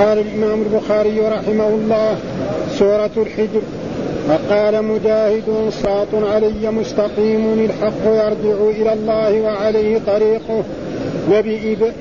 قال 0.00 0.18
الإمام 0.18 0.62
البخاري 0.62 1.20
رحمه 1.20 1.68
الله 1.68 2.16
سورة 2.78 3.10
الحجر. 3.16 3.62
وقال 4.28 4.84
مجاهد 4.84 5.70
صراط 5.82 6.14
علي 6.14 6.70
مستقيم 6.70 7.68
الحق 7.70 8.04
يرجع 8.04 8.58
إلى 8.80 8.92
الله 8.92 9.40
وعليه 9.40 9.98
طريقه 10.06 10.64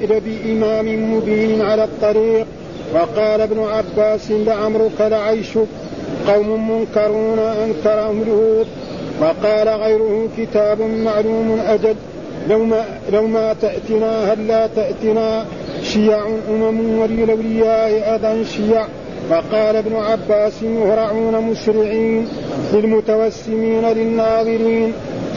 لبإمام 0.09 1.13
مبين 1.13 1.61
على 1.61 1.83
الطريق. 1.83 2.45
وقال 2.93 3.41
ابن 3.41 3.59
عباس 3.59 4.31
لعمرك 4.31 5.01
لعيشك 5.01 5.67
قوم 6.27 6.71
منكرون 6.71 7.39
أنكرهم 7.39 8.21
الهود 8.21 8.67
وقال 9.21 9.69
غيره 9.69 10.27
كتاب 10.37 10.81
معلوم 10.81 11.59
أجل 11.67 11.95
لو 12.49 12.65
ما, 12.65 12.85
لو 13.13 13.27
ما 13.27 13.55
تأتنا 13.61 14.33
هل 14.33 14.47
لا 14.47 14.67
تأتنا. 14.67 15.45
شيع 15.83 16.27
أمم 16.49 16.99
وللأولياء 16.99 18.15
أذى 18.15 18.45
شيع. 18.45 18.85
وقال 19.31 19.75
ابن 19.75 19.95
عباس 19.95 20.63
مهرعون 20.63 21.41
مسرعين 21.41 22.27
للمتوسمين 22.73 23.85
للناظرين. 23.85 24.93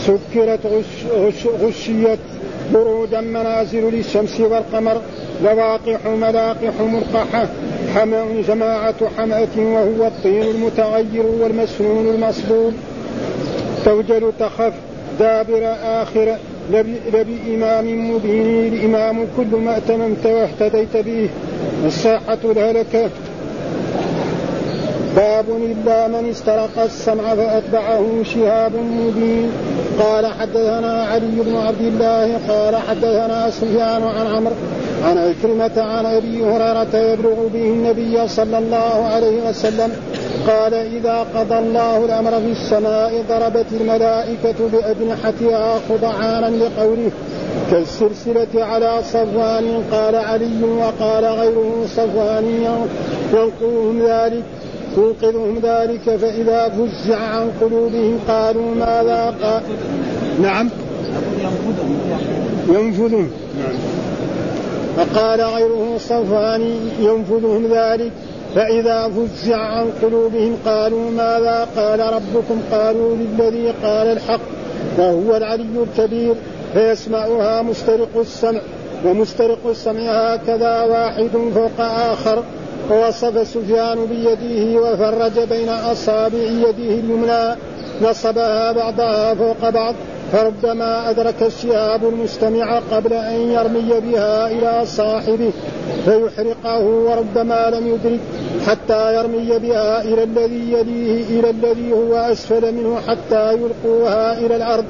سكرت 0.06 0.66
غش 0.66 1.12
غش 1.12 1.46
غشيت 1.62 2.18
برودا 2.74 3.20
منازل 3.20 3.94
للشمس 3.94 4.40
والقمر 4.40 5.00
لواقح 5.44 6.06
ملاقح 6.06 6.72
مرقحة. 6.80 7.48
حمأ 7.94 8.24
جماعة 8.48 8.94
حمأة 9.18 9.56
وهو 9.58 10.06
الطين 10.06 10.42
المتغير 10.42 11.26
والمسنون 11.40 12.08
المصبوب. 12.14 12.72
توجل 13.84 14.32
تخف 14.40 14.72
دابر 15.18 15.74
آخر 15.82 16.36
لبإمام 16.70 18.10
مبين 18.10 18.72
الإمام 18.74 19.26
كل 19.36 19.56
ما 19.56 19.76
أتممت 19.76 20.26
واهتديت 20.26 20.96
به 20.96 21.28
الساحة 21.86 22.38
الهلكة 22.44 23.10
باب 25.16 25.44
إلا 25.48 26.08
من 26.08 26.30
استرق 26.30 26.78
السمع 26.78 27.34
فأتبعه 27.34 28.22
شهاب 28.24 28.72
مبين. 28.76 29.50
قال 29.98 30.26
حدثنا 30.26 31.04
علي 31.04 31.36
بن 31.36 31.56
عبد 31.56 31.80
الله 31.80 32.38
قال 32.48 32.76
حدثنا 32.76 33.50
سفيان 33.50 34.02
عن 34.02 34.26
عمرو 34.26 34.54
عن 35.04 35.18
عكرمة 35.18 35.82
عن 35.82 36.06
أبي 36.06 36.44
هريرة 36.44 36.96
يبلغ 36.96 37.48
به 37.54 37.64
النبي 37.64 38.28
صلى 38.28 38.58
الله 38.58 39.06
عليه 39.14 39.48
وسلم 39.48 39.92
قال 40.46 40.74
إذا 40.74 41.26
قضى 41.34 41.58
الله 41.58 42.04
الأمر 42.04 42.30
في 42.30 42.52
السماء 42.52 43.24
ضربت 43.28 43.66
الملائكة 43.80 44.54
بأجنحتها 44.72 45.78
خضعانا 45.88 46.46
لقوله 46.46 47.10
كالسلسلة 47.70 48.64
على 48.64 48.98
صفوان 49.02 49.82
قال 49.92 50.14
علي 50.16 50.62
وقال 50.62 51.24
غيره 51.24 51.86
صفوان 51.96 52.44
ينقذهم 53.34 54.02
ذلك 54.02 54.42
ينقذهم 54.96 55.58
ذلك 55.62 56.16
فإذا 56.16 56.68
فزع 56.68 57.16
عن 57.16 57.50
قلوبهم 57.60 58.18
قالوا 58.28 58.74
ماذا 58.74 59.34
قال 59.42 59.62
نعم. 60.42 60.68
ينفذهم 62.68 63.30
نعم 63.58 63.74
فقال 64.96 65.40
غيره 65.40 65.98
صفوان 65.98 66.78
ينفذهم 67.00 67.66
ذلك 67.72 68.12
فإذا 68.54 69.08
فزع 69.08 69.56
عن 69.56 69.90
قلوبهم 70.02 70.56
قالوا 70.66 71.10
ماذا 71.10 71.68
قال 71.76 72.00
ربكم؟ 72.00 72.60
قالوا 72.72 73.16
للذي 73.16 73.74
قال 73.82 74.06
الحق 74.06 74.40
وهو 74.98 75.36
العلي 75.36 75.64
الكبير 75.82 76.34
فيسمعها 76.74 77.62
مسترق 77.62 78.16
السمع 78.16 78.60
ومسترق 79.04 79.66
السمع 79.66 80.34
هكذا 80.34 80.82
واحد 80.82 81.30
فوق 81.54 81.80
آخر. 81.80 82.42
ووصف 82.92 83.48
سفيان 83.48 84.06
بيده 84.06 84.80
وفرج 84.80 85.48
بين 85.48 85.68
أصابع 85.68 86.38
يده 86.38 86.94
اليمنى 87.00 87.56
نصبها 88.02 88.72
بعضها 88.72 89.34
فوق 89.34 89.68
بعض 89.68 89.94
فربما 90.32 91.10
أدرك 91.10 91.42
الشهاب 91.42 92.04
المستمع 92.08 92.78
قبل 92.78 93.12
أن 93.12 93.50
يرمي 93.50 94.00
بها 94.00 94.50
إلى 94.50 94.86
صاحبه 94.86 95.50
فيحرقه 96.04 96.80
وربما 96.80 97.70
لم 97.70 97.86
يدرك 97.86 98.20
حتى 98.66 99.14
يرمي 99.16 99.58
بها 99.58 100.02
إلى 100.02 100.22
الذي 100.22 100.72
يليه 100.72 101.40
إلى 101.40 101.50
الذي 101.50 101.92
هو 101.92 102.16
أسفل 102.16 102.74
منه 102.74 103.00
حتى 103.00 103.52
يلقوها 103.52 104.38
إلى 104.38 104.56
الأرض. 104.56 104.84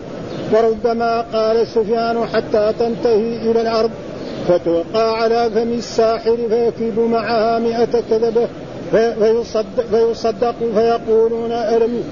وربما 0.52 1.20
قال 1.20 1.66
سفيان 1.66 2.26
حتى 2.34 2.72
تنتهي 2.78 3.50
إلى 3.50 3.60
الأرض. 3.60 3.90
فتلقى 4.48 5.16
على 5.22 5.50
فم 5.54 5.72
الساحر 5.72 6.36
فيكيد 6.48 6.98
معها 6.98 7.58
مئة 7.58 8.00
كذبة 8.10 8.48
فيصدق, 8.92 9.84
فيصدق 9.90 10.54
فيقولون 10.74 11.52
ألم 11.52 12.02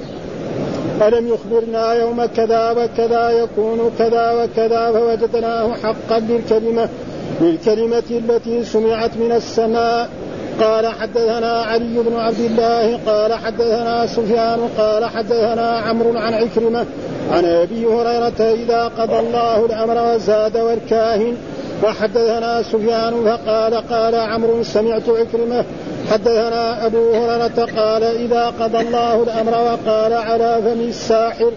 ألم 1.03 1.29
يخبرنا 1.29 1.93
يوم 1.93 2.25
كذا 2.25 2.71
وكذا 2.71 3.31
يكون 3.31 3.91
كذا 3.99 4.33
وكذا 4.33 4.93
فوجدناه 4.93 5.73
حقا 5.75 6.19
للكلمة 6.19 6.89
للكلمة 7.41 8.03
التي 8.11 8.65
سمعت 8.65 9.17
من 9.17 9.33
السماء. 9.33 10.09
قال 10.61 10.87
حدثنا 10.87 11.62
علي 11.62 11.99
بن 11.99 12.17
عبد 12.17 12.41
الله 12.41 12.99
قال 13.07 13.35
حدثنا 13.35 14.07
سفيان 14.07 14.69
قال 14.79 15.05
حدثنا 15.05 15.79
عمرو 15.79 16.19
عن 16.19 16.35
عكرمة 16.35 16.87
عن 17.31 17.45
أبي 17.45 17.87
هريرة 17.87 18.41
إذا 18.41 18.91
قضى 18.99 19.19
الله 19.19 19.67
الأمر 19.67 20.15
وزاد 20.15 20.57
والكاهن. 20.57 21.37
وحدثنا 21.83 22.63
سفيان 22.63 23.25
فقال 23.25 23.75
قال 23.75 24.15
عمرو 24.15 24.63
سمعت 24.63 25.09
عكرمة. 25.09 25.65
حدثنا 26.11 26.87
أبو 26.87 27.13
هريرة 27.15 27.69
قال 27.77 28.03
إذا 28.05 28.47
قضى 28.61 28.81
الله 28.81 29.23
الأمر 29.23 29.53
وقال 29.53 30.13
على 30.13 30.61
فم 30.65 30.81
الساحر. 30.81 31.53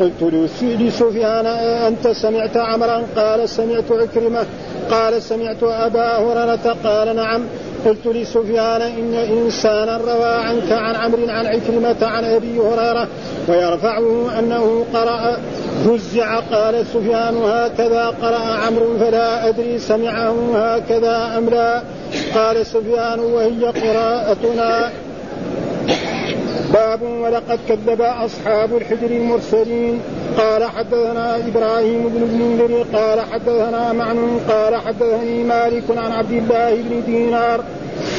قلت 0.00 0.22
لسفيان 0.62 1.46
أنت 1.86 2.08
سمعت 2.08 2.56
عمرا؟ 2.56 3.02
قال 3.16 3.48
سمعت 3.48 3.92
عكرمة. 3.92 4.46
قال 4.90 5.22
سمعت 5.22 5.62
أبا 5.62 6.16
هريرة. 6.16 6.76
قال 6.84 7.16
نعم. 7.16 7.42
قلت 7.86 8.06
لسفيان 8.06 8.82
إن 8.82 9.14
إنسانا 9.14 9.96
روى 9.96 10.34
عنك 10.34 10.72
عن 10.72 10.94
عمرو 10.94 11.28
عن 11.28 11.46
عكرمة 11.46 11.96
عن 12.02 12.24
أبي 12.24 12.58
هريرة 12.58 13.08
ويرفعه 13.48 14.38
أنه 14.38 14.84
قرأ 14.94 15.38
فزع 15.74 16.38
قال 16.38 16.86
سفيان 16.86 17.36
هكذا 17.36 18.06
قرأ 18.22 18.38
عمرو 18.38 18.98
فلا 18.98 19.48
أدري 19.48 19.78
سمعه 19.78 20.56
هكذا 20.56 21.38
أم 21.38 21.48
لا. 21.48 21.82
قال 22.34 22.66
سفيان 22.66 23.20
وهي 23.20 23.64
قراءتنا. 23.64 24.90
باب 26.72 27.02
ولقد 27.02 27.58
كذب 27.68 28.00
أصحاب 28.00 28.76
الحجر 28.76 29.06
المرسلين. 29.06 30.00
قال 30.38 30.64
حدثنا 30.64 31.36
إبراهيم 31.36 32.08
بن 32.08 32.22
المنذر. 32.22 32.86
قال 32.98 33.20
حدثنا 33.20 33.92
معن. 33.92 34.40
قال 34.48 34.76
حدثني 34.76 35.44
مالك 35.44 35.84
عن 35.96 36.12
عبد 36.12 36.32
الله 36.32 36.74
بن 36.74 37.02
دينار. 37.06 37.60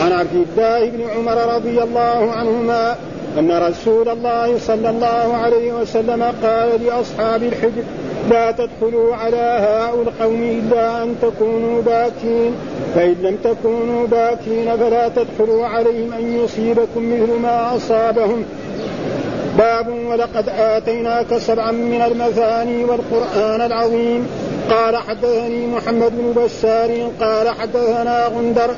عن 0.02 0.12
عبد 0.12 0.46
الله 0.58 0.90
بن 0.90 1.10
عمر 1.10 1.56
رضي 1.56 1.84
الله 1.84 2.32
عنهما. 2.32 2.96
أن 3.40 3.51
رسول 3.51 4.09
الله 4.09 4.59
صلى 4.59 4.90
الله 4.90 5.38
عليه 5.38 5.73
وسلم 5.73 6.23
قال 6.44 6.85
لأصحاب 6.85 7.44
الحجر 7.44 7.84
لا 8.29 8.51
تدخلوا 8.51 9.16
على 9.16 9.38
هؤلاء 9.38 10.01
القوم 10.07 10.41
إلا 10.41 11.03
أن 11.03 11.16
تكونوا 11.22 11.81
باكين. 11.81 12.56
فإن 12.95 13.16
لم 13.22 13.38
تكونوا 13.44 14.07
باكين 14.07 14.78
فلا 14.78 15.07
تدخلوا 15.07 15.66
عليهم 15.66 16.13
أن 16.13 16.44
يصيبكم 16.44 17.13
مثل 17.13 17.40
ما 17.40 17.75
أصابهم. 17.75 18.44
باب 19.57 19.88
ولقد 20.07 20.50
آتيناك 20.50 21.38
سبعا 21.38 21.72
من 21.72 22.01
المثاني 22.01 22.84
والقرآن 22.84 23.62
العظيم. 23.62 24.28
قال 24.69 24.97
حدثني 24.97 25.68
محمد 25.68 26.12
بن 26.18 26.44
بشار. 26.44 27.12
قال 27.22 27.50
حدثنا 27.50 28.28
غندر. 28.28 28.75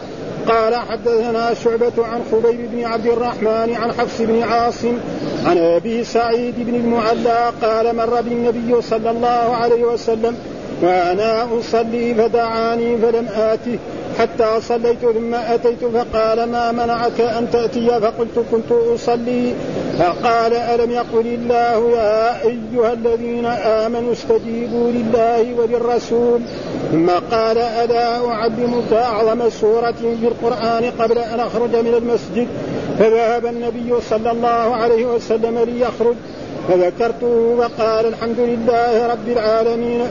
قال 0.48 0.76
حدثنا 0.76 1.54
شعبة 1.54 2.06
عن 2.06 2.22
خبيب 2.32 2.72
بن 2.72 2.86
عبد 2.86 3.06
الرحمن 3.06 3.76
عن 3.76 3.92
حفص 3.92 4.22
بن 4.22 4.44
عاصم 4.44 4.98
عن 5.46 5.58
أبي 5.58 6.04
سعيد 6.04 6.56
بن 6.58 6.76
المعلى 6.76 7.52
قال 7.62 7.96
مر 7.96 8.22
بالنبي 8.22 8.82
صلى 8.82 9.10
الله 9.10 9.56
عليه 9.56 9.84
وسلم 9.84 10.38
وأنا 10.82 11.48
أصلي 11.60 12.16
فدعاني 12.16 12.98
فلم 12.98 13.28
آته 13.36 13.80
حتى 14.20 14.62
صليت 14.62 15.00
ثم 15.00 15.34
أتيت 15.34 15.86
فقال 15.86 16.44
ما 16.44 16.72
منعك 16.72 17.22
أن 17.22 17.48
تأتي؟ 17.52 17.88
فقلت 17.88 18.46
كنت 18.52 18.72
أصلي. 18.72 19.54
فقال 20.00 20.54
ألم 20.54 20.92
يقل 20.92 21.28
الله 21.28 21.98
يا 21.98 22.44
أيها 22.44 22.94
الذين 22.94 23.46
آمنوا 23.46 24.12
استجيبوا 24.14 24.92
لله 24.92 25.54
وللرسول؟ 25.60 26.42
ثم 26.92 27.10
قال 27.32 27.58
ألا 27.58 28.28
أعلمك 28.28 28.94
أعظم 28.94 29.50
سورة 29.50 29.96
في 30.22 30.28
القرآن 30.28 30.92
قبل 31.00 31.18
أن 31.18 31.40
أخرج 31.40 31.76
من 31.76 31.94
المسجد؟ 31.98 32.48
فذهب 33.00 33.46
النبي 33.46 34.02
صلى 34.10 34.32
الله 34.32 34.76
عليه 34.76 35.06
وسلم 35.06 35.60
ليخرج. 35.60 36.16
فذكرته 36.68 37.56
وقال 37.58 38.06
الحمد 38.06 38.40
لله 38.40 39.08
رب 39.08 39.28
العالمين 39.28 40.02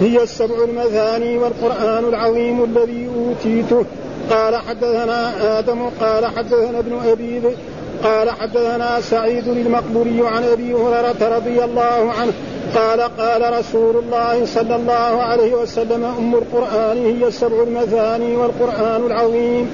هي 0.00 0.22
السبع 0.22 0.64
المثاني 0.64 1.38
والقرآن 1.38 2.04
العظيم 2.04 2.64
الذي 2.64 3.08
أوتيته 3.16 3.84
قال 4.30 4.56
حدثنا 4.56 5.58
آدم 5.58 5.88
قال 6.00 6.26
حدثنا 6.26 6.78
ابن 6.78 6.98
أبي 7.06 7.42
قال 8.04 8.30
حدثنا 8.30 9.00
سعيد 9.00 9.48
المقبوري 9.48 10.28
عن 10.28 10.44
أبي 10.44 10.74
هريرة 10.74 11.36
رضي 11.36 11.64
الله 11.64 12.12
عنه 12.20 12.32
قال 12.74 13.00
قال 13.00 13.58
رسول 13.58 13.96
الله 13.96 14.46
صلى 14.46 14.76
الله 14.76 15.22
عليه 15.22 15.54
وسلم 15.54 16.04
أم 16.04 16.34
القرآن 16.34 16.96
هي 17.06 17.28
السبع 17.28 17.62
المثاني 17.62 18.36
والقرآن 18.36 19.06
العظيم. 19.06 19.70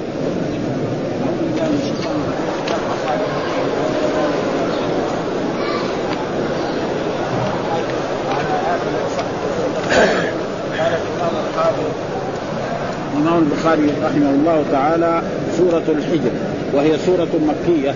الإمام 13.29 13.43
البخاري 13.75 14.05
رحمه 14.05 14.31
الله 14.31 14.65
تعالى 14.73 15.23
سورة 15.59 15.82
الحجر 15.88 16.31
وهي 16.75 16.99
سورة 17.06 17.29
مكية. 17.49 17.94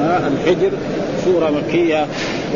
آه 0.00 0.20
الحجر 0.28 0.70
سورة 1.24 1.50
مكية. 1.50 2.06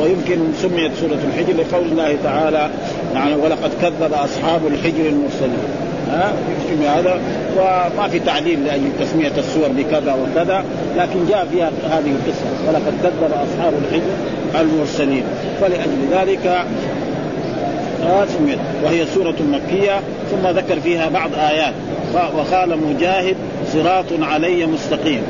ويمكن 0.00 0.38
سميت 0.62 0.93
سورة 1.00 1.19
الحجر 1.29 1.55
لقول 1.56 1.87
الله 1.87 2.17
تعالى 2.25 2.70
يعني 3.14 3.35
ولقد 3.35 3.70
كذب 3.82 4.12
أصحاب 4.12 4.67
الحجر 4.67 5.06
المرسلين. 5.06 5.69
ها 6.11 6.32
آه 6.85 6.99
هذا 6.99 7.20
وما 7.56 8.08
في 8.08 8.19
تعليل 8.19 8.64
لأجل 8.64 8.90
تسمية 9.00 9.32
السور 9.38 9.69
بكذا 9.69 10.12
وكذا 10.14 10.64
لكن 10.96 11.26
جاء 11.29 11.46
فيها 11.52 11.70
هذه 11.90 12.11
القصة 12.11 12.69
ولقد 12.69 12.93
كذب 13.02 13.32
أصحاب 13.32 13.73
الحجر 13.85 14.12
المرسلين. 14.61 15.25
فلأجل 15.61 15.99
ذلك 16.12 16.64
سميت 18.39 18.59
وهي 18.85 19.06
سورة 19.06 19.35
مكية 19.53 20.00
ثم 20.31 20.49
ذكر 20.49 20.81
فيها 20.81 21.09
بعض 21.09 21.31
آيات. 21.35 21.75
وقال 22.15 22.79
مجاهد 22.79 23.37
صراط 23.73 24.05
علي 24.21 24.67
مستقيم. 24.67 25.23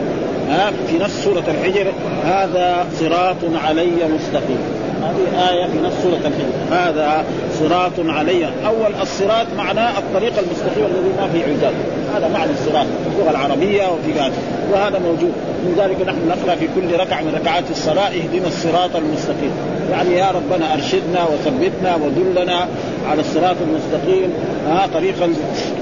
ها 0.51 0.73
في 0.91 0.99
نفس 0.99 1.25
سورة 1.25 1.45
الحجر 1.49 1.93
هذا 2.25 2.87
صراط 3.01 3.37
علي 3.65 4.09
مستقيم. 4.15 4.59
هذه 5.03 5.51
آية 5.51 5.67
في 5.67 5.79
نفس 5.85 5.97
سورة 6.03 6.33
هذا 6.71 7.25
صراط 7.61 7.93
علي. 7.99 8.45
أول 8.67 8.93
الصراط 9.03 9.47
معناه 9.57 9.99
الطريق 9.99 10.33
المستقيم 10.39 10.85
الذي 10.85 11.13
ما 11.21 11.29
فيه 11.33 11.43
عجاج 11.45 11.75
هذا 12.15 12.29
معنى 12.29 12.51
الصراط 12.51 12.87
في 12.87 13.17
اللغة 13.17 13.31
العربية 13.31 13.87
وفي 13.87 14.13
ذلك 14.21 14.33
وهذا 14.73 14.99
موجود. 14.99 15.33
من 15.65 15.75
ذلك 15.79 16.09
نحن 16.09 16.29
نقرأ 16.29 16.55
في 16.55 16.69
كل 16.75 17.01
ركعة 17.01 17.21
من 17.21 17.39
ركعات 17.43 17.65
الصلاة. 17.71 18.09
اهدنا 18.09 18.47
الصراط 18.47 18.97
المستقيم. 18.97 19.53
يعني 19.91 20.15
يا 20.15 20.31
ربنا 20.31 20.75
أرشدنا 20.75 21.25
وثبتنا 21.25 21.97
ودلنا 21.97 22.69
على 23.11 23.21
الصراط 23.21 23.57
المستقيم. 23.61 24.33
ها 24.69 24.89
طريق 24.95 25.31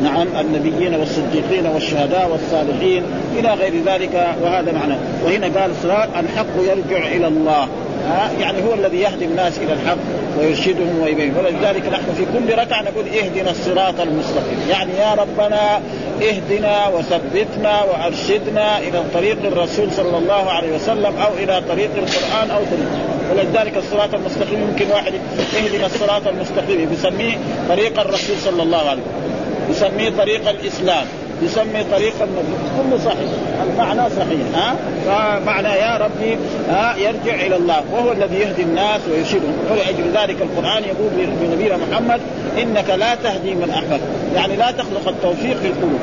نعم 0.02 0.26
النبيين 0.40 0.94
والصديقين 0.94 1.66
والشهداء 1.66 2.30
والصالحين 2.32 3.02
إلى 3.38 3.54
غير 3.54 3.72
ذلك. 3.86 4.26
وهذا 4.42 4.72
معنى. 4.72 4.94
وهنا 5.24 5.60
قال 5.60 5.70
الصراط 5.70 6.08
الحق 6.18 6.56
يرجع 6.58 7.06
إلى 7.06 7.26
الله. 7.26 7.68
ها 8.06 8.30
يعني 8.40 8.64
هو 8.64 8.74
الذي 8.74 8.96
يهدي 8.96 9.24
الناس 9.24 9.58
إلى 9.58 9.72
الحق 9.72 9.96
ويرشدهم 10.38 11.00
ويبين 11.02 11.34
ولذلك 11.36 11.86
نحن 11.92 12.14
في 12.16 12.24
كل 12.24 12.58
ركعة 12.58 12.82
نقول 12.82 13.04
اهدنا 13.08 13.50
الصراط 13.50 14.00
المستقيم. 14.00 14.58
يعني 14.70 14.92
يا 14.98 15.14
ربنا 15.14 15.80
اهدنا 16.22 16.88
وثبتنا 16.88 17.82
وأرشدنا 17.82 18.78
إلى 18.78 19.02
طريق 19.14 19.36
الرسول 19.44 19.92
صلى 19.92 20.18
الله 20.18 20.50
عليه 20.50 20.76
وسلم 20.76 21.16
أو 21.16 21.34
إلى 21.38 21.62
طريق 21.68 21.90
القرآن 21.96 22.50
أو 22.50 22.60
طريق 22.64 22.88
ولذلك 23.30 23.76
الصراط 23.76 24.14
المستقيم 24.14 24.62
يمكن 24.62 24.90
واحد 24.92 25.12
اهدنا 25.56 25.86
الصراط 25.86 26.26
المستقيم. 26.28 26.92
يسميه 26.92 27.38
طريق 27.68 28.00
الرسول 28.00 28.36
صلى 28.36 28.62
الله 28.62 28.88
عليه 28.88 29.02
وسلم. 29.02 29.70
يسميه 29.70 30.10
طريق 30.18 30.48
الإسلام. 30.48 31.06
يسمي 31.42 31.84
طريق 31.92 32.14
النبي 32.22 32.56
كله 32.76 32.98
صحيح. 33.04 33.30
المعنى 33.70 34.10
صحيح. 34.10 34.40
ها؟ 34.54 34.76
فمعنى 35.06 35.68
يا 35.68 35.96
ربي 35.96 36.38
ها 36.68 36.96
يرجع 36.96 37.46
إلى 37.46 37.56
الله. 37.56 37.82
وهو 37.92 38.12
الذي 38.12 38.36
يهدي 38.36 38.62
الناس 38.62 39.00
ويرشدهم. 39.10 39.54
ولأجل 39.70 40.18
ذلك 40.18 40.42
القرآن 40.42 40.84
يقول 40.84 41.10
لنبينا 41.42 41.76
محمد 41.76 42.20
إنك 42.62 42.90
لا 42.90 43.14
تهدي 43.14 43.54
من 43.54 43.70
أحببت. 43.70 44.00
يعني 44.34 44.56
لا 44.56 44.70
تخلق 44.70 45.08
التوفيق 45.08 45.56
في 45.56 45.66
القلوب. 45.66 46.00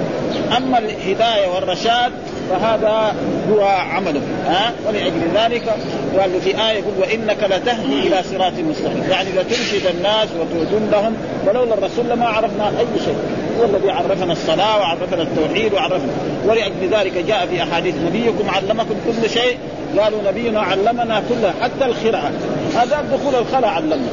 أما 0.57 0.77
الهداية 0.77 1.47
والرشاد 1.55 2.11
فهذا 2.49 3.15
هو 3.51 3.63
عمله. 3.63 4.21
ها؟ 4.47 4.71
ولأجل 4.87 5.21
ذلك 5.35 5.75
قال 6.19 6.41
في 6.41 6.49
آية 6.49 6.77
يقول 6.77 6.93
وإنك 6.99 7.43
لتهدي 7.43 8.07
إلى 8.07 8.23
صراط 8.23 8.53
مستقيم. 8.69 9.03
يعني 9.11 9.29
لترشد 9.29 9.87
الناس 9.97 10.27
وتدلهم 10.39 11.15
ولولا 11.47 11.73
الرسول 11.73 12.09
لما 12.09 12.25
عرفنا 12.25 12.67
أي 12.67 12.99
شيء. 13.05 13.17
هو 13.59 13.65
الذي 13.65 13.91
عرفنا 13.91 14.33
الصلاة 14.33 14.77
وعرفنا 14.77 15.21
التوحيد 15.21 15.73
وعرفنا. 15.73 16.11
ولأجل 16.47 16.89
ذلك 16.91 17.17
جاء 17.27 17.45
في 17.45 17.63
أحاديث 17.63 17.95
نبيكم 17.95 18.49
علمكم 18.49 18.95
كل 19.07 19.29
شيء. 19.29 19.57
قالوا 19.99 20.19
نبينا 20.27 20.61
علمنا 20.61 21.23
كله 21.29 21.53
حتى 21.61 21.85
الخرعة. 21.85 22.31
هذا 22.75 23.03
دخول 23.11 23.35
الخلاء 23.35 23.69
علمنا. 23.69 24.07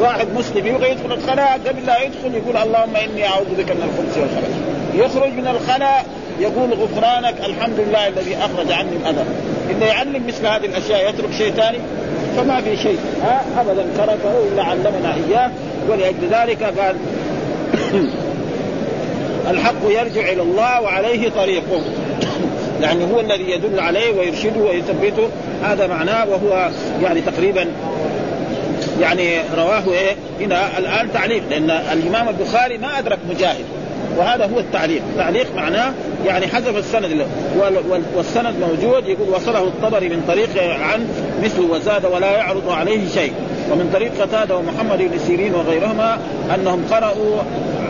واحد 0.00 0.26
مسلم 0.36 0.66
يبغى 0.66 0.90
يدخل 0.90 1.12
الخلاء 1.12 1.60
قبل 1.66 1.86
لا 1.86 2.02
يدخل 2.02 2.34
يقول 2.34 2.56
اللهم 2.56 2.96
إني 2.96 3.26
أعوذ 3.26 3.54
بك 3.58 3.70
من 3.70 3.82
الخبث 3.82 4.18
والخبث. 4.18 4.54
يخرج 4.94 5.32
من 5.32 5.48
الخلاء 5.48 6.04
يقول 6.40 6.72
غفرانك 6.72 7.34
الحمد 7.44 7.80
لله 7.80 8.08
الذي 8.08 8.36
أخرج 8.36 8.72
عني 8.72 8.96
الأذى. 9.02 9.24
اذا 9.70 9.86
يعلم 9.86 10.26
مثل 10.26 10.46
هذه 10.46 10.66
الأشياء 10.66 11.08
يترك 11.08 11.32
شيء 11.38 11.52
ثاني؟ 11.52 11.78
فما 12.36 12.60
في 12.60 12.76
شيء. 12.76 12.98
ها؟ 13.22 13.44
ابدا 13.60 13.86
تركه 13.98 14.48
إلا 14.52 14.62
علمنا 14.62 15.14
إياه. 15.14 15.50
ولأجل 15.88 16.28
ذلك 16.30 16.62
قال 16.62 16.96
الحق 19.50 19.84
يرجع 19.84 20.32
إلى 20.32 20.42
الله 20.42 20.80
وعليه 20.80 21.28
طريقه. 21.28 21.80
يعني 22.82 23.04
هو 23.14 23.20
الذي 23.20 23.50
يدل 23.50 23.80
عليه 23.80 24.18
ويرشده 24.18 24.60
ويثبته. 24.60 25.28
هذا 25.62 25.86
معناه 25.86 26.26
وهو 26.28 26.70
يعني 27.02 27.20
تقريبا 27.20 27.66
يعني 29.00 29.38
رواه 29.56 29.82
إيه؟ 29.88 30.16
هنا 30.40 30.78
الآن 30.78 31.12
تعليق. 31.12 31.42
لأن 31.50 31.70
الإمام 31.70 32.28
البخاري 32.28 32.78
ما 32.78 32.98
أدرك 32.98 33.18
مجاهد. 33.30 33.64
وهذا 34.16 34.50
هو 34.54 34.58
التعليق. 34.58 35.02
التعليق 35.12 35.46
معناه 35.56 35.92
يعني 36.26 36.46
حذف 36.46 36.76
السند 36.76 37.26
والسند 38.16 38.54
موجود. 38.60 39.08
يقول 39.08 39.28
وصله 39.28 39.62
الطبري 39.62 40.08
من 40.08 40.24
طريق 40.28 40.62
عن 40.62 41.08
مثل 41.44 41.60
وزاد 41.60 42.06
ولا 42.06 42.36
يعرض 42.36 42.70
عليه 42.70 43.08
شيء. 43.14 43.32
ومن 43.72 43.90
طريق 43.92 44.12
قتادة 44.20 44.56
ومحمد 44.56 44.98
بن 44.98 45.18
سيرين 45.26 45.54
وغيرهما 45.54 46.18
أنهم 46.54 46.84
قرأوا 46.90 47.42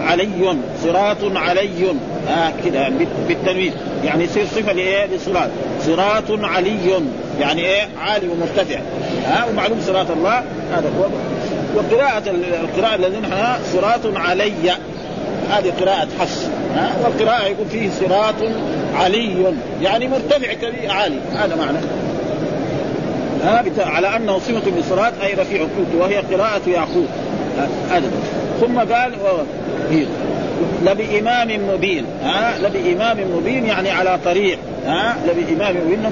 علي 0.08 0.56
صراط 0.84 1.16
علي 1.36 1.90
آه 2.28 2.52
كده 2.64 2.88
بالتنوين 3.28 3.72
يعني 4.04 4.24
يصير 4.24 4.46
صفة 4.46 4.72
لإيه؟ 4.72 5.06
لصراط. 5.06 5.48
صراط 5.80 6.30
علي 6.30 7.02
يعني 7.40 7.64
إيه؟ 7.64 7.88
عالي 8.00 8.28
ومرتفع. 8.28 8.80
ها 9.26 9.42
آه 9.44 9.48
ومعلوم 9.50 9.80
صراط 9.86 10.10
الله. 10.10 10.38
هذا 10.72 10.92
هو. 10.98 11.06
وقراءة 11.74 12.22
القراءة 12.62 12.94
الذين 12.94 13.24
صراط 13.72 14.16
علي. 14.16 14.52
هذه 15.50 15.72
قراءة 15.80 16.08
حفص. 16.20 16.46
ها 16.74 16.96
والقراءة 17.04 17.46
يقول 17.46 17.66
فيه 17.70 17.90
صراط 18.00 18.34
علي 18.94 19.54
يعني 19.82 20.08
مرتفع 20.08 20.52
كبير 20.52 20.90
عالي. 20.90 21.18
هذا 21.34 21.56
معنى. 21.56 21.78
ها 23.44 23.64
على 23.78 24.16
أنه 24.16 24.38
صفة 24.38 24.70
للصراط 24.76 25.12
أي 25.22 25.34
رفيع 25.34 25.62
قلت 25.62 25.94
وهي 26.00 26.16
قراءة 26.16 26.68
يعقوب. 26.68 27.06
هذا. 27.90 28.10
ثم 28.60 28.78
قال 28.78 29.12
لبإمام 30.84 31.48
مبين. 31.74 32.04
ها؟ 32.24 32.58
لبإمام 32.58 33.16
مبين 33.36 33.66
يعني 33.66 33.90
على 33.90 34.18
طريق. 34.24 34.58
ها؟ 34.86 35.16
لبإمام 35.26 35.76
مبين. 35.76 36.10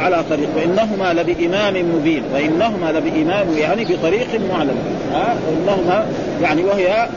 على 0.00 0.24
طريق. 0.30 0.48
وإنهما 0.56 1.12
لبإمام 1.12 1.94
مبين. 1.94 2.22
وإنهما 2.34 2.92
لبإمام 2.92 3.58
يعني 3.58 3.84
بطريق 3.84 4.28
معلم. 4.50 4.76
ها؟ 5.12 5.36
وإنهما 5.48 6.06
يعني 6.42 6.64
وهي 6.64 7.08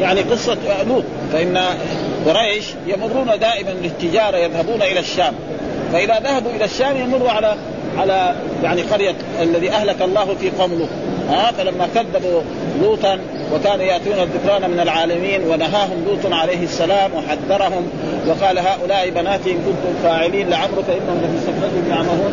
يعني 0.00 0.20
قصة 0.20 0.56
لوط. 0.88 1.04
فإن 1.32 1.58
قريش 2.26 2.64
يمرون 2.86 3.26
دائما 3.26 3.70
للتجارة 3.82 4.36
يذهبون 4.36 4.82
إلى 4.82 5.00
الشام. 5.00 5.34
فإذا 5.92 6.20
ذهبوا 6.20 6.50
إلى 6.50 6.64
الشام 6.64 6.96
يمروا 6.96 7.30
على 7.30 7.54
على 7.98 8.34
يعني 8.62 8.82
قرية 8.82 9.14
الذي 9.42 9.70
أهلك 9.70 10.02
الله 10.02 10.34
في 10.40 10.50
قوم 10.50 10.72
لوط. 10.72 10.88
ها؟ 11.28 11.52
فلما 11.52 11.88
كذبوا 11.94 12.40
لوطا 12.82 13.18
وكانوا 13.54 13.84
يأتون 13.84 14.12
الذكران 14.12 14.70
من 14.70 14.80
العالمين 14.80 15.40
ونهاهم 15.48 16.04
لوط 16.06 16.32
عليه 16.32 16.64
السلام 16.64 17.10
وحذرهم 17.14 17.82
وقال 18.28 18.58
هؤلاء 18.58 19.10
بناتي 19.10 19.50
إن 19.50 19.56
كنتم 19.56 19.94
فاعلين 20.02 20.48
لعمرك 20.50 20.84
إنهم 20.88 21.18
لفي 21.22 21.46
سكرتهم 21.46 21.90
يعمهون. 21.90 22.32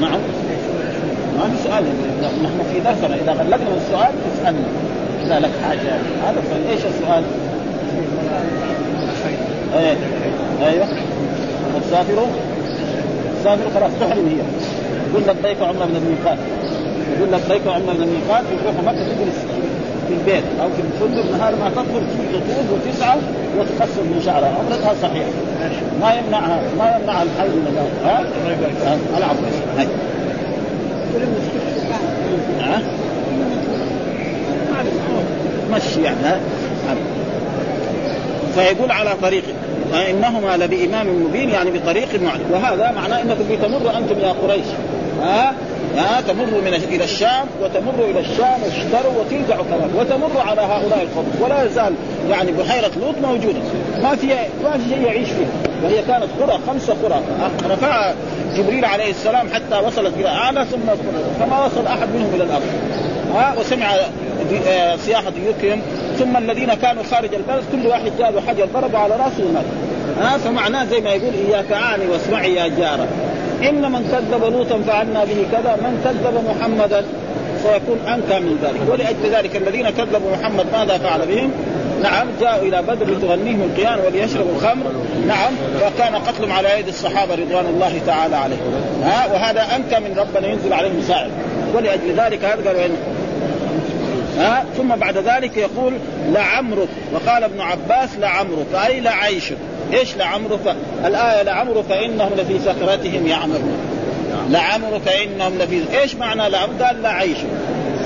نعم. 0.00 0.20
ما 1.38 1.50
في 1.50 1.68
سؤال. 1.68 1.84
نحن 2.22 2.60
في 2.72 2.80
درسنا 2.80 3.14
إذا 3.14 3.32
غلقنا 3.32 3.76
السؤال 3.76 4.12
تسالنا 4.34 4.68
إذا 5.26 5.38
لك 5.38 5.50
حاجة. 5.68 5.98
هذا 6.26 6.40
إيش 6.70 6.80
السؤال؟ 6.84 7.22
إيه. 9.78 9.96
أيوه. 10.66 10.86
تسافروا 11.88 12.26
تسافروا 13.40 13.70
خلاص. 13.74 13.90
تحرم 14.00 14.26
هي. 14.26 14.42
يقول 15.10 15.22
لبيك 15.22 15.62
عمره 15.62 15.84
من 15.84 15.96
الميقات. 15.96 16.38
يقول 17.16 17.28
لبيك 17.32 17.66
عمره 17.66 17.92
من 17.92 18.02
الميقات. 18.02 18.44
يروحوا 18.62 18.82
مكة 18.82 19.04
تجلس 19.04 19.38
في 20.08 20.14
البيت 20.14 20.44
أو 20.62 20.68
في 20.68 20.82
الفندق 20.82 21.36
نهار 21.38 21.56
ما 21.56 21.70
تدخل 21.70 22.02
تطوف 22.32 22.66
وتسعى 22.72 23.18
وتقصر 23.58 24.02
من 24.02 24.22
شعرها. 24.24 24.54
عمرتها 24.58 24.94
صحيحة. 25.02 25.30
ما 26.00 26.14
يمنعها 26.14 26.60
ما 26.78 26.96
يمنعها 26.96 27.22
الحي 27.22 27.48
من 27.48 27.88
ها؟ 28.04 28.24
العب 29.18 29.36
ها 32.60 32.82
مشي 35.72 36.02
يعني 36.02 36.16
ها؟ 36.24 36.40
فيقول 38.54 38.90
على 38.90 39.10
طريق 39.22 39.42
انهما 40.10 40.56
لبإمام 40.56 41.22
مبين 41.24 41.48
يعني 41.48 41.70
بطريق 41.70 42.08
معين 42.22 42.40
وهذا 42.52 42.92
معناه 42.96 43.22
إنكم 43.22 43.44
بتمروا 43.50 43.98
أنتم 43.98 44.18
يا 44.18 44.34
قريش. 44.42 44.66
ها؟ 45.22 45.54
ها 45.96 46.20
تمر 46.20 46.60
من 46.64 46.74
إلى 46.74 47.04
الشام 47.04 47.46
وتمر 47.62 48.04
إلى 48.10 48.20
الشام 48.20 48.62
واشتروا 48.62 49.12
وترجعوا 49.20 49.64
كمان 49.64 49.90
وتمر 49.98 50.40
على 50.40 50.60
هؤلاء 50.60 51.02
القوم 51.02 51.26
ولا 51.40 51.64
يزال 51.64 51.92
يعني 52.30 52.52
بحيرة 52.52 52.90
لوط 53.00 53.14
موجودة. 53.22 53.58
ما 54.02 54.16
في 54.16 54.26
ما 54.64 54.70
في 54.78 54.88
شيء 54.88 55.02
يعيش 55.06 55.28
فيها. 55.28 55.48
وهي 55.84 56.02
كانت 56.02 56.26
قرى 56.40 56.58
خمسه 56.66 56.96
قرى. 57.02 57.20
رفع 57.70 58.12
جبريل 58.56 58.84
عليه 58.84 59.10
السلام 59.10 59.48
حتى 59.54 59.86
وصلت 59.86 60.14
إلى 60.16 60.28
أعلى 60.28 60.64
ثم 60.64 60.94
فما 61.40 61.64
وصل 61.64 61.86
أحد 61.86 62.08
منهم 62.14 62.34
إلى 62.34 62.44
الأرض. 62.44 62.62
ها 63.34 63.54
وسمع 63.58 63.86
آه، 64.66 64.96
صياحه 64.96 65.30
ديوكهم 65.30 65.82
ثم 66.18 66.36
الذين 66.36 66.74
كانوا 66.74 67.02
خارج 67.10 67.34
البلد 67.34 67.64
كل 67.72 67.86
واحد 67.86 68.12
جاء 68.18 68.30
له 68.30 68.40
حجر 68.40 68.68
ضرب 68.74 68.96
على 68.96 69.14
رأسه 69.16 69.44
ومات 69.48 69.64
ها 70.20 70.38
فمعناه 70.38 70.84
زي 70.84 71.00
ما 71.00 71.10
يقول 71.10 71.34
إياك 71.48 71.72
عاني 71.72 72.06
واسمعي 72.06 72.54
يا 72.54 72.68
جارة. 72.68 73.08
إن 73.62 73.92
من 73.92 74.08
كذب 74.12 74.44
لوطا 74.52 74.82
فعلنا 74.86 75.24
به 75.24 75.46
كذا 75.52 75.76
من 75.76 76.00
كذب 76.04 76.44
محمدا 76.50 77.04
سيكون 77.62 77.98
انكى 78.08 78.40
من 78.40 78.58
ذلك. 78.62 78.80
ولأجل 78.90 79.36
ذلك 79.36 79.56
الذين 79.56 79.90
كذبوا 79.90 80.36
محمد 80.36 80.66
ماذا 80.72 80.98
فعل 80.98 81.26
بهم؟ 81.26 81.50
نعم 82.02 82.26
جاءوا 82.40 82.62
إلى 82.62 82.82
بدر 82.82 83.10
لتغنيهم 83.10 83.62
القيان 83.62 83.98
وليشربوا 84.06 84.52
الخمر. 84.56 84.92
نعم 85.26 85.52
وكان 85.86 86.14
قتلهم 86.14 86.52
على 86.52 86.74
ايدي 86.74 86.90
الصحابة 86.90 87.34
رضوان 87.34 87.66
الله 87.66 88.00
تعالى 88.06 88.36
عليهم. 88.36 88.74
ها 89.02 89.26
وهذا 89.32 89.66
انكى 89.76 90.00
من 90.00 90.18
ربنا 90.18 90.48
ينزل 90.48 90.72
عليهم 90.72 90.98
مساعد 90.98 91.30
ولأجل 91.74 92.14
ذلك 92.16 92.44
هذا 92.44 92.68
قالوا 92.68 92.96
ها 94.38 94.64
ثم 94.76 94.88
بعد 94.88 95.18
ذلك 95.18 95.56
يقول 95.56 95.92
لعمرك 96.32 96.88
وقال 97.12 97.44
ابن 97.44 97.60
عباس 97.60 98.08
لعمرك 98.18 98.66
أي 98.86 99.00
لعيشك. 99.00 99.56
إيش 99.92 100.16
لعمرك 100.16 100.76
الآية 101.04 101.42
لعمرك 101.42 101.84
فإنهم 101.88 102.30
لفي 102.36 102.58
سكرتهم 102.58 103.26
يعمرون. 103.26 103.78
لعمرك 104.50 105.08
انهم 105.08 105.58
لفي 105.58 106.00
إيش 106.00 106.14
معنى 106.14 106.48
لعمرك 106.48 106.82
قال 106.82 107.02
لعيشك 107.02 107.46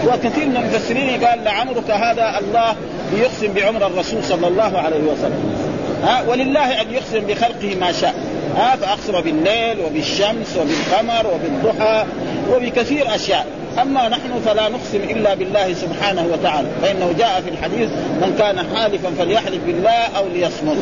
وكثير 0.07 0.47
من 0.47 0.57
المفسرين 0.57 1.25
قال 1.25 1.45
لعمرك 1.45 1.91
هذا 1.91 2.39
الله 2.39 2.75
يقسم 3.17 3.53
بعمر 3.53 3.87
الرسول 3.87 4.25
صلى 4.25 4.49
الله 4.49 4.79
عليه 4.79 5.01
وسلم. 5.01 5.57
ها 6.05 6.23
ولله 6.29 6.81
أن 6.81 6.91
يقسم 6.91 7.21
بخلقه 7.21 7.77
ما 7.81 7.93
شاء. 7.93 8.15
ها 8.57 8.77
فأقسم 8.77 9.21
بالليل 9.21 9.81
وبالشمس 9.81 10.57
وبالقمر 10.57 11.27
وبالضحى 11.27 12.05
وبكثير 12.53 13.15
أشياء. 13.15 13.47
أما 13.83 14.09
نحن 14.09 14.41
فلا 14.47 14.69
نقسم 14.69 15.01
إلا 15.11 15.35
بالله 15.35 15.75
سبحانه 15.75 16.27
وتعالى 16.33 16.69
فإنه 16.83 17.15
جاء 17.19 17.41
في 17.41 17.51
الحديث 17.51 17.89
من 17.91 18.35
كان 18.39 18.77
حالفا 18.77 19.11
فليحلف 19.19 19.65
بالله 19.67 20.17
أو 20.19 20.29
ليصمت. 20.29 20.77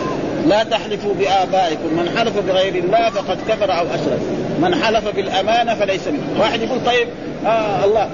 لا 0.47 0.65
تحلفوا 0.65 1.15
بآبائكم 1.15 1.87
من 1.87 2.15
حلف 2.19 2.39
بغير 2.39 2.75
الله 2.75 3.11
فقد 3.11 3.39
كفر 3.49 3.79
أو 3.79 3.85
أشرك. 3.85 4.21
من 4.61 4.75
حلف 4.85 5.09
بالأمانة 5.09 5.75
فليس 5.75 6.09
منه. 6.09 6.41
واحد 6.41 6.63
يقول 6.63 6.79
طيب 6.87 7.09
آه 7.47 7.85
الله. 7.85 8.09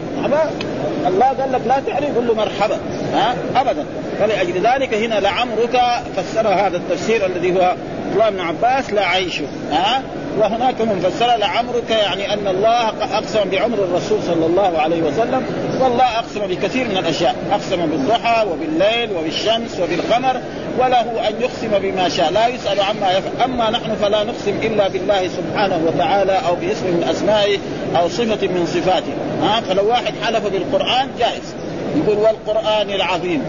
الله 1.07 1.27
قال 1.27 1.53
لك 1.53 1.61
لا 1.67 1.81
تعرف 1.87 2.17
قل 2.17 2.27
له 2.27 2.35
مرحبا. 2.35 2.79
ها؟ 3.15 3.37
أبدا. 3.57 3.85
فلأجل 4.21 4.67
ذلك 4.67 4.95
هنا 4.95 5.15
لعمرك 5.15 5.81
فسر 6.17 6.49
هذا 6.49 6.77
التفسير 6.77 7.27
الذي 7.27 7.57
هو 7.57 7.75
الله 8.13 8.31
بن 8.31 8.41
عباس 8.41 8.93
لا 8.93 9.07
عيشه. 9.07 9.45
ها؟ 9.73 10.03
وهناك 10.39 10.81
من 10.81 11.01
فسر 11.01 11.27
لعمرك 11.27 11.91
يعني 11.91 12.33
أن 12.33 12.49
الله 12.49 12.89
أقسم 12.89 13.51
بعمر 13.51 13.79
الرسول 13.79 14.19
صلى 14.23 14.47
الله 14.47 14.79
عليه 14.79 15.03
وسلم 15.03 15.47
والله 15.81 16.05
أقسم 16.05 16.41
بكثير 16.41 16.89
من 16.89 16.97
الأشياء 16.97 17.35
أقسم 17.53 17.87
بالضحى 17.87 18.47
وبالليل 18.47 19.17
وبالشمس 19.17 19.81
وبالقمر 19.81 20.41
وله 20.79 21.29
أن 21.29 21.35
يقسم 21.41 21.79
بما 21.79 22.09
شاء. 22.09 22.33
لا 22.33 22.49
يسأل 22.49 22.81
عما 22.81 23.11
يفعل 23.11 23.45
أما 23.45 23.71
نحن 23.71 23.95
فلا 23.95 24.25
نقسم 24.25 24.59
إلا 24.63 24.89
بالله 24.89 25.29
سبحانه 25.29 25.81
وتعالى 25.87 26.41
أو 26.49 26.55
باسم 26.55 26.87
من 26.87 27.07
أسمائه 27.11 27.59
أو 27.97 28.09
صفة 28.09 28.49
من 28.49 28.67
صفاته. 28.67 29.13
ها؟ 29.43 29.61
فلو 29.61 29.89
واحد 29.89 30.15
حلف 30.25 30.47
بالقرآن 30.47 31.09
جائز. 31.19 31.55
يقول 31.97 32.19
والقرآن 32.19 32.91
العظيم. 32.91 33.43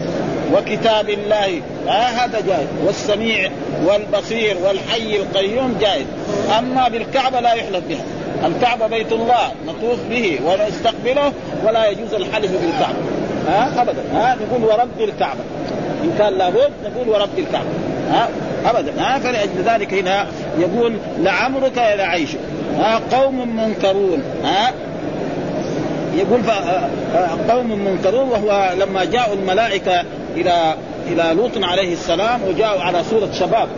وكتاب 0.54 1.10
الله. 1.10 1.62
آه 1.88 1.90
هذا 1.90 2.40
جائز. 2.40 2.66
والسميع 2.86 3.50
والبصير 3.86 4.56
والحي 4.64 5.16
القيوم 5.16 5.76
جائز. 5.80 6.06
أما 6.58 6.88
بالكعبة 6.88 7.40
لا 7.40 7.52
يحلف 7.52 7.84
بها. 7.88 8.04
الكعبة 8.46 8.86
بيت 8.86 9.12
الله 9.12 9.52
نطوف 9.66 9.98
به 10.10 10.38
ونستقبله 10.44 11.32
ولا 11.64 11.86
يجوز 11.86 12.14
الحلف 12.14 12.50
بالكعبة. 12.52 12.98
ها 13.48 13.82
ابدا. 13.82 14.02
ها 14.12 14.36
نقول 14.46 14.64
ورب 14.64 15.00
الكعبة. 15.00 15.40
إن 16.04 16.14
كان 16.18 16.32
لابد 16.32 16.72
نقول 16.84 17.08
ورب 17.08 17.38
الكعبة. 17.38 17.68
ها 18.10 18.28
ابدا. 18.66 18.92
ها 18.98 19.18
فلأجل 19.18 19.62
ذلك 19.66 19.94
هنا 19.94 20.26
يقول 20.58 20.96
لعمرك 21.18 21.78
لعيشك. 21.78 22.38
ها 22.78 23.00
قوم 23.12 23.56
منكرون. 23.56 24.22
ها 24.44 24.72
يقول 26.16 26.40
قوم 27.48 27.84
منكرون 27.84 28.28
وهو 28.28 28.72
لما 28.80 29.04
جاءوا 29.04 29.34
الملائكة 29.34 30.04
إلى 30.36 30.74
إلى 31.06 31.34
لوط 31.34 31.64
عليه 31.64 31.92
السلام 31.92 32.40
وجاءوا 32.48 32.82
على 32.82 33.04
صوره 33.04 33.28
شباب. 33.32 33.68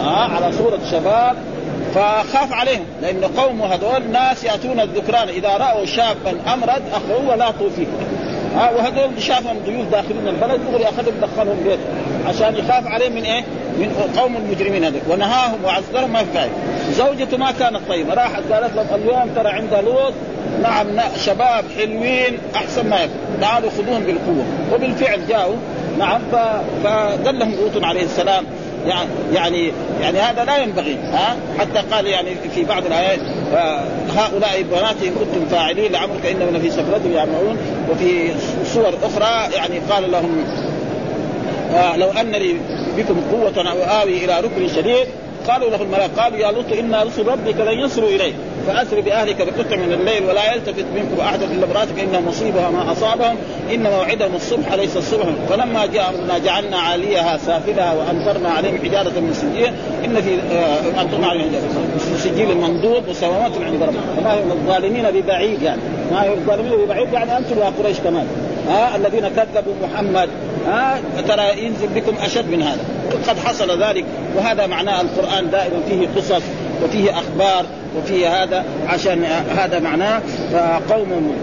آه 0.00 0.28
على 0.34 0.52
صوره 0.52 0.78
شباب. 0.90 1.36
فخاف 1.94 2.52
عليهم. 2.52 2.84
لأن 3.02 3.24
قومه 3.24 3.66
هذول 3.66 4.10
ناس 4.12 4.44
يأتون 4.44 4.80
الذكران. 4.80 5.28
إذا 5.28 5.48
رأوا 5.48 5.86
شابا 5.86 6.52
أمرد 6.54 6.82
اخذوه 6.92 7.30
ولاطوا 7.30 7.70
فيه 7.76 7.86
ها 8.56 8.70
وهذول 8.70 9.22
شافهم 9.22 9.58
ضيوف 9.66 9.88
داخلين 9.88 10.28
البلد 10.28 10.60
دغري 10.70 10.84
اخذهم 10.84 11.14
دخلهم 11.22 11.56
بيته 11.64 11.82
عشان 12.26 12.56
يخاف 12.56 12.86
عليهم 12.86 13.12
من 13.12 13.22
إيه؟ 13.22 13.44
من 13.78 14.12
قوم 14.18 14.36
المجرمين 14.36 14.84
هذول. 14.84 15.00
ونهاهم 15.10 15.64
وعزلهم 15.64 16.12
ما 16.12 16.24
في 16.24 16.48
زوجته 16.92 17.36
ما 17.36 17.50
كانت 17.50 17.80
طيبة. 17.88 18.14
راحت 18.14 18.42
قالت 18.52 18.76
لهم 18.76 18.86
اليوم 18.94 19.30
ترى 19.36 19.48
عند 19.48 19.74
لوط 19.74 20.12
نعم 20.62 20.86
شباب 21.26 21.64
حلوين 21.78 22.38
أحسن 22.56 22.88
ما 22.88 22.96
يكون. 22.96 23.40
تعالوا 23.40 23.70
خذوهم 23.70 24.02
بالقوة. 24.02 24.44
وبالفعل 24.74 25.26
جاءوا. 25.28 25.56
نعم 25.98 26.20
فدلهم 26.84 27.54
لوط 27.54 27.84
عليه 27.84 28.02
السلام. 28.02 28.44
يعني 28.86 29.08
يعني 29.34 29.72
يعني 30.00 30.18
هذا 30.18 30.44
لا 30.44 30.58
ينبغي 30.58 30.94
ها؟ 30.94 31.36
حتى 31.58 31.78
قال 31.92 32.06
يعني 32.06 32.30
في 32.54 32.64
بعض 32.64 32.86
الآيات 32.86 33.18
هؤلاء 34.16 34.62
بناتي 34.62 35.08
ان 35.08 35.14
كنتم 35.14 35.46
فاعلين 35.50 35.92
لعمرك 35.92 36.26
إنهم 36.26 36.56
لفي 36.56 36.70
سفرتهم 36.70 37.12
يعملون. 37.12 37.56
وفي 37.90 38.32
صور 38.64 38.92
أخرى 39.02 39.54
يعني 39.54 39.78
قال 39.90 40.12
لهم 40.12 40.44
آه 41.74 41.96
لو 41.96 42.10
أن 42.10 42.30
لي 42.30 42.56
بكم 42.96 43.20
قوة 43.32 43.70
أو 43.70 44.00
آوي 44.00 44.24
إلى 44.24 44.40
ركن 44.40 44.68
شديد 44.76 45.06
قالوا 45.48 45.70
له 45.70 45.82
الملائكة 45.82 46.22
قالوا 46.22 46.38
يا 46.38 46.52
لوط 46.52 46.72
أنا 46.72 47.02
رسل 47.02 47.26
ربك 47.26 47.60
لن 47.60 47.78
يصلوا 47.78 48.08
إليك. 48.08 48.34
فأسر 48.66 49.00
بأهلك 49.00 49.36
بقطع 49.36 49.76
من 49.76 49.92
الليل 49.92 50.24
ولا 50.24 50.54
يلتفت 50.54 50.84
منكم 50.94 51.20
أحد 51.20 51.42
إلا 51.42 51.64
امرأتك 51.64 51.98
ان 52.00 52.24
مصيبها 52.28 52.70
ما 52.70 52.92
أصابهم 52.92 53.36
إن 53.74 53.82
موعدهم 53.82 54.36
الصبح 54.36 54.72
ليس 54.72 54.96
الصبح 54.96 55.26
فلما 55.48 55.86
جاء 55.86 56.10
امرنا 56.10 56.38
جعلنا 56.38 56.78
عاليها 56.78 57.38
سافلها 57.46 57.92
وأمطرنا 57.92 58.48
عليهم 58.50 58.78
حجارة 58.84 59.20
من 59.20 59.34
سجيل 59.34 59.72
إن 60.04 60.22
في 60.22 60.54
آه 60.54 61.02
أمطرنا 61.02 61.26
عليهم 61.26 61.52
سجيل. 62.16 62.56
منضود 62.56 63.08
وسوامات 63.08 63.52
عند 63.66 63.82
ربك 63.82 64.18
وما 64.18 64.34
هم 64.34 64.50
الظالمين 64.52 65.10
ببعيد 65.10 65.62
يعني. 65.62 65.80
ما 66.12 66.28
هم 66.28 66.32
الظالمين 66.32 66.72
ببعيد 66.84 67.12
يعني 67.12 67.38
أنتم 67.38 67.58
يا 67.58 67.72
قريش 67.78 67.98
كمان. 67.98 68.26
ها 68.68 68.96
الذين 68.96 69.28
كذبوا 69.28 69.74
محمد. 69.82 70.28
ها 70.66 71.00
ترى 71.28 71.64
ينزل 71.64 71.88
بكم 71.94 72.14
أشد 72.24 72.50
من 72.50 72.62
هذا. 72.62 72.84
قد 73.28 73.38
حصل 73.38 73.82
ذلك. 73.82 74.04
وهذا 74.36 74.66
معناه 74.66 75.00
القرآن 75.00 75.50
دائما 75.50 75.80
فيه 75.88 76.08
قصص. 76.16 76.42
وفيه 76.84 77.10
أخبار 77.10 77.66
وفيه 77.98 78.42
هذا 78.42 78.64
عشان 78.88 79.24
هذا 79.56 79.78
معناه 79.78 80.22
فقوم 80.52 81.34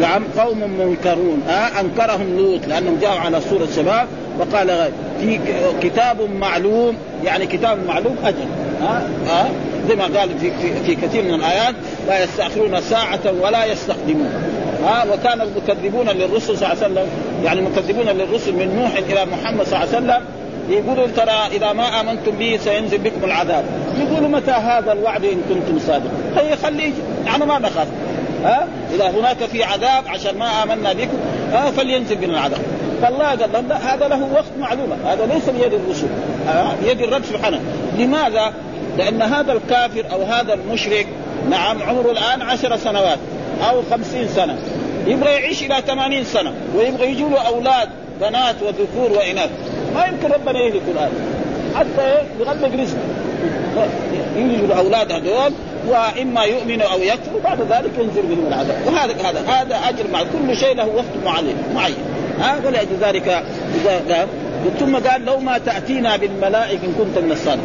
نعم 0.00 0.22
قوم 0.38 0.58
منكرون. 0.58 1.42
ها 1.48 1.80
أنكرهم 1.80 2.36
لوط 2.36 2.66
لأنهم 2.66 2.98
جاءوا 3.00 3.20
على 3.20 3.40
صورة 3.40 3.68
شباب 3.76 4.06
وقال 4.38 4.90
في 5.20 5.40
كتاب 5.82 6.16
معلوم 6.40 6.96
يعني 7.24 7.46
كتاب 7.46 7.78
معلوم 7.86 8.16
أجل. 8.24 8.46
ها 8.80 9.08
ها 9.26 9.48
زي 9.88 9.96
ما 9.96 10.04
قال 10.04 10.28
في, 10.40 10.50
في, 10.50 10.84
في 10.86 10.94
كثير 10.94 11.22
من 11.22 11.34
الآيات 11.34 11.74
لا 12.08 12.24
يستأخرون 12.24 12.80
ساعة 12.80 13.20
ولا 13.42 13.64
يستقدمون. 13.64 14.32
ها 14.84 15.04
وكان 15.12 15.40
المكذبون 15.40 16.08
للرسل 16.08 16.58
صلى 16.58 16.72
الله 16.72 16.84
عليه 16.84 16.86
وسلم 16.86 17.06
يعني 17.44 17.60
المكذبون 17.60 18.06
للرسل 18.06 18.52
من 18.52 18.76
نوح 18.76 18.92
إلى 19.10 19.26
محمد 19.32 19.66
صلى 19.66 19.84
الله 19.84 19.96
عليه 19.96 20.06
وسلم 20.06 20.26
يقولوا 20.68 21.06
ترى 21.06 21.56
إذا 21.56 21.72
ما 21.72 22.00
آمنتم 22.00 22.30
به 22.30 22.58
سينزل 22.64 22.98
بكم 22.98 23.24
العذاب. 23.24 23.64
يقولوا 23.98 24.28
متى 24.28 24.50
هذا 24.50 24.92
الوعد 24.92 25.24
إن 25.24 25.42
كنتم 25.48 25.78
صادقين؟ 25.86 26.10
هي 26.36 26.56
خليه 26.56 26.92
يعني 27.26 27.46
ما 27.46 27.58
نخاف. 27.58 27.86
ها؟ 28.44 28.68
إذا 28.94 29.10
هناك 29.10 29.36
في 29.36 29.64
عذاب 29.64 30.08
عشان 30.08 30.38
ما 30.38 30.62
آمنا 30.62 30.92
بكم 30.92 31.18
ها؟ 31.52 31.70
فلينزل 31.70 32.16
بنا 32.16 32.32
العذاب. 32.32 32.60
فالله 33.02 33.28
قال 33.28 33.52
لهم 33.52 33.68
لا 33.68 33.94
هذا 33.94 34.08
له 34.08 34.28
وقت 34.34 34.52
معلوم 34.60 34.92
هذا 35.06 35.26
ليس 35.26 35.48
بيد 35.48 35.74
الرسل 35.74 36.08
بيد 36.82 37.02
الرب 37.02 37.24
سبحانه. 37.24 37.60
لماذا؟ 37.98 38.52
لأن 38.98 39.22
هذا 39.22 39.52
الكافر 39.52 40.04
أو 40.12 40.22
هذا 40.22 40.54
المشرك 40.54 41.06
نعم 41.50 41.82
عمره 41.82 42.10
الآن 42.10 42.42
عشر 42.42 42.76
سنوات 42.76 43.18
أو 43.70 43.82
خمسين 43.90 44.28
سنة. 44.28 44.58
يبغى 45.06 45.30
يعيش 45.30 45.62
إلى 45.62 45.76
ثمانين 45.86 46.24
سنة 46.24 46.52
ويبغى 46.76 47.10
يجوا 47.10 47.30
له 47.30 47.46
أولاد 47.46 47.88
بنات 48.20 48.56
وذكور 48.62 49.18
وإناث. 49.18 49.50
ما 49.96 50.06
يمكن 50.06 50.34
ربنا 50.34 50.58
يهلك 50.58 50.82
الآن 50.94 51.10
حتى 51.74 52.14
يغلق 52.40 52.82
رزقه. 52.82 52.98
يولد 54.36 54.64
الأولاد 54.64 55.12
هذول 55.12 55.52
وإما 55.88 56.42
يؤمنوا 56.42 56.86
أو 56.86 56.98
يكفروا 56.98 57.40
بعد 57.44 57.60
ذلك 57.60 57.90
ينزل 57.98 58.22
بهم 58.22 58.46
العذاب. 58.48 58.76
وهذا 58.86 59.12
هذا 59.12 59.40
هذا 59.48 59.76
أجر 59.88 60.04
مع 60.12 60.22
كل 60.22 60.56
شيء 60.56 60.74
له 60.74 60.86
وقت 60.86 61.24
معين. 61.24 61.56
معين 61.74 61.94
ها 62.40 62.56
ولاجل 62.66 62.96
ذلك. 63.00 63.44
إذا 63.84 64.26
ثم 64.80 64.96
قال 64.96 65.24
لو 65.24 65.38
ما 65.38 65.58
تأتينا 65.58 66.16
بالملائكة 66.16 66.84
إن 66.84 66.94
كنت 66.98 67.24
من 67.24 67.32
الصالحين 67.32 67.60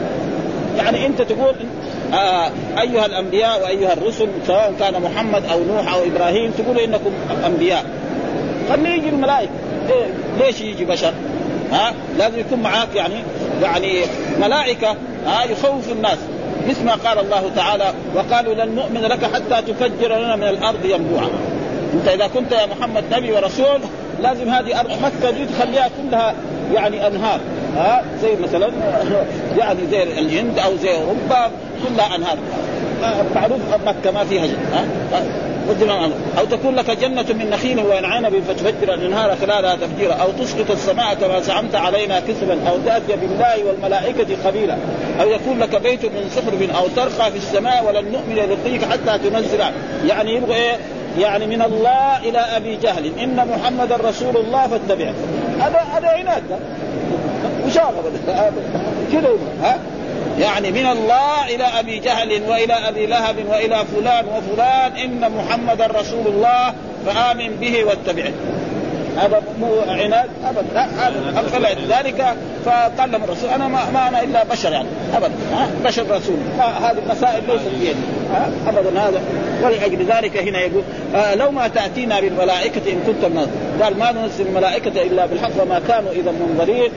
يعني 0.77 1.05
أنت 1.05 1.21
تقول 1.21 1.55
آه 2.13 2.51
أيها 2.81 3.05
الأنبياء 3.05 3.63
وأيها 3.63 3.93
الرسل 3.93 4.27
سواء 4.47 4.73
كان 4.79 5.01
محمد 5.01 5.43
أو 5.51 5.63
نوح 5.63 5.93
أو 5.93 5.99
إبراهيم 6.03 6.51
تقول 6.51 6.79
إنكم 6.79 7.11
أنبياء. 7.45 7.85
خليه 8.69 8.89
يجي 8.89 9.09
الملائكة. 9.09 9.51
ليش 10.39 10.61
يجي 10.61 10.85
بشر؟ 10.85 11.13
ها؟ 11.71 11.93
لازم 12.17 12.39
يكون 12.39 12.59
معاك 12.59 12.95
يعني 12.95 13.15
يعني 13.61 14.01
ملائكة 14.41 14.95
ها؟ 15.25 15.43
يخوف 15.43 15.91
الناس. 15.91 16.17
مثل 16.69 16.85
ما 16.85 16.93
قال 16.93 17.19
الله 17.19 17.51
تعالى 17.55 17.93
وقالوا 18.15 18.53
لن 18.53 18.75
نؤمن 18.75 19.01
لك 19.01 19.25
حتى 19.25 19.73
تفجر 19.73 20.17
لنا 20.17 20.35
من 20.35 20.47
الأرض 20.47 20.85
ينبوعا. 20.85 21.29
أنت 21.93 22.07
إذا 22.07 22.27
كنت 22.27 22.51
يا 22.51 22.65
محمد 22.65 23.03
نبي 23.11 23.31
ورسول 23.31 23.81
لازم 24.21 24.49
هذه 24.49 24.79
أرض 24.79 24.89
مكة 24.89 25.31
دي 25.31 25.45
تخليها 25.45 25.89
كلها 26.01 26.33
يعني 26.73 27.07
أنهار 27.07 27.39
ها؟ 27.77 28.03
زي 28.21 28.35
مثلا 28.43 28.71
يعني 29.59 29.79
زي 29.91 30.03
الهند 30.03 30.59
أو 30.59 30.77
زي 30.77 30.95
أوروبا 30.95 31.51
كلها 31.87 32.15
أنهار. 32.15 32.37
معروف 33.35 33.59
مكة 33.85 34.11
ما 34.11 34.23
فيها 34.23 34.45
ها؟ 34.73 34.85
أو 36.37 36.45
تكون 36.45 36.75
لك 36.75 36.91
جنه 36.91 37.25
من 37.29 37.49
نخيل 37.49 37.79
وعنب 37.79 38.43
فتفجر 38.47 38.93
الانهار 38.93 39.35
خلالها 39.35 39.75
تفجيرا 39.75 40.13
أو 40.13 40.31
تسقط 40.31 40.71
السماء 40.71 41.13
كما 41.13 41.39
زعمت 41.39 41.75
علينا 41.75 42.19
كسبا 42.19 42.69
أو 42.69 42.77
تاتي 42.85 43.15
بالله 43.15 43.65
والملائكه 43.67 44.27
قبيلا 44.45 44.77
أو 45.21 45.29
يكون 45.29 45.59
لك 45.59 45.81
بيت 45.81 46.05
من 46.05 46.29
صخر 46.35 46.77
أو 46.79 46.87
ترقى 46.87 47.31
في 47.31 47.37
السماء 47.37 47.85
ولن 47.85 48.11
نؤمن 48.11 48.35
لرقيك 48.35 48.85
حتى 48.85 49.29
تنزل 49.29 49.59
يعني 50.07 50.35
يبغى 50.35 50.55
إيه 50.55 50.77
يعني 51.19 51.47
من 51.47 51.61
الله 51.61 52.17
إلى 52.17 52.39
ابي 52.39 52.75
جهل 52.75 53.19
ان 53.19 53.47
محمدا 53.47 53.95
رسول 53.95 54.37
الله 54.37 54.67
فاتبعه 54.67 55.13
هذا 55.59 55.79
هذا 55.93 56.07
عناد 56.09 56.43
مشاغبه 57.67 58.11
كذا 59.11 59.29
ها 59.61 59.79
يعني 60.39 60.71
من 60.71 60.85
الله 60.85 61.45
إلى 61.55 61.63
أبي 61.63 61.99
جهل 61.99 62.41
وإلى 62.49 62.73
أبي 62.73 63.05
لهب 63.05 63.35
وإلى 63.49 63.83
فلان 63.95 64.25
وفلان 64.25 64.91
إن 64.91 65.31
محمدا 65.31 65.87
رسول 65.87 66.27
الله 66.27 66.73
فآمن 67.05 67.55
به 67.55 67.83
واتبعه. 67.83 68.31
هذا 69.17 69.41
مو 69.59 69.67
عناد؟ 69.87 70.29
ابدا 70.45 70.87
هذا 70.99 71.75
ذلك 71.89 72.35
فقال 72.65 73.11
لهم 73.11 73.23
الرسول. 73.23 73.49
أنا 73.49 73.67
ما, 73.67 73.79
ما 73.93 74.07
أنا 74.07 74.23
إلا 74.23 74.43
بشر 74.43 74.71
يعني. 74.71 74.87
ابدا 75.15 75.33
بشر 75.85 76.03
رسول. 76.11 76.37
هذه 76.57 76.97
المسائل 77.05 77.43
ليست 77.47 77.67
بيدي 77.79 77.95
ابدا 78.67 79.01
هذا. 79.01 79.21
ولأجل 79.63 80.05
ذلك 80.05 80.37
هنا 80.37 80.59
يقول 80.59 80.83
آه 81.15 81.35
لو 81.35 81.51
ما 81.51 81.67
تأتينا 81.67 82.19
بالملائكة 82.19 82.91
إن 82.91 82.99
كنت 83.07 83.25
من 83.25 83.47
قال 83.81 83.99
ما 83.99 84.11
ننزل 84.11 84.47
الملائكة 84.47 85.01
إلا 85.01 85.25
بالحق 85.25 85.61
وما 85.61 85.81
كانوا 85.87 86.11
إذا 86.11 86.31
منظرين. 86.31 86.91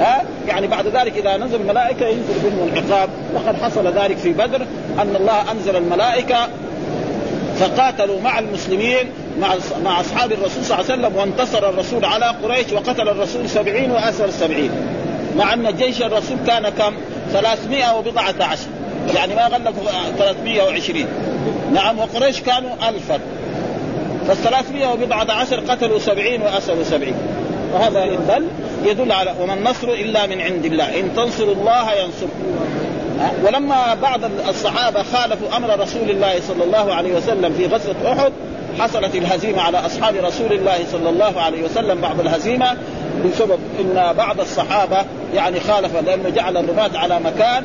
ها؟ 0.00 0.22
يعني 0.48 0.66
بعد 0.66 0.86
ذلك 0.86 1.16
إذا 1.16 1.36
نزل 1.36 1.60
الملائكة 1.60 2.06
ينزل 2.06 2.34
بهم 2.44 2.68
العقاب. 2.68 3.08
وقد 3.34 3.56
حصل 3.62 3.86
ذلك 3.86 4.16
في 4.16 4.32
بدر 4.32 4.66
أن 4.98 5.16
الله 5.16 5.52
أنزل 5.52 5.76
الملائكة 5.76 6.48
فقاتلوا 7.58 8.20
مع 8.20 8.38
المسلمين 8.38 9.10
مع 9.40 9.54
مع 9.84 10.00
أصحاب 10.00 10.32
الرسول 10.32 10.64
صلى 10.64 10.78
الله 10.78 10.92
عليه 10.92 11.02
وسلم 11.02 11.16
وانتصر 11.16 11.68
الرسول 11.68 12.04
على 12.04 12.34
قريش 12.42 12.72
وقتل 12.72 13.08
الرسول 13.08 13.48
سبعين 13.48 13.90
وأسر 13.90 14.30
سبعين. 14.30 14.70
مع 15.36 15.54
أن 15.54 15.76
جيش 15.76 16.02
الرسول 16.02 16.36
كان 16.46 16.68
كم؟ 16.68 16.94
300 17.32 17.94
وبضعة 17.98 18.34
عشر. 18.40 18.68
يعني 19.14 19.34
ما 19.34 19.46
غلبوا 19.46 19.82
320 20.18 21.06
نعم 21.72 21.98
وقريش 21.98 22.40
كانوا 22.40 22.70
ألفا. 22.88 23.20
فالثلاثمائة 24.28 24.92
وبضعة 24.92 25.26
عشر 25.32 25.60
قتلوا 25.60 25.98
سبعين 25.98 26.42
وأسروا 26.42 26.84
سبعين. 26.84 27.14
وهذا 27.72 28.04
إن 28.04 28.26
دل 28.28 28.46
يدل 28.90 29.12
على 29.12 29.34
وما 29.40 29.54
النصر 29.54 29.88
إلا 29.88 30.26
من 30.26 30.40
عند 30.40 30.64
الله. 30.64 31.00
إن 31.00 31.14
تنصروا 31.16 31.54
الله 31.54 31.92
ينصركم. 31.92 32.60
ولما 33.44 33.94
بعض 33.94 34.20
الصحابة 34.48 35.02
خالفوا 35.02 35.56
أمر 35.56 35.80
رسول 35.80 36.10
الله 36.10 36.40
صلى 36.48 36.64
الله 36.64 36.94
عليه 36.94 37.16
وسلم 37.16 37.54
في 37.54 37.66
غزوة 37.66 38.12
أحد 38.12 38.32
حصلت 38.78 39.14
الهزيمة 39.14 39.62
على 39.62 39.78
أصحاب 39.78 40.14
رسول 40.16 40.52
الله 40.52 40.78
صلى 40.92 41.08
الله 41.08 41.40
عليه 41.40 41.64
وسلم 41.64 42.00
بعض 42.00 42.20
الهزيمة 42.20 42.76
بسبب 43.24 43.58
إن 43.80 44.14
بعض 44.16 44.40
الصحابة 44.40 44.96
يعني 45.34 45.60
خالف 45.60 45.96
لأنه 46.06 46.28
جعل 46.28 46.56
الرماة 46.56 46.90
على 46.94 47.20
مكان 47.20 47.64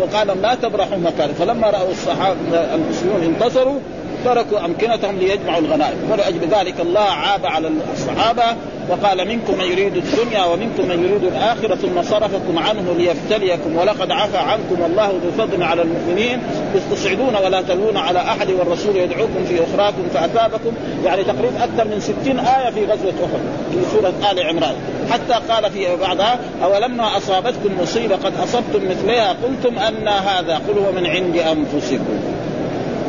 وقال 0.00 0.42
لا 0.42 0.54
تبرحوا 0.54 0.98
مكان 0.98 1.32
فلما 1.38 1.70
رأوا 1.70 1.90
الصحابة 1.90 2.74
المسلمون 2.74 3.22
انتصروا 3.22 3.78
تركوا 4.26 4.64
أمكنتهم 4.64 5.18
ليجمعوا 5.18 5.58
الغنائم. 5.58 6.10
ولاجل 6.10 6.40
ذلك 6.50 6.80
الله 6.80 7.00
عاب 7.00 7.46
على 7.46 7.70
الصحابة 7.92 8.44
وقال 8.88 9.28
منكم 9.28 9.58
من 9.58 9.64
يريد 9.64 9.96
الدنيا 9.96 10.44
ومنكم 10.44 10.88
من 10.88 11.04
يريد 11.04 11.24
الآخرة 11.24 11.74
ثم 11.74 12.02
صرفكم 12.02 12.58
عنه 12.58 12.94
ليبتليكم 12.98 13.76
ولقد 13.76 14.10
عفى 14.10 14.38
عنكم 14.38 14.80
والله 14.82 15.08
ذو 15.08 15.30
فضل 15.38 15.62
على 15.62 15.82
المؤمنين. 15.82 16.38
إذ 16.74 16.80
تصعدون 16.90 17.36
ولا 17.44 17.62
تلوون 17.62 17.96
على 17.96 18.18
أحد 18.18 18.50
والرسول 18.50 18.96
يدعوكم 18.96 19.44
في 19.48 19.60
أخراكم 19.64 20.02
فأثابكم. 20.14 20.72
يعني 21.04 21.24
تقريبا 21.24 21.64
أكثر 21.64 21.84
من 21.84 22.00
ستين 22.00 22.38
آية 22.38 22.70
في 22.70 22.84
غزوة 22.84 23.14
أحد 23.24 23.40
في 23.72 23.90
سورة 23.92 24.32
آل 24.32 24.46
عمران. 24.46 24.74
حتى 25.10 25.52
قال 25.52 25.70
في 25.70 25.96
بعضها 25.96 26.38
أولما 26.64 27.16
أصابتكم 27.16 27.80
مصيبة 27.82 28.16
قد 28.16 28.32
أصبتم 28.42 28.90
مثلها 28.90 29.28
قلتم 29.28 29.78
أن 29.78 30.08
هذا 30.08 30.54
قل 30.54 30.78
هو 30.78 30.92
من 30.92 31.06
عند 31.06 31.36
أنفسكم. 31.36 32.20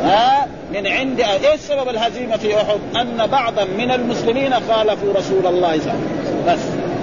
ها؟ 0.04 0.47
من 0.72 0.86
عند 0.86 1.20
إيش 1.20 1.60
سبب 1.60 1.88
الهزيمة 1.88 2.36
في 2.36 2.56
أحد؟ 2.56 2.78
أن 2.96 3.26
بعضا 3.26 3.64
من 3.64 3.90
المسلمين 3.90 4.54
خالفوا 4.54 5.14
رسول 5.14 5.46
الله 5.46 5.50
صلى 5.50 5.50
الله 5.50 5.68
عليه 5.68 5.80
وسلم. 5.80 6.44
بس. 6.48 6.58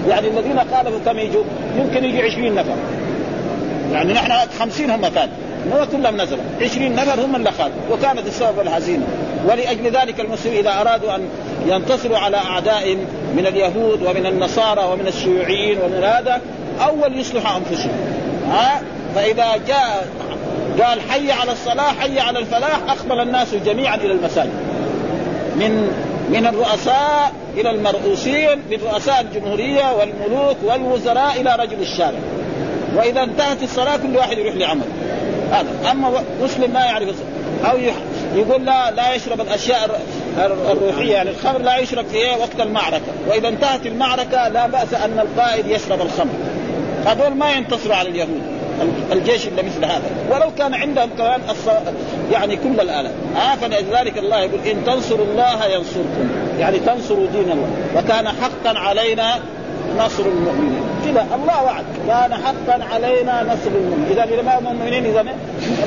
يعني 0.10 0.28
الذين 0.28 0.60
خالفوا 0.60 0.99
كم 1.06 1.19
يجوا؟ 1.19 1.43
يمكن 1.78 2.06
يجي 2.06 2.21
20 2.21 2.56
نفر. 2.56 2.75
يعني 3.91 4.13
نحن 4.13 4.32
50 4.60 4.91
هم 4.91 5.08
كان. 5.08 5.30
ما 5.71 5.86
كلهم 5.91 6.21
نزلوا. 6.21 6.43
20 6.62 6.95
نفر 6.95 7.25
هم 7.25 7.36
اللي 7.36 7.51
خالفوا. 7.51 7.82
وكانت 7.91 8.28
السبب 8.28 8.60
الهزيمة. 8.60 9.06
ولأجل 9.47 9.91
ذلك 9.91 10.19
المسلمين 10.19 10.60
إذا 10.60 10.82
أرادوا 10.82 11.15
أن 11.15 11.28
ينتصروا 11.67 12.17
على 12.17 12.38
أعداء 12.38 12.95
من 13.36 13.47
اليهود 13.47 14.04
ومن 14.04 14.25
النصارى 14.25 14.84
ومن 14.91 15.08
الشيوعيين 15.08 15.78
ومن 15.82 16.04
هذا 16.04 16.41
أول 16.82 17.19
يصلحوا 17.19 17.58
أنفسهم. 17.58 17.91
ها؟ 18.49 18.82
فإذا 19.15 19.47
جاء 19.67 20.08
قال 20.83 21.01
حي 21.01 21.31
على 21.31 21.51
الصلاة 21.51 21.93
حي 21.99 22.19
على 22.19 22.39
الفلاح 22.39 22.79
أقبل 22.88 23.19
الناس 23.19 23.55
جميعا 23.55 23.95
إلى 23.95 24.11
المساجد. 24.11 24.53
من 25.55 25.91
من 26.29 26.47
الرؤساء 26.47 27.31
إلى 27.57 27.69
المرؤوسين 27.69 28.57
من 28.71 28.77
رؤساء 28.91 29.21
الجمهورية 29.21 29.93
والملوك 29.93 30.57
والوزراء 30.63 31.41
إلى 31.41 31.55
رجل 31.59 31.81
الشارع. 31.81 32.19
وإذا 32.95 33.23
انتهت 33.23 33.63
الصلاة 33.63 33.97
كل 33.97 34.17
واحد 34.17 34.38
يروح 34.38 34.55
لعمل. 34.55 34.85
هذا. 35.51 35.91
أما 35.91 36.23
مسلم 36.41 36.71
ما 36.73 36.85
يعرف 36.85 37.15
أو 37.65 37.77
يقول 38.35 38.65
لا 38.65 38.91
لا 38.91 39.15
يشرب 39.15 39.41
الأشياء 39.41 40.01
الروحية. 40.71 41.13
يعني 41.13 41.29
الخمر 41.29 41.57
لا 41.57 41.77
يشرب 41.77 42.05
في 42.05 42.17
وقت 42.39 42.61
المعركة. 42.61 43.11
وإذا 43.27 43.47
انتهت 43.47 43.85
المعركة 43.85 44.47
لا 44.47 44.67
بأس 44.67 44.93
أن 44.93 45.19
القائد 45.19 45.67
يشرب 45.67 46.01
الخمر. 46.01 46.33
هذول 47.05 47.35
ما 47.35 47.51
ينتصروا 47.51 47.95
على 47.95 48.09
اليهود. 48.09 48.41
الجيش 49.11 49.47
اللي 49.47 49.63
مثل 49.63 49.85
هذا. 49.85 50.01
ولو 50.31 50.51
كان 50.57 50.73
عندهم 50.73 51.09
كمان 51.17 51.41
يعني 52.31 52.55
كل 52.55 52.79
الآلات. 52.81 53.11
آه 53.35 53.55
فلذلك 53.55 54.17
الله 54.17 54.39
يقول 54.39 54.59
إن 54.71 54.85
تنصروا 54.85 55.25
الله 55.25 55.65
ينصركم. 55.65 56.29
يعني 56.59 56.79
تنصروا 56.79 57.27
دين 57.33 57.51
الله. 57.51 57.69
وكان 57.95 58.27
حقا 58.27 58.79
علينا 58.79 59.35
نصر 59.99 60.23
المؤمنين. 60.23 60.81
كذا 61.05 61.27
الله 61.35 61.63
وعد. 61.63 61.85
كان 62.07 62.33
حقا 62.33 62.83
علينا 62.93 63.43
نصر 63.43 63.71
المؤمنين. 63.75 64.19
إذا 64.19 64.41
ما 64.41 64.59
مؤمنين 64.59 65.05
إذا 65.05 65.21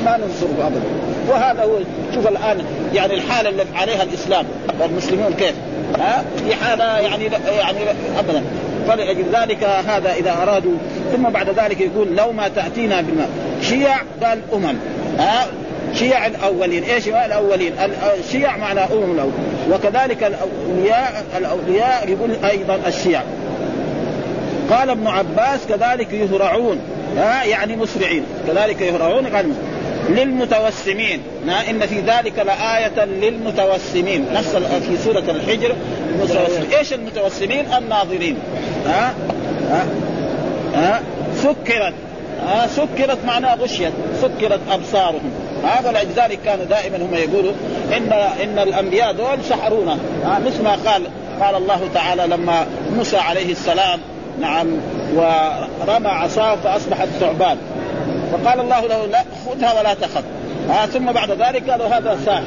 ما 0.05 0.17
ننصره 0.17 0.67
ابدا. 0.67 0.81
وهذا 1.29 1.63
هو 1.63 1.79
شوف 2.15 2.27
الآن 2.27 2.65
يعني 2.93 3.13
الحالة 3.13 3.49
اللي 3.49 3.65
عليها 3.75 4.03
الإسلام. 4.03 4.45
والمسلمون 4.79 5.33
كيف؟ 5.33 5.53
ها 5.99 6.23
في 6.45 6.55
حالة 6.55 6.97
يعني 6.97 7.29
يعني 7.57 7.79
ابدا. 8.19 8.43
فلأجل 8.89 9.23
ذلك 9.33 9.63
هذا 9.63 10.13
إذا 10.13 10.31
أرادوا. 10.31 10.77
ثم 11.13 11.29
بعد 11.29 11.49
ذلك 11.49 11.81
يقول 11.81 12.15
لو 12.15 12.31
ما 12.31 12.47
تأتينا 12.47 13.01
بالماء. 13.01 13.29
شيع 13.61 13.97
قال 14.23 14.39
أمم. 14.53 14.75
ها؟ 15.19 15.47
شيع 15.93 16.25
الأولين. 16.25 16.83
إيش 16.83 17.07
الأولين؟ 17.07 17.73
الشيع 18.19 18.57
معنى 18.57 18.79
أمم 18.79 19.11
الأول 19.11 19.31
وكذلك 19.71 20.23
الاولياء 20.23 21.23
الأولياء 21.37 22.09
يقول 22.09 22.45
أيضا 22.45 22.79
الشيع. 22.87 23.21
قال 24.71 24.89
ابن 24.89 25.07
عباس 25.07 25.59
كذلك 25.69 26.13
يهرعون. 26.13 26.79
ها؟ 27.17 27.43
يعني 27.43 27.75
مسرعين. 27.75 28.23
كذلك 28.47 28.81
يهرعون 28.81 29.27
قال 29.27 29.53
للمتوسمين. 30.09 31.21
إن 31.69 31.79
في 31.79 31.99
ذلك 31.99 32.33
لآية 32.39 33.05
للمتوسمين. 33.05 34.25
نفس 34.33 34.55
في 34.87 34.97
سورة 35.03 35.23
الحجر. 35.29 35.75
المتوسمين 36.09 36.71
إيش 36.77 36.93
المتوسمين؟ 36.93 37.65
الناظرين. 37.77 38.37
ها؟ 38.89 39.13
ها؟ 39.69 39.85
ها؟ 40.75 41.01
سكرت. 41.35 41.93
ها؟ 42.47 42.67
سكرت 42.67 43.17
معناها 43.25 43.55
غشيت. 43.55 43.93
سكرت 44.21 44.59
أبصارهم. 44.71 45.31
هذا 45.63 45.89
ولذلك 45.89 46.39
كانوا 46.45 46.65
دائما 46.65 46.97
هم 46.97 47.13
يقولوا 47.13 47.53
ان 47.97 48.13
إن 48.43 48.59
الأنبياء 48.59 49.13
دول 49.13 49.43
سحرونا. 49.49 49.97
مثل 50.45 50.63
ما 50.63 50.71
قال 50.85 51.03
قال 51.41 51.55
الله 51.55 51.81
تعالى 51.93 52.27
لما 52.27 52.65
موسى 52.95 53.17
عليه 53.17 53.51
السلام 53.51 53.99
نعم 54.39 54.67
ورمى 55.15 56.07
عصاه 56.07 56.55
فأصبحت 56.55 57.07
ثعبان. 57.19 57.57
فقال 58.31 58.59
الله 58.59 58.87
له 58.87 59.05
لا 59.05 59.23
خذها 59.45 59.79
ولا 59.79 59.93
تخف. 59.93 60.23
آه 60.69 60.85
ثم 60.85 61.11
بعد 61.11 61.31
ذلك 61.31 61.69
قالوا 61.69 61.87
هذا 61.87 62.19
ساحر. 62.25 62.43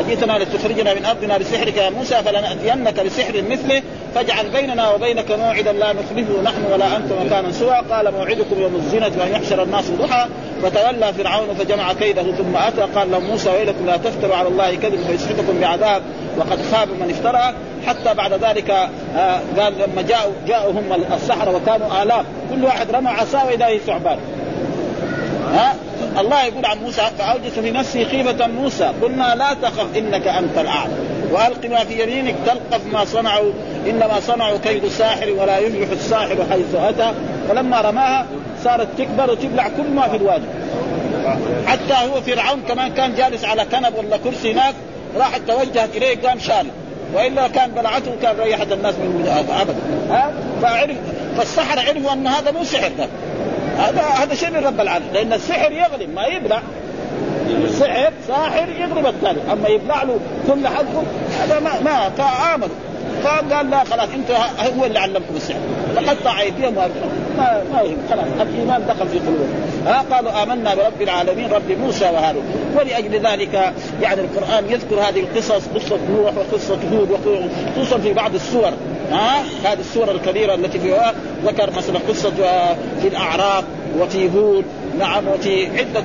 أجيتنا 0.00 0.38
لتخرجنا 0.38 0.94
من 0.94 1.04
أرضنا 1.04 1.38
بسحرك 1.38 1.76
يا 1.76 1.90
موسى 1.90 2.14
فلنأتينك 2.14 3.00
بسحر 3.00 3.42
مثله 3.50 3.82
فاجعل 4.18 4.48
بيننا 4.48 4.90
وبينك 4.90 5.30
موعدا 5.30 5.72
لا 5.72 5.92
نخلفه 5.92 6.42
نحن 6.42 6.64
ولا 6.72 6.96
أنت 6.96 7.12
مكانا 7.12 7.52
سوى. 7.52 7.82
قال 7.90 8.12
موعدكم 8.12 8.60
يوم 8.60 8.74
الزينة 8.76 9.12
وأن 9.18 9.32
يحشر 9.32 9.62
الناس 9.62 9.90
ضحى 9.90 10.26
فتولى 10.62 11.12
فرعون 11.12 11.54
فجمع 11.58 11.92
كيده 11.92 12.22
ثم 12.22 12.56
أتى. 12.56 12.80
قال 12.80 13.10
لهم 13.10 13.24
موسى 13.24 13.50
ويلكم 13.50 13.86
لا 13.86 13.96
تفتروا 13.96 14.36
على 14.36 14.48
الله 14.48 14.74
كذب 14.74 15.06
فيسحتكم 15.06 15.60
بعذاب 15.60 16.02
وقد 16.38 16.58
خاب 16.72 16.88
من 16.88 17.10
افترى. 17.10 17.54
حتى 17.86 18.14
بعد 18.14 18.32
ذلك 18.32 18.70
آه 19.16 19.40
قال 19.58 19.72
لما 19.78 20.02
جاءوا 20.02 20.32
جاءوا 20.46 20.72
هم 20.72 21.04
السحرة 21.14 21.56
وكانوا 21.56 22.02
آلاف. 22.02 22.24
كل 22.50 22.64
واحد 22.64 22.90
رمى 22.90 23.08
عصاه 23.08 23.46
وإذا 23.46 23.66
هي 23.66 23.78
ثعبان. 23.78 24.18
ها؟ 25.54 25.74
الله 26.20 26.44
يقول 26.44 26.66
عن 26.66 26.78
موسى 26.78 27.02
فاوجس 27.18 27.58
في 27.62 27.70
نفسي 27.70 28.04
خيفة 28.04 28.46
موسى. 28.46 28.92
قلنا 29.02 29.34
لا 29.34 29.54
تخف 29.62 29.96
إنك 29.96 30.26
أنت 30.26 30.58
الأعلى. 30.58 30.92
وألق 31.32 31.66
ما 31.70 31.84
في 31.84 32.02
يمينك 32.02 32.34
تلقف 32.46 32.86
ما 32.92 33.04
صنعوا. 33.04 33.52
إنما 33.90 34.20
صنعوا 34.20 34.58
كيد 34.58 34.88
ساحر 34.88 35.30
ولا 35.30 35.58
يفلح 35.58 35.90
الساحر 35.90 36.36
حيث 36.50 36.74
أتى. 36.74 37.12
فلما 37.48 37.80
رماها 37.80 38.26
صارت 38.64 38.88
تكبر 38.98 39.30
وتبلع 39.30 39.68
كل 39.68 39.90
ما 39.94 40.08
في 40.08 40.16
الوادي 40.16 40.46
حتى 41.66 41.94
هو 42.10 42.20
فرعون 42.20 42.62
كمان 42.68 42.92
كان 42.92 43.14
جالس 43.14 43.44
على 43.44 43.64
كنب 43.64 43.94
ولا 43.94 44.16
كرسي 44.16 44.52
هناك 44.52 44.74
راحت 45.16 45.40
توجهت 45.48 45.96
إليه 45.96 46.28
قام 46.28 46.38
شال. 46.38 46.66
وإلا 47.14 47.48
كان 47.48 47.70
بلعته 47.70 48.12
وكان 48.12 48.36
ريحت 48.40 48.72
الناس 48.72 48.94
من 48.94 49.44
ابدا. 49.60 49.76
ها؟ 50.10 50.32
فعرف 50.62 50.96
فالسحر 51.36 51.78
عرفوا 51.78 52.12
أن 52.12 52.26
هذا 52.26 52.50
مو 52.50 52.64
سحر 52.64 52.90
ده. 52.98 53.06
هذا 53.78 54.02
هذا 54.02 54.34
شيء 54.34 54.50
من 54.50 54.66
رب 54.66 54.80
العالمين. 54.80 55.12
لأن 55.12 55.32
السحر 55.32 55.72
يغلب. 55.72 56.14
ما 56.14 56.26
يبلع. 56.26 56.62
السحر 57.64 58.12
ساحر 58.28 58.68
يغلب 58.68 59.06
الثاني 59.06 59.38
أما 59.52 59.68
يبلع 59.68 60.02
له 60.02 60.20
كل 60.46 60.68
حقه 60.68 61.02
هذا 61.40 61.60
ما 61.60 61.80
ما 61.80 62.10
فآمنوا. 62.10 62.76
فقال 63.24 63.70
لا 63.70 63.84
خلاص 63.84 64.08
انت 64.14 64.30
هو 64.78 64.84
اللي 64.84 64.98
علمكم 64.98 65.36
السحر. 65.36 65.58
فقطع 65.96 66.40
أيديهم 66.40 66.74
ما 66.74 66.88
ما 67.72 67.82
يهم 67.82 67.98
خلاص 68.10 68.26
الإيمان 68.40 68.86
دخل 68.88 69.08
في 69.08 69.18
قلوبهم. 69.18 69.62
ها 69.86 70.04
قالوا 70.10 70.42
آمنا 70.42 70.74
برب 70.74 71.02
العالمين 71.02 71.50
رب 71.50 71.70
موسى 71.70 72.04
وهارون. 72.04 72.42
ولأجل 72.76 73.26
ذلك 73.26 73.72
يعني 74.02 74.20
القرآن 74.20 74.64
يذكر 74.70 75.00
هذه 75.00 75.20
القصص 75.20 75.68
قصة 75.74 75.98
نوح 76.10 76.32
وقصة 76.36 76.78
هود 76.92 77.08
خصوصا 77.76 77.98
في 77.98 78.12
بعض 78.12 78.34
السور. 78.34 78.70
ها 79.12 79.42
هذه 79.64 79.80
السور 79.80 80.10
الكبيرة 80.10 80.54
التي 80.54 80.78
فيها 80.78 81.14
ذكر 81.44 81.70
مثلا 81.70 81.98
قصة 82.08 82.30
في 83.02 83.08
الأعراف 83.08 83.64
وفي 84.00 84.30
هود. 84.34 84.64
نعم 84.98 85.28
وفي 85.28 85.66
عدة 85.66 86.04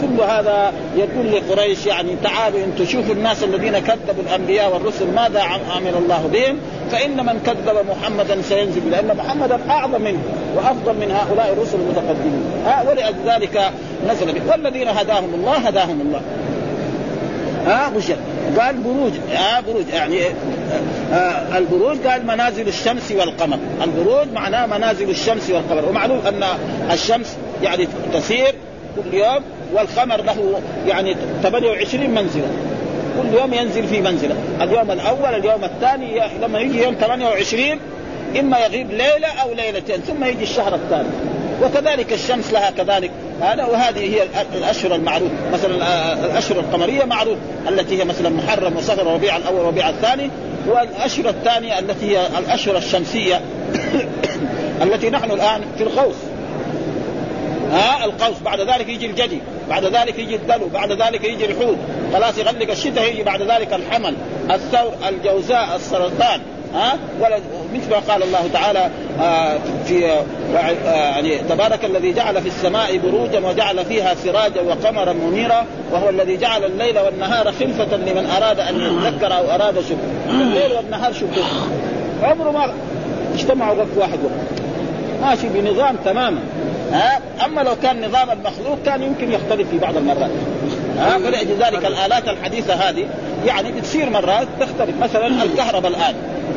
كل 0.00 0.22
هذا 0.22 0.72
يقول 0.96 1.32
لقريش 1.32 1.86
يعني 1.86 2.16
تعالوا 2.22 2.64
أنتم 2.64 2.84
شوفوا 2.84 3.14
الناس 3.14 3.44
الذين 3.44 3.78
كذبوا 3.78 4.22
الأنبياء 4.26 4.74
والرسل 4.74 5.14
ماذا 5.14 5.40
عمل 5.42 5.94
الله 5.98 6.30
بهم؟ 6.32 6.58
فإن 6.92 7.26
من 7.26 7.40
كذب 7.46 7.86
محمدا 7.90 8.42
سينزل 8.42 8.90
لأن 8.90 9.16
محمدا 9.16 9.58
أعظم 9.70 10.02
منه 10.02 10.18
وأفضل 10.56 10.92
من 10.92 11.10
هؤلاء 11.10 11.52
الرسل 11.52 11.78
المتقدمين. 11.78 12.44
ها 12.66 12.84
ولذلك 12.88 13.70
نزل 14.08 14.32
به. 14.32 14.50
والذين 14.50 14.88
هداهم 14.88 15.34
الله 15.34 15.52
هداهم 15.52 16.00
الله. 16.00 16.20
ها 17.66 17.90
مش 17.96 18.04
قال 18.58 18.76
بروج. 18.76 19.12
ها 19.34 19.60
بروج. 19.60 19.84
يعني 19.92 20.20
آه 21.12 21.58
البروج 21.58 22.06
قال 22.06 22.26
منازل 22.26 22.68
الشمس 22.68 23.12
والقمر. 23.12 23.58
البروج 23.84 24.26
معناه 24.34 24.66
منازل 24.66 25.10
الشمس 25.10 25.50
والقمر. 25.50 25.88
ومعلوم 25.88 26.20
أن 26.26 26.44
الشمس 26.92 27.36
يعني 27.62 27.88
تسير 28.12 28.54
كل 28.96 29.16
يوم 29.16 29.42
والقمر 29.74 30.22
له 30.22 30.60
يعني 30.86 31.16
28 31.42 32.10
منزلة. 32.10 32.48
كل 33.22 33.38
يوم 33.38 33.54
ينزل 33.54 33.86
في 33.86 34.00
منزلة. 34.00 34.36
اليوم 34.60 34.90
الأول 34.90 35.34
اليوم 35.34 35.64
الثاني 35.64 36.20
لما 36.42 36.60
يجي 36.60 36.82
يوم 36.82 36.94
28 36.94 37.80
إما 38.40 38.58
يغيب 38.58 38.90
ليلة 38.90 39.28
أو 39.42 39.54
ليلتين 39.54 39.96
ثم 39.96 40.24
يجي 40.24 40.42
الشهر 40.42 40.74
الثاني. 40.74 41.08
وكذلك 41.62 42.12
الشمس 42.12 42.52
لها 42.52 42.70
كذلك. 42.70 43.10
هذا 43.40 43.64
وهذه 43.64 44.14
هي 44.14 44.22
الأشهر 44.58 44.94
المعروف. 44.94 45.30
مثلا 45.52 45.74
الأشهر 46.26 46.58
القمرية 46.58 47.04
معروف 47.04 47.38
التي 47.68 48.00
هي 48.00 48.04
مثلا 48.04 48.28
محرم 48.28 48.76
وصفر 48.76 49.08
وربيع 49.08 49.36
الأول 49.36 49.60
وربيع 49.60 49.88
الثاني. 49.88 50.30
والأشهر 50.66 51.28
الثانية 51.28 51.78
التي 51.78 52.16
هي 52.16 52.26
الأشهر 52.38 52.76
الشمسية 52.76 53.40
التي 54.84 55.10
نحن 55.10 55.30
الآن 55.30 55.60
في 55.78 55.82
القوس. 55.82 56.16
ها 57.74 58.04
القوس 58.04 58.38
بعد 58.44 58.60
ذلك 58.60 58.88
يجي 58.88 59.06
الجدي 59.06 59.40
بعد 59.68 59.84
ذلك 59.84 60.18
يجي 60.18 60.36
الدلو 60.36 60.68
بعد 60.68 60.92
ذلك 60.92 61.24
يجي 61.24 61.44
الحوت. 61.46 61.76
خلاص 62.12 62.38
يغلق 62.38 62.70
الشتاء 62.70 63.08
يجي 63.08 63.22
بعد 63.22 63.42
ذلك 63.42 63.72
الحمل 63.74 64.14
الثور 64.50 64.92
الجوزاء 65.08 65.76
السرطان 65.76 66.40
ها؟ 66.74 66.98
مثل 67.74 67.90
ما 67.90 67.96
قال 68.08 68.22
الله 68.22 68.48
تعالى 68.52 68.90
آه 69.20 69.58
في 69.84 70.06
آه 70.06 70.24
يعني 70.88 71.38
تبارك 71.38 71.84
الذي 71.84 72.12
جعل 72.12 72.42
في 72.42 72.48
السماء 72.48 72.98
بروجا 72.98 73.40
وجعل 73.48 73.84
فيها 73.84 74.14
سراجا 74.14 74.60
وقمرا 74.60 75.12
منيرا 75.12 75.66
وهو 75.92 76.08
الذي 76.08 76.36
جعل 76.36 76.64
الليل 76.64 76.98
والنهار 76.98 77.52
خلفة 77.52 77.96
لمن 77.96 78.30
أراد 78.36 78.60
أن 78.60 78.80
يذكر 78.80 79.36
أو 79.36 79.50
أراد 79.50 79.80
شكر 79.80 80.30
الليل 80.30 80.72
والنهار 80.72 81.12
شكر 81.12 81.42
عمره 82.22 82.50
ما 82.50 82.72
اجتمعوا 83.34 83.76
وقت 83.76 83.96
واحد 83.96 84.18
وقت 84.24 84.60
ماشي 85.22 85.48
بنظام 85.48 85.96
تماما. 86.04 86.40
ها؟ 86.94 87.20
أما 87.44 87.60
لو 87.60 87.76
كان 87.82 88.08
نظام 88.08 88.30
المخلوق 88.30 88.78
كان 88.86 89.02
يمكن 89.02 89.32
يختلف 89.32 89.70
في 89.70 89.78
بعض 89.78 89.96
المرات. 89.96 90.30
ها؟ 90.98 91.18
فلذلك 91.18 91.84
الآلات 91.84 92.28
الحديثة 92.28 92.74
هذه 92.74 93.06
يعني 93.46 93.72
بتصير 93.72 94.10
مرات 94.10 94.46
تختلف. 94.60 94.96
مثلا 95.02 95.26
الكهرباء 95.26 95.90
الآن. 95.90 96.14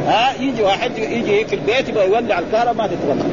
ها؟ 0.07 0.33
يجي 0.39 0.63
واحد 0.63 0.97
يجي 0.97 1.45
في 1.45 1.55
البيت 1.55 1.89
يبغى 1.89 2.05
يولع 2.05 2.39
الكهرباء 2.39 2.73
ما 2.73 2.87
تتولع 2.87 3.25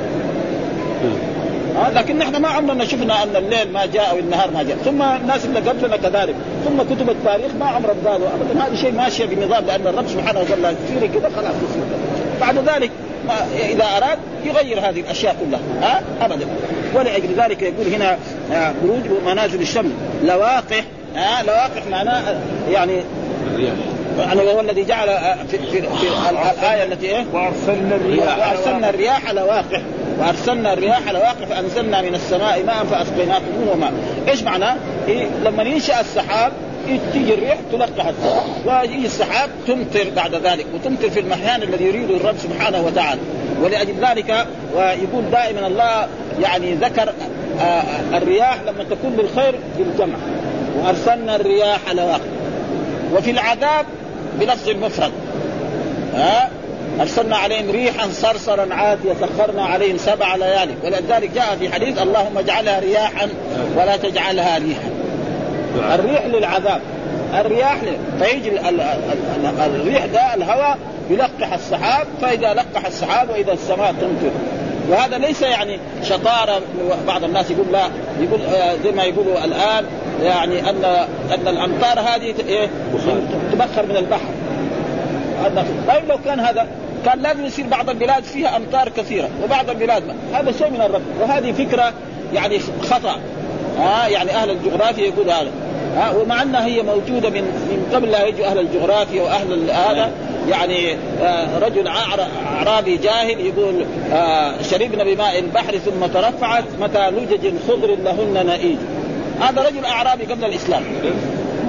ها؟ 1.77 1.91
لكن 1.91 2.19
نحن 2.19 2.37
ما 2.37 2.49
عمرنا 2.49 2.85
شفنا 2.85 3.23
أن 3.23 3.37
الليل 3.37 3.73
ما 3.73 3.87
جاء 3.87 4.11
أو 4.11 4.19
النهار 4.19 4.51
ما 4.51 4.63
جاء. 4.63 4.77
ثم 4.77 5.03
الناس 5.03 5.45
اللي 5.45 5.61
قبلنا 5.61 5.97
كذلك. 5.97 6.35
ثم 6.65 6.83
كتب 6.83 7.11
التاريخ 7.11 7.53
ما 7.61 7.67
عمرهم 7.67 7.97
قالوا 8.07 8.29
ابدا. 8.29 8.65
هذا 8.67 8.77
شيء 8.77 8.93
ماشي 8.93 9.27
بنظام 9.27 9.65
لأن 9.65 9.87
الرب 9.87 10.09
سبحانه 10.09 10.41
وتعالى 10.41 10.77
يصير 10.85 11.07
كذا 11.07 11.31
خلاص. 11.37 11.55
يصير 11.71 11.85
بعد 12.41 12.59
ذلك 12.59 12.91
ما 13.29 13.35
إذا 13.71 13.85
أراد 13.85 14.19
يغير 14.45 14.79
هذه 14.81 15.01
الأشياء 15.01 15.37
كلها. 15.41 15.61
ها؟ 15.81 16.03
ابدا. 16.21 16.47
ولاجل 16.95 17.29
ذلك 17.37 17.63
يقول 17.63 17.87
هنا 17.95 18.19
بروج 18.83 19.23
منازل 19.27 19.61
الشمس 19.61 19.93
لواقح 20.25 20.85
ها 21.17 21.43
لواقح 21.43 21.87
معناه 21.91 22.41
يعني 22.71 23.03
يعني 24.19 24.41
وهو 24.41 24.61
الذي 24.61 24.85
جعل 24.85 25.09
في, 25.51 25.59
في, 25.59 25.83
في 25.83 26.09
الآية 26.31 26.85
التي 26.85 27.07
إيه؟ 27.07 27.25
وأرسلنا 27.33 27.97
الرياح 27.97 28.39
وأرسلنا 28.39 28.91
الرياح 28.91 29.31
لواقح. 29.31 29.81
وأرسلنا 30.19 30.73
الرياح 30.73 31.11
لواقح 31.11 31.47
فأنزلنا 31.49 32.03
من 32.03 32.15
السماء 32.15 32.63
ماء 32.65 32.85
فأسقيناكم 32.91 33.69
وماء 33.73 33.93
إيش 34.29 34.43
معناه؟ 34.43 34.77
إيه 35.09 35.27
لما 35.45 35.63
ينشأ 35.63 36.01
السحاب 36.01 36.53
تيجي 37.13 37.35
الريح 37.35 37.59
تلقح 37.73 38.07
السحاب. 38.07 38.43
ويجي 38.67 39.07
السحاب 39.07 39.51
تمطر 39.67 40.11
بعد 40.17 40.35
ذلك 40.35 40.67
وتمطر 40.75 41.11
في 41.11 41.21
المكان 41.21 41.63
الذي 41.63 41.85
يريده 41.85 42.17
الرب 42.17 42.37
سبحانه 42.39 42.83
وتعالى. 42.87 43.21
ولأجل 43.63 43.95
ذلك 44.11 44.47
ويقول 44.77 45.31
دائما 45.33 45.67
الله 45.67 46.07
يعني 46.43 46.75
ذكر 46.75 47.13
الرياح 48.15 48.59
لما 48.63 48.85
تكون 48.85 49.17
للخير 49.17 49.55
بالجمع 49.79 50.17
وأرسلنا 50.77 51.37
الرياح 51.37 51.79
لواقح 51.93 52.21
وفي 53.17 53.31
العذاب 53.31 53.87
بلفظ 54.41 54.69
المفرد 54.69 55.13
ها 56.15 56.51
أرسلنا 57.01 57.37
عليهم 57.37 57.71
ريحا 57.71 58.09
صرصرا 58.13 58.75
عاتيه 58.75 59.13
سخرنا 59.21 59.65
عليهم 59.65 59.97
سبع 59.97 60.37
ليالي. 60.37 60.75
ولذلك 60.85 61.31
جاء 61.35 61.57
في 61.61 61.73
حديث 61.73 62.03
اللهم 62.03 62.39
اجعلها 62.39 62.81
رياحا 62.81 63.29
ولا 63.77 63.97
تجعلها 63.97 64.59
ريحا. 64.59 64.91
الريح 65.95 66.27
للعذاب. 66.27 66.81
الرياح 67.41 67.77
فيجي 68.23 68.51
الريح 69.67 70.07
ده 70.07 70.35
الهواء 70.35 70.79
يلقح 71.11 71.53
السحاب 71.53 72.07
فإذا 72.23 72.55
لقح 72.55 72.87
السحاب 72.87 73.31
وإذا 73.31 73.53
السماء 73.53 73.93
تمطر 73.93 74.31
وهذا 74.91 75.19
ليس 75.19 75.43
يعني 75.43 75.79
شطارة 76.03 76.61
بعض 77.07 77.25
الناس 77.25 77.51
يقول 77.51 77.67
لا 77.73 77.89
يقول 78.21 78.41
آه، 78.43 78.77
زي 78.85 78.93
ما 78.93 79.05
يقولوا 79.05 79.45
الآن 79.45 79.85
يعني 80.23 80.71
أن 80.71 80.85
أن 81.35 81.49
الأمطار 81.49 82.01
هذه 82.01 82.35
إيه 82.49 82.69
تبخر 83.53 83.87
من 83.87 83.97
البحر. 83.97 84.29
طيب 85.89 86.09
لو 86.09 86.19
كان 86.25 86.41
هذا 86.41 86.67
كان 87.05 87.19
لازم 87.19 87.45
يصير 87.45 87.67
بعض 87.67 87.91
البلاد 87.91 88.25
فيها 88.25 88.57
أمطار 88.57 88.89
كثيرة 88.89 89.29
وبعض 89.45 89.71
البلاد 89.71 90.03
ما. 90.07 90.15
هذا 90.41 90.53
شيء 90.53 90.71
من 90.71 90.81
الرب. 90.81 91.03
وهذه 91.21 91.53
فكرة 91.53 91.93
يعني 92.35 92.61
خطأ. 92.83 93.17
ها 93.79 94.05
آه 94.05 94.09
يعني 94.09 94.31
أهل 94.31 94.51
الجغرافيا 94.51 95.05
يقول 95.05 95.31
هذا. 95.31 95.51
ها 95.97 96.11
آه 96.11 96.19
ومع 96.19 96.43
أنها 96.43 96.67
هي 96.67 96.83
موجودة 96.83 97.31
من 97.31 97.43
من 97.43 97.91
قبل 97.95 98.11
لا 98.11 98.27
يجوا 98.27 98.47
أهل 98.47 98.59
الجغرافيا 98.59 99.23
وأهل 99.23 99.71
هذا 99.71 100.11
يعني 100.51 100.97
آه 101.23 101.59
رجل 101.59 101.89
أعرابي 102.57 102.97
جاهل 102.97 103.41
يقول 103.41 103.87
آه 104.13 104.63
شربنا 104.63 105.05
بماء 105.05 105.39
البحر 105.39 105.79
ثم 105.79 106.07
ترفعت 106.07 106.65
متى 106.81 107.11
لجج 107.11 107.53
خضر 107.69 107.97
لهن 108.05 108.47
نئيج. 108.47 108.79
هذا 109.41 109.63
رجل 109.63 109.85
أعرابي 109.85 110.25
قبل 110.25 110.45
الإسلام. 110.45 110.83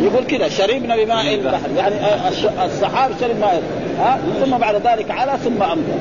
يقول 0.02 0.26
كذا 0.26 0.50
شربنا 0.50 0.96
بماء 0.96 1.36
البحر 1.36 1.70
يعني 1.78 1.96
آه، 1.96 2.66
السحاب 2.66 3.12
شرب 3.22 3.40
ماء. 3.40 3.62
ها؟ 4.00 4.20
ثم 4.46 4.58
بعد 4.58 4.76
ذلك 4.76 5.12
على 5.12 5.32
ثم 5.44 5.64
امطر 5.64 5.98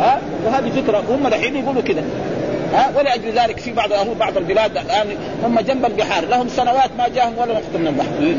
ها؟ 0.00 0.20
وهذه 0.46 0.70
فكرة. 0.70 1.02
هم 1.10 1.26
الحين 1.26 1.56
يقولوا 1.56 1.82
كذا. 1.82 2.04
ها؟ 2.74 2.92
ولأجل 2.98 3.32
ذلك 3.32 3.58
في 3.58 3.72
بعض 3.72 3.88
بعض 4.20 4.36
البلاد 4.36 4.76
الآن 4.76 5.06
هم 5.44 5.60
جنب 5.60 5.84
البحار. 5.84 6.24
لهم 6.24 6.48
سنوات 6.48 6.90
ما 6.98 7.08
جاهم 7.08 7.38
ولا 7.38 7.52
نقطة 7.52 7.78
من 7.78 7.86
البحر. 7.86 8.34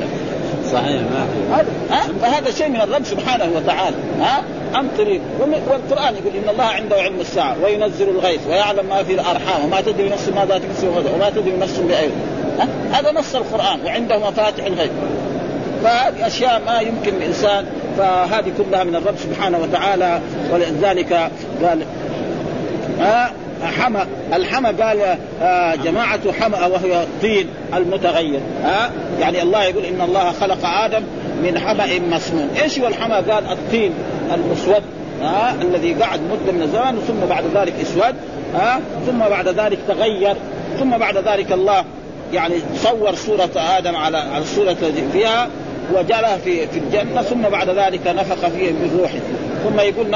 صحيح 0.72 1.02
ما 1.02 1.26
هذا 1.56 1.68
ها؟ 1.92 2.08
فهذا 2.22 2.52
شيء 2.52 2.70
من 2.70 2.82
الرب 2.82 3.06
سبحانه 3.06 3.52
وتعالى. 3.56 3.96
ها؟ 4.20 4.44
امطرين 4.76 5.22
والقرآن 5.40 6.16
يقول 6.16 6.44
إن 6.44 6.50
الله 6.50 6.64
عنده 6.64 6.96
علم 6.96 7.20
الساعة 7.20 7.56
وينزل 7.64 8.10
الغيث 8.10 8.48
ويعلم 8.48 8.86
ما 8.86 9.04
في 9.04 9.14
الأرحام 9.14 9.66
وما 9.66 9.82
تدري 9.82 10.10
نفس 10.10 10.30
ماذا 10.30 10.58
تكسب 10.58 10.88
غدا 10.88 11.10
وما 11.16 11.30
تدري 11.30 11.58
نفس 11.58 11.80
باي 11.80 12.10
هذا 12.92 13.12
نص 13.12 13.36
القرآن 13.36 13.80
وعنده 13.86 14.20
مفاتح 14.20 14.66
الغيب 14.66 14.92
فهذه 15.84 16.28
أشياء 16.28 16.62
ما 16.66 16.80
يمكن 16.80 17.16
الانسان 17.16 17.66
فهذه 17.98 18.52
كلها 18.58 18.84
من 18.84 18.96
الرب 18.96 19.16
سبحانه 19.18 19.60
وتعالى 19.60 20.22
ولذلك 20.52 21.32
قال 21.64 21.86
حمى 23.64 24.06
الحمى 24.34 24.70
قال 24.70 25.18
آه 25.42 25.76
جماعة 25.76 26.32
حمى 26.40 26.56
وهي 26.56 27.04
الطين 27.04 27.48
المتغير 27.74 28.40
ها؟ 28.64 28.92
يعني 29.20 29.42
الله 29.42 29.64
يقول 29.64 29.86
إن 29.86 30.02
الله 30.02 30.32
خلق 30.32 30.66
آدم 30.66 31.04
من 31.44 31.60
حمأ 31.60 32.00
مسنون. 32.12 32.50
إيش 32.64 32.80
هو 32.80 32.88
الحمى؟ 32.88 33.16
قال 33.16 33.46
الطين 33.52 33.94
المسود 34.34 34.84
ها؟ 35.22 35.56
الذي 35.62 35.94
قعد 35.94 36.20
مدة 36.22 36.52
من 36.52 36.62
الزمن 36.62 37.04
ثم 37.08 37.30
بعد 37.30 37.44
ذلك 37.56 37.74
اسود 37.82 38.16
ها؟ 38.56 38.80
ثم 39.06 39.20
بعد 39.20 39.48
ذلك 39.48 39.80
تغير 39.88 40.36
ثم 40.80 40.98
بعد 40.98 41.18
ذلك 41.18 41.52
الله 41.52 41.86
يعني 42.34 42.56
صور 42.76 43.16
صورة 43.16 43.50
آدم 43.56 43.96
على 43.96 44.18
على 44.18 44.44
الصورة 44.44 44.72
التي 44.72 45.04
فيها 45.14 45.50
وجعلها 45.94 46.38
في 46.38 46.68
في 46.68 46.80
الجنة 46.80 47.22
ثم 47.22 47.42
بعد 47.42 47.70
ذلك 47.70 48.08
نفخ 48.08 48.48
فيه 48.48 48.72
من 48.72 48.98
روحه. 49.00 49.20
ثم 49.64 49.80
يقول 49.80 50.08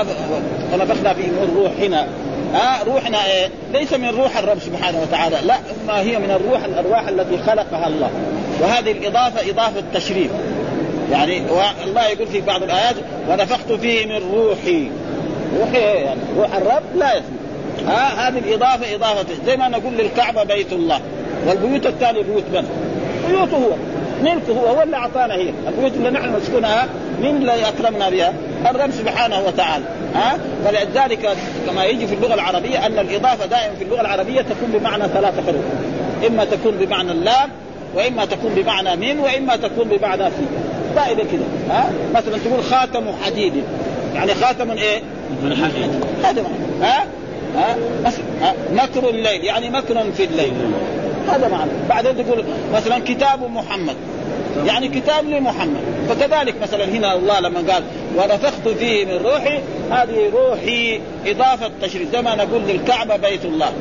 ونفخنا 0.74 1.14
فيه 1.14 1.28
من 1.28 1.58
روحنا. 1.58 2.08
ها 2.56 2.84
روحنا 2.84 3.26
إيه؟ 3.26 3.50
ليس 3.74 3.94
من 3.94 4.10
روح 4.10 4.38
الرب 4.38 4.60
سبحانه 4.60 5.02
وتعالى، 5.02 5.38
لا 5.46 5.58
ما 5.88 6.00
هي 6.00 6.20
من 6.20 6.32
الروح 6.32 6.64
الأرواح 6.64 7.08
التي 7.08 7.38
خلقها 7.38 7.88
الله، 7.88 8.10
وهذه 8.62 8.92
الإضافة 8.92 9.50
إضافة 9.50 9.84
تشريف. 9.94 10.32
يعني 11.12 11.42
الله 11.84 12.08
يقول 12.08 12.28
في 12.28 12.42
بعض 12.42 12.64
الآيات 12.64 12.96
ونفخت 13.30 13.72
فيه 13.72 14.06
من 14.06 14.32
روحي. 14.36 14.90
روحي 15.60 15.78
إيه 15.78 16.06
يعني 16.06 16.20
روح 16.38 16.56
الرب 16.56 16.84
لا 16.96 17.12
يسمع. 17.14 17.46
ها 17.88 18.28
هذه 18.28 18.38
الإضافة 18.38 18.96
إضافة 18.96 19.26
زي 19.46 19.58
ما 19.58 19.68
نقول 19.68 19.94
للكعبة 19.94 20.44
بيت 20.44 20.74
الله 20.74 21.00
والبيوت 21.48 21.86
الثانية 21.86 22.22
بيوت 22.22 22.44
من؟ 22.54 22.68
بيوته 23.30 23.58
هو 23.58 23.72
ملكه 24.24 24.54
هو 24.54 24.66
هو 24.66 24.84
اللي 24.84 24.98
أعطانا 24.98 25.34
هي. 25.34 25.50
البيوت 25.68 25.94
اللي 25.94 26.10
نحن 26.10 26.36
نسكنها 26.36 26.88
من 27.22 27.26
اللي 27.30 27.70
اكرمنا 27.70 28.10
بها؟ 28.10 28.34
الرب 28.70 28.92
سبحانه 28.92 29.42
وتعالى. 29.48 29.86
ها؟ 30.16 30.38
فلذلك 30.66 31.30
كما 31.68 31.86
يجي 31.86 32.08
في 32.08 32.16
اللغة 32.16 32.34
العربية 32.34 32.86
أن 32.86 33.00
الإضافة 33.00 33.46
دائما 33.46 33.76
في 33.76 33.84
اللغة 33.84 34.02
العربية 34.02 34.42
تكون 34.42 34.72
بمعنى 34.74 35.04
ثلاثة 35.04 35.42
حروف. 35.48 35.66
إما 36.28 36.46
تكون 36.46 36.72
بمعنى 36.72 37.12
اللام 37.12 37.50
وإما 37.96 38.26
تكون 38.26 38.54
بمعنى 38.56 38.96
من 38.96 39.20
وإما 39.20 39.56
تكون 39.56 39.88
بمعنى 39.88 40.24
في 40.24 40.42
دائما 40.96 41.24
كده. 41.24 41.74
ها؟ 41.76 41.90
مثلا 42.16 42.38
تقول 42.46 42.64
خاتم 42.64 43.04
حديد. 43.26 43.54
يعني 44.16 44.34
خاتم 44.34 44.72
إيه؟ 44.72 45.02
من 45.44 45.56
حديد. 45.56 46.06
هذا 46.24 46.44
ها؟ 46.82 47.06
ها؟ 47.56 47.76
ها؟ 48.42 48.54
مكر 48.74 49.10
الليل. 49.10 49.44
يعني 49.44 49.70
مكر 49.70 50.12
في 50.18 50.24
الليل. 50.24 50.54
هذا 51.30 51.48
معنى. 51.48 51.72
بعدين 51.90 52.26
تقول 52.26 52.44
مثلا 52.74 53.00
كتاب 53.00 53.52
محمد. 53.52 53.96
يعني 54.66 54.88
كتاب 54.88 55.26
لمحمد. 55.26 55.82
فكذلك 56.10 56.56
مثلا 56.62 56.86
هنا 56.86 57.14
الله 57.14 57.40
لما 57.40 57.74
قال 57.74 57.84
ونفخت 58.18 58.68
فيه 58.68 59.06
من 59.06 59.18
روحي 59.26 59.60
هذه 59.92 60.32
روحي 60.34 61.02
إضافة 61.26 61.72
تشريف. 61.82 62.12
زي 62.12 62.22
ما 62.22 62.36
نقول 62.36 62.62
للكعبة 62.62 63.16
بيت 63.16 63.46
الله. 63.46 63.74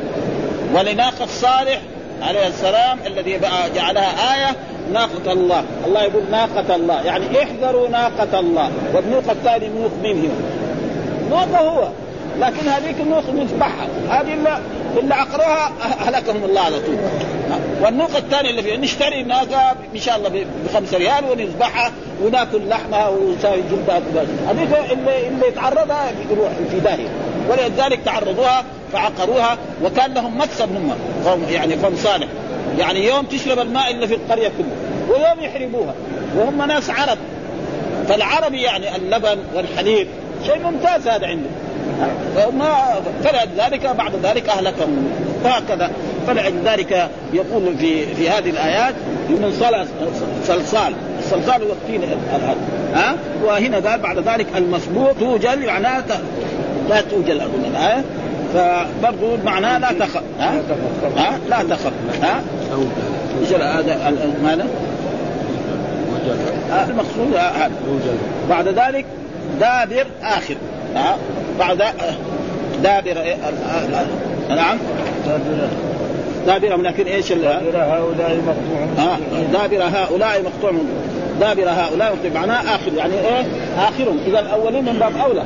ولناقة 0.74 1.26
صالح 1.26 1.80
عليه 2.22 2.46
السلام 2.46 2.98
الذي 3.06 3.40
جعلها 3.74 4.34
آية 4.34 4.56
ناقة 4.92 5.32
الله. 5.32 5.64
الله 5.86 6.02
يقول 6.02 6.22
ناقة 6.30 6.74
الله. 6.74 7.02
يعني 7.02 7.42
احذروا 7.42 7.88
ناقة 7.88 8.40
الله. 8.40 8.70
والنوق 8.94 9.30
الثاني 9.30 9.68
نوق 9.68 9.92
منهم 10.02 10.30
نوق 11.30 11.60
هو. 11.60 11.88
لكن 12.40 12.68
هذيك 12.68 13.00
النوق 13.00 13.30
نذبحها 13.30 13.88
هذه 14.08 14.34
اللي, 14.34 14.58
اللي 15.00 15.14
عقروها 15.14 15.72
هلكهم 16.06 16.44
الله 16.44 16.60
على 16.60 16.76
طول. 16.76 16.96
والنوق 17.82 18.16
الثاني 18.16 18.50
اللي 18.50 18.62
فيه 18.62 18.76
نشتري 18.76 19.22
ناقة 19.22 19.76
إن 19.94 20.00
شاء 20.00 20.16
الله 20.16 20.46
بخمسة 20.64 20.98
ريال 20.98 21.24
ونذبحها 21.30 21.92
وناكل 22.22 22.68
لحمها 22.68 23.08
ونسوي 23.08 23.62
جلدها 23.70 24.00
هذيك 24.48 24.92
اللي 24.92 25.28
اللي 25.28 25.48
يتعرضها 25.48 26.12
يروح 26.30 26.50
في 26.70 26.80
داهيه 26.80 27.08
ولذلك 27.50 28.00
تعرضوها 28.04 28.64
فعقروها 28.92 29.58
وكان 29.84 30.14
لهم 30.14 30.40
مكسب 30.40 30.76
هم 30.76 30.94
قوم 31.26 31.46
يعني 31.50 31.74
قوم 31.74 31.96
صالح. 31.96 32.28
يعني 32.78 33.06
يوم 33.06 33.24
تشرب 33.24 33.58
الماء 33.58 33.90
اللي 33.90 34.06
في 34.06 34.14
القرية 34.14 34.48
كله 34.48 34.76
ويوم 35.08 35.40
يحربوها. 35.40 35.94
وهم 36.36 36.62
ناس 36.62 36.90
عرب. 36.90 37.18
فالعربي 38.08 38.62
يعني 38.62 38.96
اللبن 38.96 39.38
والحليب 39.54 40.08
شيء 40.46 40.58
ممتاز 40.58 41.08
هذا 41.08 41.26
عندهم. 41.26 41.52
فما 42.36 43.00
فلذلك 43.24 43.86
بعد 43.86 44.12
ذلك 44.22 44.48
أهلكهم. 44.48 45.10
وهكذا. 45.44 45.90
فلذلك 46.26 47.08
يقول 47.32 47.76
في 47.78 48.14
في 48.14 48.30
هذه 48.30 48.50
الآيات 48.50 48.94
من 49.28 49.52
صلصال 50.46 50.94
الصلصال 51.18 51.62
هو 51.62 51.72
الطين 51.72 52.02
ها؟ 52.94 53.14
وهنا 53.44 53.90
قال 53.90 54.00
بعد 54.00 54.18
ذلك 54.18 54.46
المصبوغ 54.56 55.12
توجل 55.12 55.66
معناها 55.66 56.04
لا 56.88 57.00
توجل 57.00 57.40
الايه 57.64 58.04
فبرضه 58.54 59.44
معناه 59.44 59.78
لا 59.78 59.92
تخف 59.92 60.22
ها؟ 60.38 60.62
ها؟ 61.16 61.38
لا 61.48 61.62
تخف 61.62 61.92
ها؟ 62.22 62.42
هذا 63.62 64.22
ماذا؟ 64.42 64.66
المقصود 66.88 67.34
هذا 67.34 67.70
بعد 68.50 68.68
ذلك 68.68 69.04
دابر 69.60 70.06
آخر 70.22 70.56
ها؟ 70.96 71.16
بعد 71.58 71.82
دابر 72.82 73.20
إيه؟ 73.20 73.36
نعم. 74.48 74.78
دابر 76.46 76.76
لكن 76.76 77.06
إيش 77.06 77.32
دابر 77.32 77.76
هؤلاء 77.76 78.40
مقطوع 78.46 79.06
آه 79.06 79.18
دابر 79.52 79.82
هؤلاء 79.82 80.42
مقطوع 80.42 80.72
دابر 81.40 81.68
هؤلاء 81.68 82.16
مقطوع 82.16 82.40
معناه 82.40 82.74
آخر 82.74 82.92
يعني 82.96 83.14
إيه؟ 83.14 83.44
آخرهم. 83.78 84.18
إذا 84.26 84.40
الأولين 84.40 84.84
من 84.84 84.92
باب 84.92 85.16
أولى. 85.16 85.42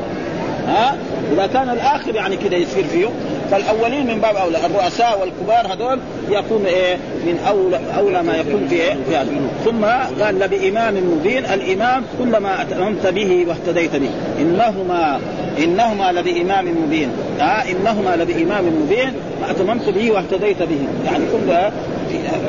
ها؟ 0.69 0.97
إذا 1.33 1.47
كان 1.47 1.69
الآخر 1.71 2.15
يعني 2.15 2.37
كده 2.37 2.57
يصير 2.57 2.85
فيه 2.85 3.09
فالأولين 3.51 4.07
من 4.07 4.21
باب 4.21 4.37
أولى. 4.37 4.59
الرؤساء 4.67 5.21
والكبار 5.21 5.73
هذول 5.73 5.99
يكون 6.31 6.67
إيه؟ 6.67 6.97
من 7.27 7.39
اولى 7.49 7.81
أولى 7.99 8.23
ما 8.23 8.37
يكون 8.37 8.67
في 8.69 8.75
إيه؟ 8.75 8.97
في 9.09 9.17
هذا. 9.17 9.31
ثم 9.65 9.85
قال 10.25 10.39
لبإمام 10.39 10.95
مبين 10.95 11.45
الإمام 11.45 12.03
كلما 12.19 12.63
أتممت 12.63 13.07
به 13.07 13.47
واهتديت 13.49 13.97
به. 13.97 14.11
إنهما 14.39 15.21
إنهما 15.65 16.13
لبإمام 16.13 16.75
مبين. 16.85 17.09
آه 17.41 17.43
إنهما 17.43 18.17
لبإمام 18.17 18.65
مبين. 18.65 19.13
ما 19.41 19.51
أتممت 19.51 19.89
به 19.89 20.11
واهتديت 20.11 20.63
به. 20.63 20.81
يعني 21.05 21.25
كل 21.33 21.53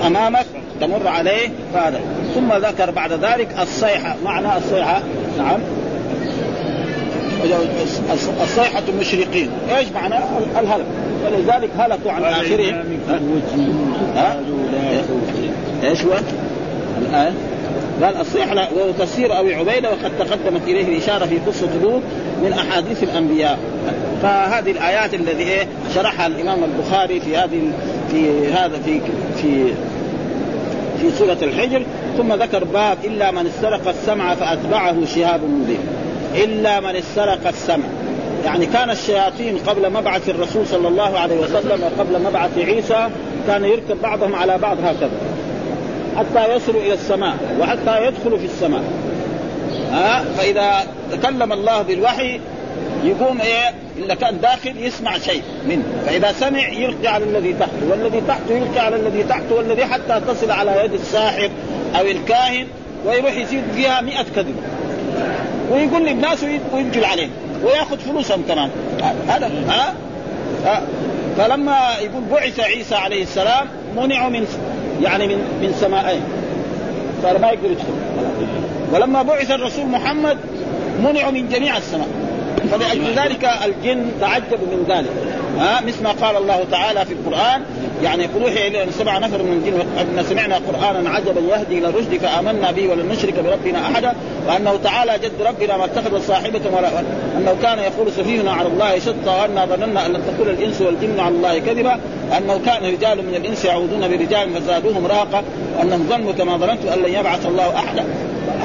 أمامك 0.06 0.46
تمر 0.82 1.08
عليه 1.08 1.50
فهذا. 1.74 2.02
ثم 2.36 2.54
ذكر 2.54 2.92
بعد 2.92 3.12
ذلك 3.12 3.48
الصيحة. 3.62 4.16
معنى 4.26 4.58
الصيحة؟ 4.58 5.02
نعم. 5.38 5.60
الصيحة 8.42 8.84
المشرقين 8.90 9.50
إيش 9.78 9.88
معنى؟ 9.96 10.16
الهلك. 10.60 10.86
ولذلك 11.26 11.70
هلكوا 11.78 12.12
عن 12.12 12.24
اخرهم 12.24 12.84
ها؟ 14.16 14.40
إيش 15.84 16.02
هو؟ 16.02 16.12
الآية 17.02 17.32
قال 18.04 18.18
الصيح 18.18 18.52
وهو 18.52 18.92
تفسير 19.00 19.40
أبي 19.40 19.56
عبيدة 19.56 19.90
وقد 19.90 20.12
تقدمت 20.20 20.64
إليه 20.64 20.88
الإشارة 20.88 21.26
في 21.26 21.38
قصة 21.48 21.68
لوط 21.84 22.02
من 22.44 22.54
أحاديث 22.54 23.04
الأنبياء. 23.04 23.60
فهذه 24.22 24.72
الآيات 24.72 25.14
الذي 25.14 25.44
إيه 25.44 25.68
شرحها 25.96 26.28
الإمام 26.28 26.64
البخاري 26.64 27.20
في 27.20 27.38
هذه 27.38 27.62
في 28.12 28.48
هذا 28.54 28.80
في 28.86 29.02
في 29.42 29.74
في 31.02 31.12
سورة 31.18 31.38
الحجر. 31.42 31.84
ثم 32.18 32.34
ذكر 32.34 32.64
باب 32.64 32.98
إلا 33.06 33.32
من 33.32 33.48
استرق 33.48 33.88
السمع 33.88 34.36
فأتبعه 34.36 35.06
شهاب 35.06 35.42
مبين. 35.44 35.80
إلا 36.36 36.80
من 36.80 36.96
استرق 36.96 37.48
السمع. 37.48 37.86
يعني 38.46 38.66
كان 38.66 38.90
الشياطين 38.90 39.58
قبل 39.58 39.90
مبعث 39.90 40.30
الرسول 40.30 40.68
صلى 40.68 40.88
الله 40.88 41.20
عليه 41.20 41.36
وسلم 41.36 41.84
وقبل 41.84 42.22
مبعث 42.22 42.58
عيسى 42.58 43.10
كان 43.48 43.66
يركب 43.66 44.02
بعضهم 44.02 44.36
على 44.36 44.58
بعض 44.58 44.78
هكذا. 44.80 45.10
حتى 46.18 46.56
يصلوا 46.56 46.82
إلى 46.82 46.94
السماء 46.94 47.36
وحتى 47.60 48.06
يدخلوا 48.08 48.38
في 48.38 48.46
السماء. 48.46 48.84
ها؟ 49.92 50.24
فإذا 50.38 50.88
تكلم 51.12 51.54
الله 51.54 51.82
بالوحي 51.82 52.40
يقوم 53.04 53.42
إيه؟ 53.42 53.74
الا 53.98 54.16
كان 54.16 54.42
داخل 54.42 54.78
يسمع 54.78 55.18
شيء 55.18 55.42
منه. 55.68 55.84
فإذا 56.06 56.32
سمع 56.32 56.68
يلقي 56.68 57.08
على 57.08 57.24
الذي 57.24 57.54
تحته 57.54 57.92
والذي 57.92 58.22
تحته 58.28 58.56
يلقي 58.56 58.80
على 58.80 58.96
الذي 58.96 59.24
تحته 59.24 59.56
والذي 59.56 59.86
حتى 59.86 60.22
تصل 60.28 60.52
على 60.52 60.82
يد 60.86 60.94
الساحر 60.94 61.50
أو 62.00 62.06
الكاهن 62.06 62.68
ويروح 63.06 63.38
يزيد 63.38 63.64
فيها 63.76 64.02
مئة 64.02 64.26
كذبه 64.36 64.62
ويقول 65.72 66.06
للناس 66.06 66.46
وينجل 66.74 67.06
عليهم 67.06 67.32
ويأخذ 67.64 67.98
فلوسهم 67.98 68.44
كمان. 68.48 68.70
هذا 69.28 69.52
ها؟ 69.68 69.94
فلما 71.38 71.78
يقول 72.02 72.24
بعث 72.32 72.60
عيسى 72.60 72.96
عليه 72.96 73.24
السلام 73.24 73.68
منعوا 73.98 74.30
من 74.30 74.46
يعني 75.04 75.28
من 75.28 75.36
من 75.36 75.74
سمائين 75.82 76.22
صار 77.24 77.38
ما 77.38 77.48
يقدر 77.48 77.72
يدخل. 77.72 77.94
ولما 78.94 79.22
بعث 79.22 79.52
الرسول 79.52 79.86
محمد 79.86 80.38
منعوا 81.04 81.32
من 81.32 81.50
جميع 81.50 81.78
السماء. 81.78 82.08
فلأجل 82.72 83.14
ذلك 83.16 83.50
الجن 83.66 84.12
تعجبوا 84.22 84.68
من 84.72 84.86
ذلك. 84.90 85.39
ها 85.58 85.82
مثل 85.82 86.04
ما 86.04 86.12
قال 86.12 86.38
الله 86.38 86.66
تعالى 86.72 87.06
في 87.06 87.14
القرآن 87.14 87.62
يعني 88.04 88.24
يقول 88.24 88.44
أوحي 88.44 88.68
الينا 88.68 88.92
سبع 88.92 89.18
نفر 89.18 89.44
من 89.44 89.52
الجن 89.52 89.80
أن 90.00 90.24
سمعنا 90.30 90.56
قرآنا 90.56 91.10
عجبا 91.10 91.42
يهدي 91.42 91.78
إلى 91.78 91.88
الرشد 91.88 92.18
فآمنا 92.18 92.72
به 92.72 92.90
ولن 92.90 93.10
نشرك 93.10 93.34
بربنا 93.40 93.82
أحدا 93.82 94.14
وأنه 94.48 94.80
تعالى 94.84 95.20
جد 95.24 95.42
ربنا 95.42 95.78
ما 95.78 95.86
اتخذ 95.86 96.22
صاحبة 96.28 96.62
ولا 96.78 97.00
أنه 97.38 97.56
كان 97.62 97.80
يقول 97.80 98.12
سفيهنا 98.12 98.52
على 98.52 98.68
الله 98.68 99.00
شطا 99.00 99.42
وأنا 99.42 99.66
ظننا 99.66 100.06
أن 100.06 100.14
لن 100.14 100.22
تقول 100.28 100.50
الإنس 100.50 100.82
والجن 100.82 101.20
على 101.20 101.36
الله 101.36 101.60
كذبا 101.60 102.00
أنه 102.38 102.60
كان 102.66 102.84
رجال 102.84 103.18
من 103.18 103.36
الإنس 103.36 103.66
يعودون 103.66 104.08
برجال 104.08 104.50
فزادوهم 104.50 105.08
رهقا 105.08 105.44
وأنهم 105.78 106.08
ظنوا 106.10 106.32
كما 106.32 106.58
ظننت 106.58 106.86
أن 106.86 107.00
لن 107.00 107.14
يبعث 107.14 107.46
الله 107.46 107.76
أحدا. 107.76 108.06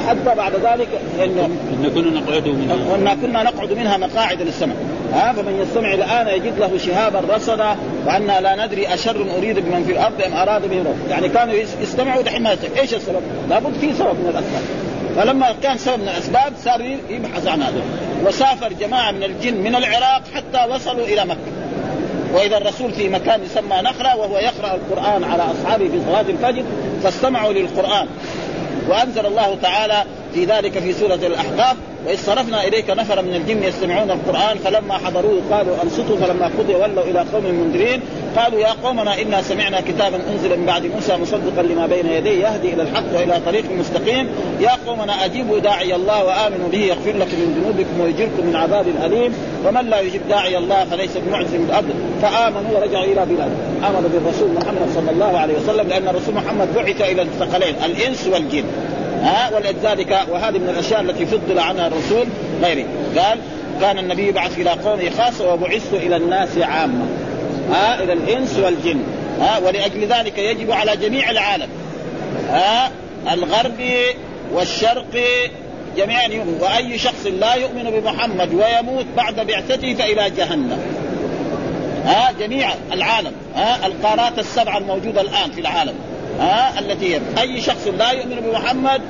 حتى 0.07 0.35
بعد 0.37 0.53
ذلك 0.53 0.87
انه 1.23 1.49
كنا 1.95 2.19
نقعد 2.19 2.47
منها. 2.47 3.15
كنا 3.21 3.43
نقعد 3.43 3.73
منها 3.73 3.97
مقاعد 3.97 4.41
للسمع 4.41 4.73
ها 5.15 5.33
فمن 5.33 5.61
يستمع 5.61 5.93
الآن 5.93 6.27
يجد 6.27 6.59
له 6.59 6.77
شهابا 6.77 7.35
رصدا 7.35 7.75
وأنا 8.05 8.41
لا 8.41 8.65
ندري 8.65 8.93
أشر 8.93 9.25
أريد 9.37 9.59
بمن 9.59 9.83
في 9.83 9.91
الأرض 9.91 10.21
أم 10.21 10.33
أراد 10.33 10.69
به 10.69 10.79
رب. 10.79 11.09
يعني 11.09 11.29
كانوا 11.29 11.53
يستمعوا 11.81 12.21
دحين 12.21 12.47
إيش 12.47 12.93
السبب؟ 12.93 13.21
لابد 13.49 13.73
في 13.81 13.93
سبب 13.93 14.19
من 14.19 14.29
الأسباب. 14.29 14.63
فلما 15.15 15.55
كان 15.63 15.77
سبب 15.77 15.99
من 15.99 16.07
الأسباب 16.07 16.53
صار 16.63 16.81
يبحث 17.09 17.47
عن 17.47 17.61
هذا. 17.61 17.81
وسافر 18.25 18.73
جماعة 18.73 19.11
من 19.11 19.23
الجن 19.23 19.57
من 19.57 19.75
العراق 19.75 20.21
حتى 20.35 20.73
وصلوا 20.73 21.05
إلى 21.05 21.25
مكة. 21.25 21.51
وإذا 22.33 22.57
الرسول 22.57 22.93
في 22.93 23.09
مكان 23.09 23.43
يسمى 23.43 23.77
نخرة 23.81 24.15
وهو 24.15 24.37
يقرأ 24.37 24.75
القرآن 24.75 25.23
على 25.23 25.43
أصحابه 25.43 25.85
في 25.85 26.01
صلاة 26.07 26.21
الفجر 26.21 26.63
فاستمعوا 27.03 27.53
للقرآن. 27.53 28.07
وأنزل 28.89 29.25
الله 29.25 29.57
تعالى 29.61 30.03
في 30.33 30.45
ذلك 30.45 30.79
في 30.79 30.93
سورة 30.93 31.15
الأحقاف 31.15 31.75
وإذ 32.05 32.17
صرفنا 32.17 32.67
إليك 32.67 32.89
نفرا 32.89 33.21
من 33.21 33.35
الجن 33.35 33.63
يستمعون 33.63 34.11
القرآن 34.11 34.57
فلما 34.57 34.93
حضروه 34.93 35.41
قالوا 35.51 35.75
أنصتوا 35.83 36.17
فلما 36.17 36.51
قضي 36.59 36.75
ولوا 36.75 37.03
إلى 37.03 37.19
قوم 37.19 37.43
منذرين. 37.45 38.01
قالوا 38.37 38.59
يا 38.59 38.71
قومنا 38.83 39.21
إنا 39.21 39.41
سمعنا 39.41 39.81
كتابا 39.81 40.19
أنزل 40.33 40.59
من 40.59 40.65
بعد 40.65 40.85
موسى 40.85 41.17
مصدقا 41.17 41.61
لما 41.61 41.87
بين 41.87 42.07
يديه 42.07 42.47
يهدي 42.47 42.73
إلى 42.73 42.81
الحق 42.81 43.15
وإلى 43.15 43.39
طريق 43.45 43.71
مستقيم. 43.71 44.27
يا 44.61 44.71
قومنا 44.87 45.25
أجيبوا 45.25 45.59
داعي 45.59 45.95
الله 45.95 46.23
وآمنوا 46.23 46.69
به 46.71 46.79
يغفر 46.79 47.11
لكم 47.11 47.37
من 47.37 47.61
ذنوبكم 47.61 48.01
ويجركم 48.01 48.45
من 48.45 48.55
عذاب 48.55 48.85
أليم. 49.05 49.33
ومن 49.67 49.89
لا 49.89 49.99
يجب 49.99 50.21
داعي 50.29 50.57
الله 50.57 50.85
فليس 50.85 51.17
بمعز 51.17 51.53
من 51.53 51.65
الأرض 51.69 51.89
فآمنوا 52.21 52.79
ورجعوا 52.79 53.03
إلى 53.03 53.25
بلاده 53.25 53.87
امنوا 53.87 54.09
بالرسول 54.13 54.49
محمد 54.53 54.89
صلى 54.95 55.11
الله 55.11 55.37
عليه 55.37 55.53
وسلم 55.53 55.87
لأن 55.87 56.07
الرسول 56.07 56.35
محمد 56.35 56.73
بعث 56.75 57.01
إلى 57.01 57.21
الثقلين 57.21 57.75
الإنس 57.85 58.27
والجن. 58.27 58.63
ها؟ 59.21 59.55
ولذلك 59.55 60.19
وهذه 60.31 60.57
من 60.57 60.69
الأشياء 60.69 61.01
التي 61.01 61.25
فضل 61.25 61.59
عنها 61.59 61.87
الرسول 61.87 62.27
غيره. 62.63 62.85
قال 63.17 63.39
كان 63.81 63.99
النبي 63.99 64.27
يبعث 64.27 64.59
إلى 64.59 64.69
قومه 64.69 65.09
خاصة 65.17 65.53
وبعثت 65.53 65.93
إلى 65.93 66.15
الناس 66.15 66.57
عامة. 66.57 67.05
ها؟ 67.71 68.03
إلى 68.03 68.13
الإنس 68.13 68.57
والجن. 68.57 69.03
ها؟ 69.39 69.57
ولأجل 69.57 70.07
ذلك 70.07 70.37
يجب 70.37 70.71
على 70.71 70.97
جميع 70.97 71.31
العالم. 71.31 71.69
ها؟ 72.49 72.91
الغربي 73.33 73.97
والشرقي 74.53 75.49
جميعا 75.97 76.27
يؤمن. 76.27 76.57
وأي 76.61 76.97
شخص 76.97 77.25
لا 77.39 77.53
يؤمن 77.53 77.83
بمحمد 77.83 78.53
ويموت 78.53 79.05
بعد 79.17 79.35
بعثته 79.35 79.93
فإلى 79.93 80.29
جهنم. 80.29 80.79
ها؟ 82.05 82.31
جميع 82.39 82.69
العالم. 82.93 83.31
ها؟ 83.55 83.85
القارات 83.85 84.39
السبعة 84.39 84.77
الموجودة 84.77 85.21
الآن 85.21 85.51
في 85.51 85.61
العالم. 85.61 85.95
ها 86.39 86.79
التي 86.79 87.21
أي 87.39 87.61
شخص 87.61 87.87
لا 87.99 88.11
يؤمن 88.11 88.35
بمحمد 88.35 89.01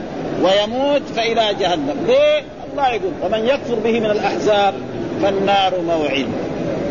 ويموت 0.41 1.01
فإلى 1.15 1.53
جهنم. 1.59 2.05
ليه؟ 2.07 2.43
الله 2.71 2.89
يقول 2.89 3.11
ومن 3.23 3.45
يكفر 3.45 3.75
به 3.75 3.99
من 3.99 4.11
الأحزاب 4.11 4.73
فالنار 5.23 5.81
موعد. 5.81 6.27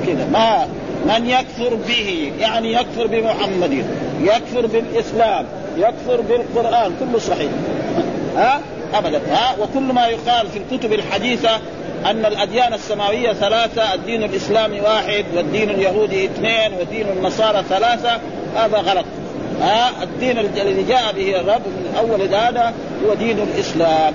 كذا. 0.07 0.29
ما 0.33 0.68
من 1.05 1.27
يكفر 1.27 1.75
به 1.88 2.33
يعني 2.40 2.73
يكفر 2.73 3.07
بمحمد 3.07 3.85
يكفر 4.20 4.66
بالإسلام 4.66 5.47
يكفر 5.77 6.20
بالقرآن 6.20 6.92
كله 7.01 7.18
صحيح. 7.18 7.51
ها؟ 8.37 8.61
ابدا. 8.94 9.20
ها؟ 9.31 9.57
وكل 9.61 9.83
ما 9.83 10.07
يقال 10.07 10.47
في 10.49 10.59
الكتب 10.59 10.92
الحديثة 10.92 11.61
أن 12.05 12.27
الأديان 12.27 12.75
السماوية 12.75 13.33
ثلاثة 13.33 13.94
الدين 13.94 14.23
الإسلامي 14.23 14.81
واحد 14.81 15.25
والدين 15.37 15.70
اليهودي 15.70 16.25
اثنين 16.25 16.79
والدين 16.79 17.07
النصارى 17.16 17.62
ثلاثة 17.68 18.20
هذا 18.57 18.79
غلط. 18.79 19.05
ها 19.61 20.03
الدين 20.03 20.38
الذي 20.38 20.83
جاء 20.83 21.12
به 21.17 21.40
الرب 21.40 21.62
من 21.67 21.95
أول 21.99 22.23
هذا 22.35 22.75
هو 23.07 23.14
دين 23.14 23.38
الإسلام. 23.38 24.14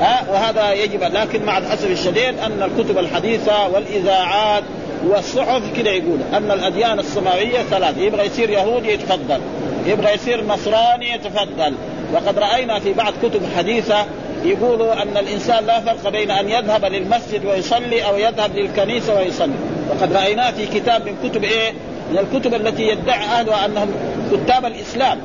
ها 0.00 0.24
وهذا 0.32 0.72
يجب 0.72 1.02
لكن 1.02 1.44
مع 1.44 1.58
الاسف 1.58 1.90
الشديد 1.90 2.38
أن 2.38 2.62
الكتب 2.62 2.98
الحديثة 2.98 3.68
والإذاعات 3.68 4.62
والصحف 5.06 5.62
كده 5.76 5.90
يقول 5.90 6.18
أن 6.32 6.50
الأديان 6.50 6.98
السماوية 6.98 7.62
ثلاث 7.70 7.98
يبغى 7.98 8.26
يصير 8.26 8.50
يهودي 8.50 8.92
يتفضل 8.92 9.40
يبغى 9.86 10.14
يصير 10.14 10.44
نصراني 10.44 11.12
يتفضل. 11.12 11.74
وقد 12.14 12.38
رأينا 12.38 12.80
في 12.80 12.92
بعض 12.92 13.12
كتب 13.22 13.40
حديثة 13.56 14.06
يقولوا 14.44 15.02
أن 15.02 15.16
الإنسان 15.16 15.66
لا 15.66 15.80
فرق 15.80 16.08
بين 16.08 16.30
أن 16.30 16.48
يذهب 16.48 16.84
للمسجد 16.84 17.44
ويصلي 17.44 18.06
أو 18.06 18.16
يذهب 18.16 18.56
للكنيسة 18.56 19.16
ويصلي. 19.16 19.54
وقد 19.90 20.12
رايناه 20.12 20.50
في 20.50 20.66
كتاب 20.66 21.06
من 21.06 21.30
كتب 21.30 21.44
إيه؟ 21.44 21.72
من 22.10 22.18
الكتب 22.18 22.54
التي 22.54 22.82
يدعي 22.82 23.18
أهلها 23.18 23.66
أنهم 23.66 23.94
كتاب 24.36 24.64
الإسلام. 24.64 25.18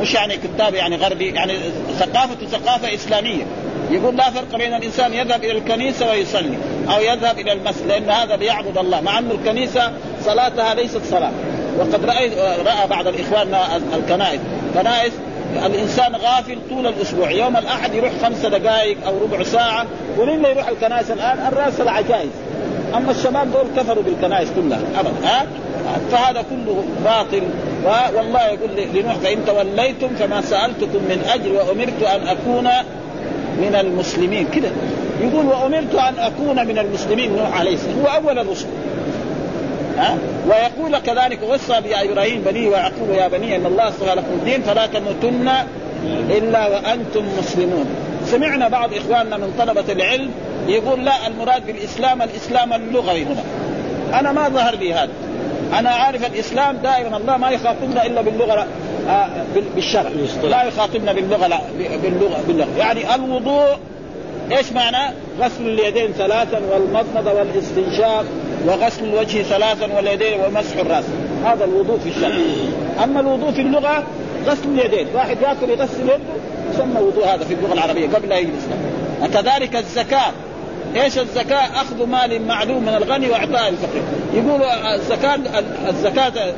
مش 0.00 0.14
يعني 0.14 0.36
كتاب 0.36 0.74
يعني 0.74 0.96
غربي 0.96 1.26
يعني 1.26 1.52
ثقافة 1.98 2.46
ثقافة 2.46 2.94
إسلامية. 2.94 3.46
يقول 3.90 4.16
لا 4.16 4.30
فرق 4.30 4.56
بين 4.56 4.74
الإنسان 4.74 5.14
يذهب 5.14 5.44
إلى 5.44 5.52
الكنيسة 5.52 6.10
ويصلي 6.10 6.58
أو 6.88 7.00
يذهب 7.00 7.38
إلى 7.38 7.52
المسجد 7.52 7.86
لأن 7.86 8.10
هذا 8.10 8.36
بيعبد 8.36 8.78
الله 8.78 9.00
مع 9.00 9.18
انه 9.18 9.30
الكنيسة 9.34 9.92
صلاتها 10.24 10.74
ليست 10.74 11.00
صلاة. 11.10 11.30
وقد 11.78 12.04
راى 12.04 12.28
رأى 12.64 12.86
بعض 12.90 13.06
الإخوان 13.06 13.54
الكنائس. 13.94 14.40
كنائس 14.74 15.12
الإنسان 15.66 16.16
غافل 16.16 16.58
طول 16.70 16.86
الأسبوع. 16.86 17.30
يوم 17.30 17.56
الأحد 17.56 17.94
يروح 17.94 18.12
خمس 18.22 18.46
دقائق 18.46 19.06
أو 19.06 19.18
ربع 19.18 19.42
ساعة 19.42 19.86
ولين 20.16 20.44
يروح 20.44 20.68
الكنائس 20.68 21.10
الآن 21.10 21.46
الرأس 21.52 21.80
العجائز 21.80 22.30
أما 22.94 23.10
الشباب 23.10 23.52
دول 23.52 23.66
كفروا 23.76 24.02
بالكنائس 24.02 24.48
كلها 24.56 24.80
ابدا. 24.98 25.12
ها؟ 25.24 25.46
فهذا 26.10 26.44
كله 26.50 26.84
باطل. 27.04 27.42
والله 28.16 28.46
يقول 28.46 28.70
لنوح 28.94 29.14
فإن 29.14 29.38
توليتم 29.46 30.08
فما 30.08 30.40
سألتكم 30.40 30.98
من 30.98 31.30
أجر 31.34 31.52
وأمرت 31.52 32.02
أن 32.02 32.28
أكون 32.28 32.68
من 33.58 33.74
المسلمين. 33.80 34.48
كده. 34.54 34.68
يقول 35.20 35.46
وأمرت 35.46 35.94
أن 35.94 36.18
أكون 36.18 36.66
من 36.66 36.78
المسلمين 36.78 37.36
نوح 37.36 37.58
عليه 37.58 37.74
السلام. 37.74 37.98
هو 38.00 38.06
أول 38.06 38.38
الرسل. 38.38 38.66
ها؟ 39.98 40.18
ويقول 40.48 40.98
كذلك 40.98 41.38
وصى 41.48 41.80
بابراهيم 41.80 42.42
بني 42.46 42.68
ويعقوب 42.68 43.10
يا 43.10 43.28
بني 43.28 43.56
إن 43.56 43.66
الله 43.66 43.88
اصطفى 43.88 44.14
لكم 44.14 44.32
الدين 44.32 44.62
فلا 44.62 44.86
تموتن 44.86 45.48
إلا 46.30 46.66
وأنتم 46.66 47.24
مسلمون. 47.38 47.86
سمعنا 48.26 48.68
بعض 48.68 48.94
إخواننا 48.94 49.36
من 49.36 49.54
طلبة 49.58 49.92
العلم 49.92 50.30
يقول 50.68 51.04
لا 51.04 51.26
المراد 51.26 51.66
بالإسلام 51.66 52.22
الإسلام 52.22 52.72
اللغوي 52.72 53.22
هنا. 53.22 53.44
أنا 54.20 54.32
ما 54.32 54.48
ظهر 54.48 54.74
لي 54.74 54.94
هذا. 54.94 55.12
أنا 55.78 55.90
عارف 55.90 56.26
الإسلام 56.26 56.76
دائما 56.76 57.16
الله 57.16 57.36
ما 57.36 57.50
يخاطبنا 57.50 58.06
إلا 58.06 58.20
باللغة 58.20 58.66
آه 59.08 59.28
بالشرع. 59.74 60.10
لا 60.44 60.62
يخاطبنا 60.62 61.12
باللغة 61.12 61.46
لا 61.46 61.60
باللغة 62.02 62.40
باللغة. 62.48 62.68
يعني 62.78 63.14
الوضوء 63.14 63.66
إيش 64.52 64.72
معنى؟ 64.72 65.14
غسل 65.40 65.66
اليدين 65.66 66.12
ثلاثا 66.12 66.60
والمضمضة 66.72 67.32
والاستنشاق 67.32 68.24
وغسل 68.66 69.04
الوجه 69.04 69.42
ثلاثا 69.42 69.96
واليدين 69.96 70.40
ومسح 70.40 70.76
الرأس. 70.76 71.04
هذا 71.44 71.64
الوضوء 71.64 71.98
في 71.98 72.08
الشرع. 72.08 72.36
أما 73.04 73.20
الوضوء 73.20 73.50
في 73.50 73.60
اللغة 73.60 74.04
غسل 74.46 74.68
اليدين. 74.68 75.06
واحد 75.14 75.36
ياكل 75.40 75.70
يغسل 75.70 76.02
يده 76.02 76.18
يسمى 76.74 77.00
وضوء 77.00 77.26
هذا 77.26 77.44
في 77.44 77.54
اللغة 77.54 77.72
العربية 77.72 78.08
قبل 78.08 78.28
لا 78.28 78.38
الاسلام 78.38 78.78
وكذلك 79.22 79.76
الزكاة. 79.76 80.32
إيش 80.96 81.18
الزكاة؟ 81.18 81.80
أخذ 81.80 82.06
مال 82.06 82.46
معلوم 82.46 82.82
من 82.82 82.94
الغني 82.94 83.28
وإعطاء 83.28 83.68
الفقير. 83.68 84.02
يقولوا 84.34 84.94
الزكاة 84.94 85.38
الزكاة 85.88 86.54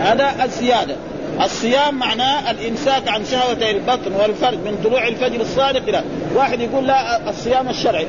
هذا 0.00 0.44
الزيادة. 0.44 0.96
الصيام 1.44 1.94
معناه 1.94 2.50
الإمساك 2.50 3.08
عن 3.08 3.24
شهوتي 3.24 3.70
البطن 3.70 4.12
والفرج 4.12 4.54
من 4.54 4.80
طلوع 4.84 5.08
الفجر 5.08 5.40
الصادق 5.40 5.82
إلى. 5.88 6.02
واحد 6.34 6.60
يقول 6.60 6.86
لا 6.86 7.30
الصيام 7.30 7.68
الشرعي. 7.68 8.06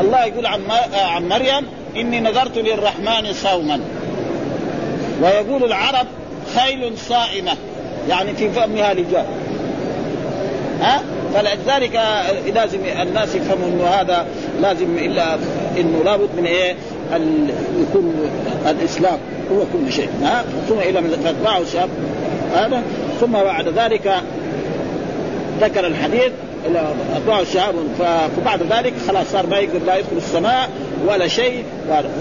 الله 0.00 0.24
يقول 0.24 0.46
عن 0.46 0.60
عن 0.94 1.28
مريم 1.28 1.66
إني 1.96 2.20
نذرت 2.20 2.58
للرحمن 2.58 3.32
صوما. 3.32 3.80
ويقول 5.22 5.64
العرب 5.64 6.06
خيل 6.56 6.98
صائمة. 6.98 7.52
يعني 8.08 8.34
في 8.34 8.50
فمها 8.50 8.94
لجام 8.94 9.26
ها؟ 10.80 11.02
فلذلك 11.34 12.00
لازم 12.54 12.78
الناس 13.02 13.34
يفهموا 13.34 13.68
إنه 13.68 13.84
هذا 13.84 14.26
لازم 14.62 14.98
إلا 14.98 15.34
إنه 15.80 16.02
لابد 16.04 16.28
من 16.36 16.44
إيه؟ 16.44 16.74
يكون 17.80 18.14
الإسلام 18.70 19.18
هو 19.52 19.58
كل 19.72 19.92
شيء 19.92 20.08
ها؟ 20.22 20.44
ثم 20.68 20.78
إلى 20.78 21.02
فتبعه 21.02 21.58
الشاب 21.58 21.88
هذا؟ 22.54 22.82
ثم 23.20 23.32
بعد 23.32 23.68
ذلك 23.68 24.14
ذكر 25.60 25.86
الحديث 25.86 26.32
اطاعوا 27.16 27.42
الشهاب 27.42 27.74
فبعد 27.98 28.62
ذلك 28.70 28.92
خلاص 29.08 29.26
صار 29.32 29.46
ما 29.46 29.58
يقدر 29.58 29.78
لا 29.86 29.96
يدخل 29.96 30.16
السماء 30.16 30.68
ولا 31.06 31.28
شيء. 31.28 31.64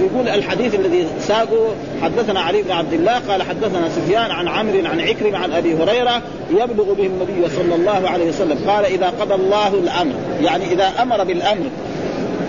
يقول 0.01 0.27
الحديث 0.27 0.75
الذي 0.75 1.07
ساقه 1.19 1.75
حدثنا 2.01 2.39
علي 2.39 2.61
بن 2.61 2.71
عبد 2.71 2.93
الله 2.93 3.19
قال 3.29 3.43
حدثنا 3.43 3.89
سفيان 3.89 4.31
عن 4.31 4.47
عمرو 4.47 4.85
عن 4.85 5.01
عكرم 5.01 5.35
عن 5.35 5.53
أبي 5.53 5.73
هريرة 5.73 6.21
يبلغ 6.51 6.93
به 6.93 7.05
النبي 7.05 7.49
صلى 7.55 7.75
الله 7.75 8.09
عليه 8.09 8.29
وسلم. 8.29 8.69
قال 8.69 8.85
إذا 8.85 9.13
قضى 9.21 9.33
الله 9.33 9.67
الأمر 9.67 10.13
يعني 10.41 10.71
إذا 10.71 10.91
أمر 11.01 11.23
بالأمر 11.23 11.65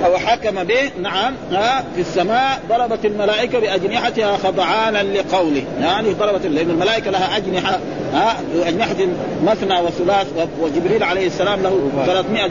أو 0.04 0.16
حكم 0.16 0.64
به 0.64 0.90
نعم 1.02 1.34
ها 1.52 1.84
في 1.94 2.00
السماء 2.00 2.60
ضربت 2.68 3.04
الملائكة 3.04 3.58
بأجنحتها 3.58 4.36
خضعانا 4.36 5.02
لقوله. 5.02 5.62
يعني 5.80 6.12
ضربت 6.12 6.46
لأن 6.46 6.70
الملائكة 6.70 7.10
لها 7.10 7.36
أجنحة 7.36 7.78
ها 8.12 8.36
أجنحة 8.66 8.96
مثنى 9.44 9.80
وثلاث 9.80 10.26
وجبريل 10.60 11.02
عليه 11.02 11.26
السلام 11.26 11.62
له 11.62 11.90
300 12.06 12.50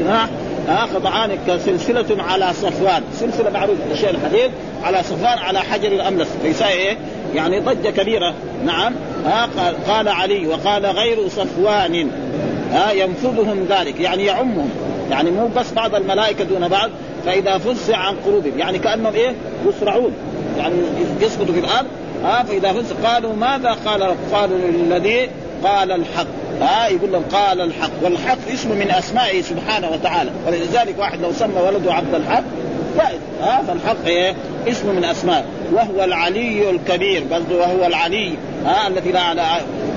جناح 0.00 0.28
ها 0.68 0.86
خضعان 0.94 1.38
كسلسلة 1.48 2.22
على 2.22 2.52
صفوان. 2.52 3.02
سلسلة 3.20 3.50
معروف 3.50 3.76
الشيء 3.92 4.10
الحديد 4.10 4.50
على 4.82 5.02
صفوان 5.02 5.38
على 5.38 5.58
حجر 5.58 5.88
الأملس. 5.88 6.28
فيساوي 6.42 6.72
إيه؟ 6.72 6.96
يعني 7.34 7.60
ضجة 7.60 7.90
كبيرة. 7.90 8.34
نعم. 8.64 8.94
ها 9.26 9.48
قال 9.88 10.08
علي 10.08 10.46
وقال 10.46 10.86
غير 10.86 11.28
صفوان. 11.28 12.10
ها 12.72 12.92
ينفذهم 12.92 13.66
ذلك. 13.68 14.00
يعني 14.00 14.24
يعمهم. 14.24 14.70
يعني 15.10 15.30
مو 15.30 15.48
بس 15.56 15.72
بعض 15.72 15.94
الملائكة 15.94 16.44
دون 16.44 16.68
بعض. 16.68 16.90
فإذا 17.26 17.58
فزع 17.58 17.96
عن 17.96 18.14
قلوبهم 18.26 18.58
يعني 18.58 18.78
كأنهم 18.78 19.14
إيه؟ 19.14 19.32
يسرعون 19.68 20.12
يعني 20.58 20.74
يسقطوا 21.20 21.54
في 21.54 21.60
الأرض. 21.60 21.86
ها 22.24 22.42
فإذا 22.42 22.72
فزع 22.72 23.10
قالوا 23.10 23.36
ماذا؟ 23.36 23.76
قال 23.86 24.14
قالوا 24.32 24.58
للذي 24.58 25.28
قال 25.64 25.92
الحق. 25.92 26.43
ها 26.60 26.86
آه 26.86 26.88
يقول 26.88 27.12
لهم 27.12 27.22
قال 27.32 27.60
الحق. 27.60 27.90
والحق 28.02 28.38
اسم 28.52 28.70
من 28.70 28.90
أسمائه 28.90 29.42
سبحانه 29.42 29.90
وتعالى. 29.90 30.30
ولذلك 30.46 30.98
واحد 30.98 31.20
لو 31.20 31.32
سمى 31.32 31.60
ولده 31.60 31.94
عبد 31.94 32.14
الحق 32.14 32.44
جائز 32.98 33.20
ها 33.42 33.62
فالحق 33.68 34.06
إيه؟ 34.06 34.34
اسم 34.68 34.94
من 34.96 35.04
أسماء. 35.04 35.44
وهو 35.72 36.04
العلي 36.04 36.70
الكبير. 36.70 37.22
قصده 37.32 37.56
وهو 37.56 37.86
العلي. 37.86 38.32
ها 38.64 38.88
الذي 38.88 39.12
لا 39.12 39.20
على 39.20 39.46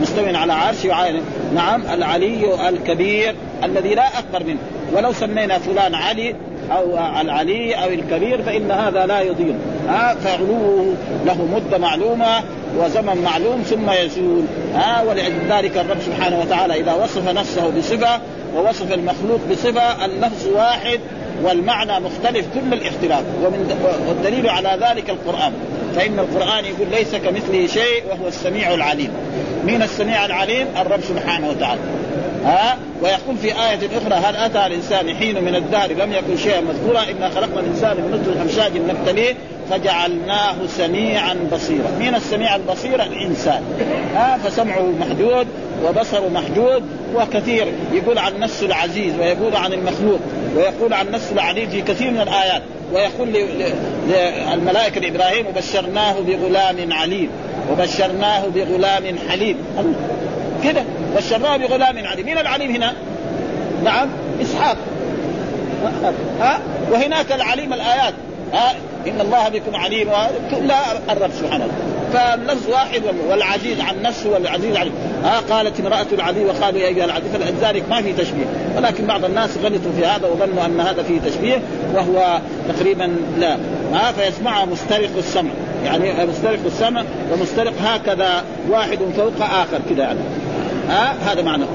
مستوي 0.01 0.37
على 0.37 0.53
عرشه 0.53 0.89
وعين 0.89 1.21
نعم 1.55 1.81
العلي 1.93 2.69
الكبير 2.69 3.35
الذي 3.63 3.95
لا 3.95 4.19
أكبر 4.19 4.43
منه. 4.43 4.59
ولو 4.93 5.13
سمينا 5.13 5.57
فلان 5.57 5.95
علي 5.95 6.35
أو 6.71 6.97
العلي 7.21 7.73
أو 7.75 7.89
الكبير 7.89 8.43
فإن 8.43 8.71
هذا 8.71 9.05
لا 9.05 9.21
يضير 9.21 9.55
ها 9.87 10.15
فعلوه 10.23 10.93
له 11.25 11.45
مدة 11.55 11.77
معلومة 11.77 12.43
وزمن 12.77 13.21
معلوم 13.23 13.61
ثم 13.61 13.89
يزول. 13.89 14.43
ها 14.75 15.03
ولأجل 15.03 15.39
ذلك 15.49 15.77
الرب 15.77 15.97
سبحانه 16.05 16.39
وتعالى 16.39 16.79
إذا 16.79 16.93
وصف 16.93 17.29
نفسه 17.29 17.69
بصفة 17.69 18.19
ووصف 18.55 18.93
المخلوق 18.93 19.39
بصفة 19.51 20.05
اللفظ 20.05 20.47
واحد 20.47 20.99
والمعنى 21.43 21.99
مختلف 21.99 22.45
كل 22.53 22.73
الاختلاف. 22.73 23.23
ومن 23.43 23.87
والدليل 24.07 24.49
على 24.49 24.77
ذلك 24.81 25.09
القرآن. 25.09 25.53
فإن 25.95 26.19
القرآن 26.19 26.65
يقول 26.65 26.87
ليس 26.91 27.15
كمثله 27.15 27.67
شيء 27.67 28.03
وهو 28.09 28.27
السميع 28.27 28.73
العليم. 28.73 29.09
مين 29.65 29.81
السميع 29.81 30.25
العليم؟ 30.25 30.67
الرب 30.81 31.01
سبحانه 31.01 31.49
وتعالى. 31.49 31.81
ها 32.45 32.77
ويقول 33.01 33.37
في 33.41 33.47
آية 33.47 33.79
أخرى 33.97 34.13
هل 34.13 34.35
أتى 34.35 34.65
الإنسان 34.65 35.15
حين 35.15 35.43
من 35.43 35.55
الدهر 35.55 35.91
لم 35.91 36.11
يكن 36.13 36.37
شيئا 36.37 36.61
مذكورا؟ 36.61 37.03
إنا 37.11 37.29
خلقنا 37.29 37.59
الإنسان 37.59 37.97
من 37.97 38.11
نطفة 38.11 38.41
أمشاج 38.41 38.71
نبتليه 38.77 39.35
فجعلناه 39.69 40.55
سميعا 40.67 41.35
بصيرا. 41.53 41.91
مين 41.99 42.15
السميع 42.15 42.55
البصير 42.55 43.03
الإنسان. 43.03 43.63
ها 44.15 44.37
فسمعه 44.37 44.91
محدود 44.99 45.47
وبصره 45.85 46.29
محدود. 46.29 46.83
وكثير 47.15 47.67
يقول 47.93 48.17
عن 48.17 48.39
نفسه 48.39 48.65
العزيز 48.65 49.19
ويقول 49.19 49.55
عن 49.55 49.73
المخلوق 49.73 50.19
ويقول 50.55 50.93
عن 50.93 51.11
نفسه 51.11 51.33
العليم 51.33 51.69
في 51.69 51.81
كثير 51.81 52.11
من 52.11 52.21
الآيات. 52.21 52.61
ويقول 52.93 53.27
للملائكة 54.07 55.01
لإبراهيم 55.01 55.47
وبشرناه 55.47 56.19
بغلام 56.19 56.93
عليم. 56.93 57.29
وبشرناه 57.71 58.47
بغلام 58.47 59.03
حليم. 59.29 59.57
كده. 60.63 60.83
بشرناه 61.17 61.57
بغلام 61.57 62.07
عليم. 62.07 62.25
مين 62.25 62.37
العليم 62.37 62.71
هنا؟ 62.75 62.93
نعم 63.83 64.07
إسحاق. 64.41 64.77
ها؟ 66.41 66.59
وهناك 66.91 67.31
العليم 67.31 67.73
الآيات. 67.73 68.13
ها؟ 68.53 68.75
إن 69.07 69.21
الله 69.21 69.49
بكم 69.49 69.75
عليم. 69.75 70.09
لا 70.61 71.13
الرب 71.13 71.31
سبحانه 71.39 71.67
فاللفظ 72.13 72.69
واحد 72.69 73.01
والعزيز 73.29 73.79
عن 73.79 74.01
نفسه 74.01 74.29
والعزيز 74.29 74.75
عن 74.75 74.91
ها؟ 75.23 75.39
قالت 75.39 75.79
امرأة 75.79 76.05
العزيز 76.13 76.43
وقالوا 76.49 76.79
يا 76.79 76.87
أيها 76.87 77.05
العزيز 77.05 77.31
فلذلك 77.33 77.83
ما 77.89 78.01
في 78.01 78.13
تشبيه. 78.13 78.45
ولكن 78.77 79.05
بعض 79.05 79.25
الناس 79.25 79.49
غلطوا 79.63 79.91
في 79.97 80.05
هذا 80.05 80.27
وظنوا 80.27 80.65
أن 80.65 80.79
هذا 80.79 81.03
فيه 81.03 81.19
تشبيه 81.19 81.61
وهو 81.93 82.39
تقريبا 82.69 83.15
لا. 83.37 83.57
ها؟ 83.93 84.11
فيسمعها 84.11 84.65
مسترق 84.65 85.09
السمع. 85.17 85.51
يعني 85.85 86.25
مسترق 86.25 86.59
السمع 86.65 87.03
ومسترق 87.33 87.73
هكذا 87.83 88.43
واحد 88.69 88.99
فوق 89.17 89.41
آخر 89.41 89.79
كذا 89.89 90.03
يعني. 90.03 90.19
ها؟ 90.89 91.15
هذا 91.31 91.41
معناه 91.41 91.67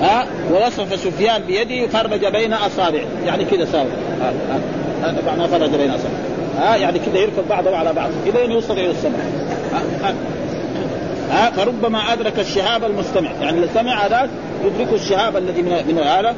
ها؟ 0.00 0.26
ووصف 0.52 1.00
سفيان 1.00 1.42
بيده 1.42 1.88
فرج 1.88 2.26
بين 2.26 2.52
أصابعه. 2.52 3.06
يعني 3.26 3.44
كذا 3.44 3.64
ساوي. 3.64 3.88
معناه 5.26 5.46
فرج 5.46 5.70
بين 5.70 5.90
اصابعه 5.90 6.42
ها 6.58 6.76
يعني 6.76 6.98
كذا 6.98 7.18
يركب 7.18 7.48
بعضه 7.48 7.76
على 7.76 7.92
بعض 7.92 8.10
إلى 8.26 8.44
أن 8.44 8.50
يوصل 8.50 8.72
إلى 8.72 8.90
السمع 8.90 9.18
ها, 11.30 11.50
فربما 11.50 12.12
أدرك 12.12 12.38
الشهاب 12.38 12.84
المستمع. 12.84 13.30
يعني 13.40 13.58
السمع 13.58 14.06
هذاك 14.06 14.30
يدرك 14.64 14.92
الشهاب 14.92 15.36
الذي 15.36 15.62
من 15.62 15.70
من 15.70 15.98
هذا. 15.98 16.34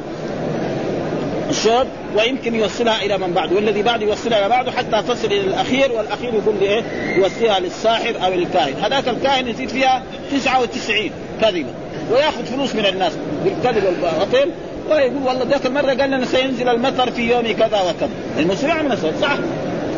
الشوط 1.49 1.87
ويمكن 2.17 2.55
يوصلها 2.55 3.05
إلى 3.05 3.17
من 3.17 3.33
بعد 3.33 3.53
والذي 3.53 3.81
بعد 3.81 4.01
يوصلها 4.01 4.39
إلى 4.39 4.49
بعده 4.49 4.71
حتى 4.71 5.01
تصل 5.07 5.27
إلى 5.27 5.41
الأخير 5.41 5.91
والأخير 5.91 6.33
يقول 6.33 6.55
لي 6.59 6.65
إيه 6.65 6.83
يوصلها 7.17 7.59
للساحر 7.59 8.15
أو 8.25 8.33
الكاهن 8.33 8.73
هذاك 8.83 9.07
الكاهن 9.07 9.47
يزيد 9.47 9.69
فيها 9.69 10.03
99 10.31 11.09
كذبه 11.41 11.65
ويأخذ 12.11 12.45
فلوس 12.45 12.75
من 12.75 12.85
الناس 12.85 13.13
بالكذب 13.43 13.83
والباطل. 13.85 14.51
ويقول 14.89 15.23
والله 15.25 15.45
ذاك 15.49 15.65
المرة 15.65 15.93
قال 15.93 16.11
لنا 16.11 16.25
سينزل 16.25 16.69
المطر 16.69 17.11
في 17.11 17.31
يوم 17.31 17.43
كذا 17.43 17.81
وكذا. 17.81 18.09
المسرع 18.39 18.81
من 18.81 18.91
السبب 18.91 19.13
صح؟ 19.21 19.37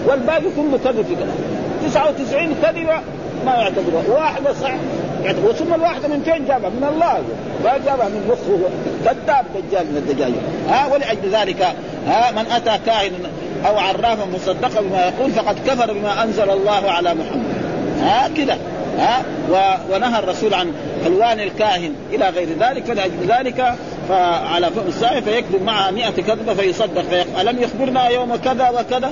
والباقي 0.08 0.42
كله 0.56 0.80
كذب 0.84 1.06
في 1.06 1.16
كذا. 1.16 1.34
99 1.90 2.56
كذبه 2.64 3.02
ما 3.46 3.56
يعتبرها 3.56 4.20
واحدة 4.20 4.54
صح؟ 4.54 4.72
يعتبر. 5.24 5.54
ثم 5.54 5.74
الواحدة 5.74 6.08
من 6.08 6.22
فين 6.26 6.46
جابها؟ 6.48 6.70
من 6.70 6.88
الله. 6.94 7.22
ما 7.64 7.78
جابها 7.86 8.10
من 8.10 8.28
مخه. 8.30 8.60
كذاب 9.06 9.46
دجال 9.56 9.86
من 9.86 9.98
الدجاجة. 9.98 10.34
ها 10.70 10.94
ولأجل 10.94 11.30
ذلك 11.32 11.62
ها 12.08 12.32
من 12.32 12.52
أتى 12.52 12.80
كاهن 12.86 13.12
أو 13.68 13.78
عرافا 13.78 14.26
مصدقا 14.36 14.82
بما 14.82 15.06
يقول 15.06 15.32
فقد 15.32 15.56
كفر 15.68 15.94
بما 15.94 16.24
أنزل 16.24 16.50
الله 16.50 16.92
على 16.92 17.14
محمد. 17.14 17.54
ها 18.02 18.30
كذا. 18.38 18.58
ها 18.98 19.24
ونهى 19.92 20.20
الرسول 20.20 20.54
عن 20.54 20.72
ألوان 21.06 21.40
الكاهن 21.40 21.94
إلى 22.14 22.30
غير 22.30 22.48
ذلك. 22.60 22.86
فلأجل 22.86 23.28
ذلك 23.28 23.76
فعلى 24.10 24.70
السائل 24.88 25.24
فيكذب 25.24 25.64
معها 25.64 25.92
100 25.92 26.10
كذبة 26.10 26.54
فيصدق 26.54 27.02
فيقول 27.02 27.48
ألم 27.48 27.64
يخبرنا 27.64 28.08
يوم 28.08 28.36
كذا 28.36 28.70
وكذا؟ 28.70 29.12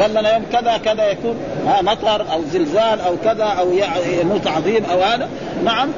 قال 0.00 0.10
لنا 0.10 0.34
يوم 0.34 0.44
كذا 0.52 0.76
كذا 0.84 1.10
يكون 1.10 1.36
ها 1.66 1.82
مطر 1.82 2.32
أو 2.32 2.42
زلزال 2.52 3.00
أو 3.00 3.16
كذا 3.24 3.44
أو 3.44 3.72
يموت 4.20 4.46
عظيم 4.46 4.84
أو 4.84 5.02
هذا. 5.02 5.28
نعم 5.64 5.88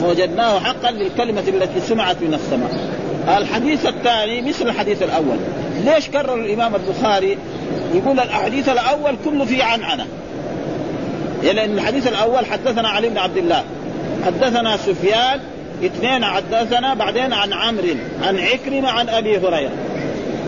فوجدناه 0.00 0.58
حقا 0.60 0.90
للكلمة 0.90 1.44
التي 1.48 1.80
سمعت 1.80 2.16
من 2.22 2.34
السماء. 2.34 2.70
الحديث 3.38 3.86
الثاني 3.86 4.42
مثل 4.42 4.68
الحديث 4.68 5.02
الأول. 5.02 5.36
ليش 5.84 6.08
كرر 6.08 6.34
الإمام 6.34 6.72
البخاري؟ 6.74 7.38
يقول 7.94 8.20
الحديث 8.20 8.68
الأول 8.68 9.16
كله 9.24 9.44
فيه 9.44 9.64
عنعنه 9.64 10.06
لأن 11.42 11.78
الحديث 11.78 12.06
الأول 12.06 12.46
حدثنا 12.46 12.88
علي 12.88 13.08
بن 13.08 13.18
عبد 13.18 13.36
الله 13.36 13.64
حدثنا 14.26 14.76
سفيان 14.76 15.40
اثنين 15.84 16.24
حدثنا 16.24 16.94
بعدين 16.94 17.32
عن 17.32 17.52
عمرو 17.52 17.96
عن 18.22 18.38
عكرمة 18.38 18.90
عن 18.90 19.08
أبي 19.08 19.38
هريرة. 19.38 19.70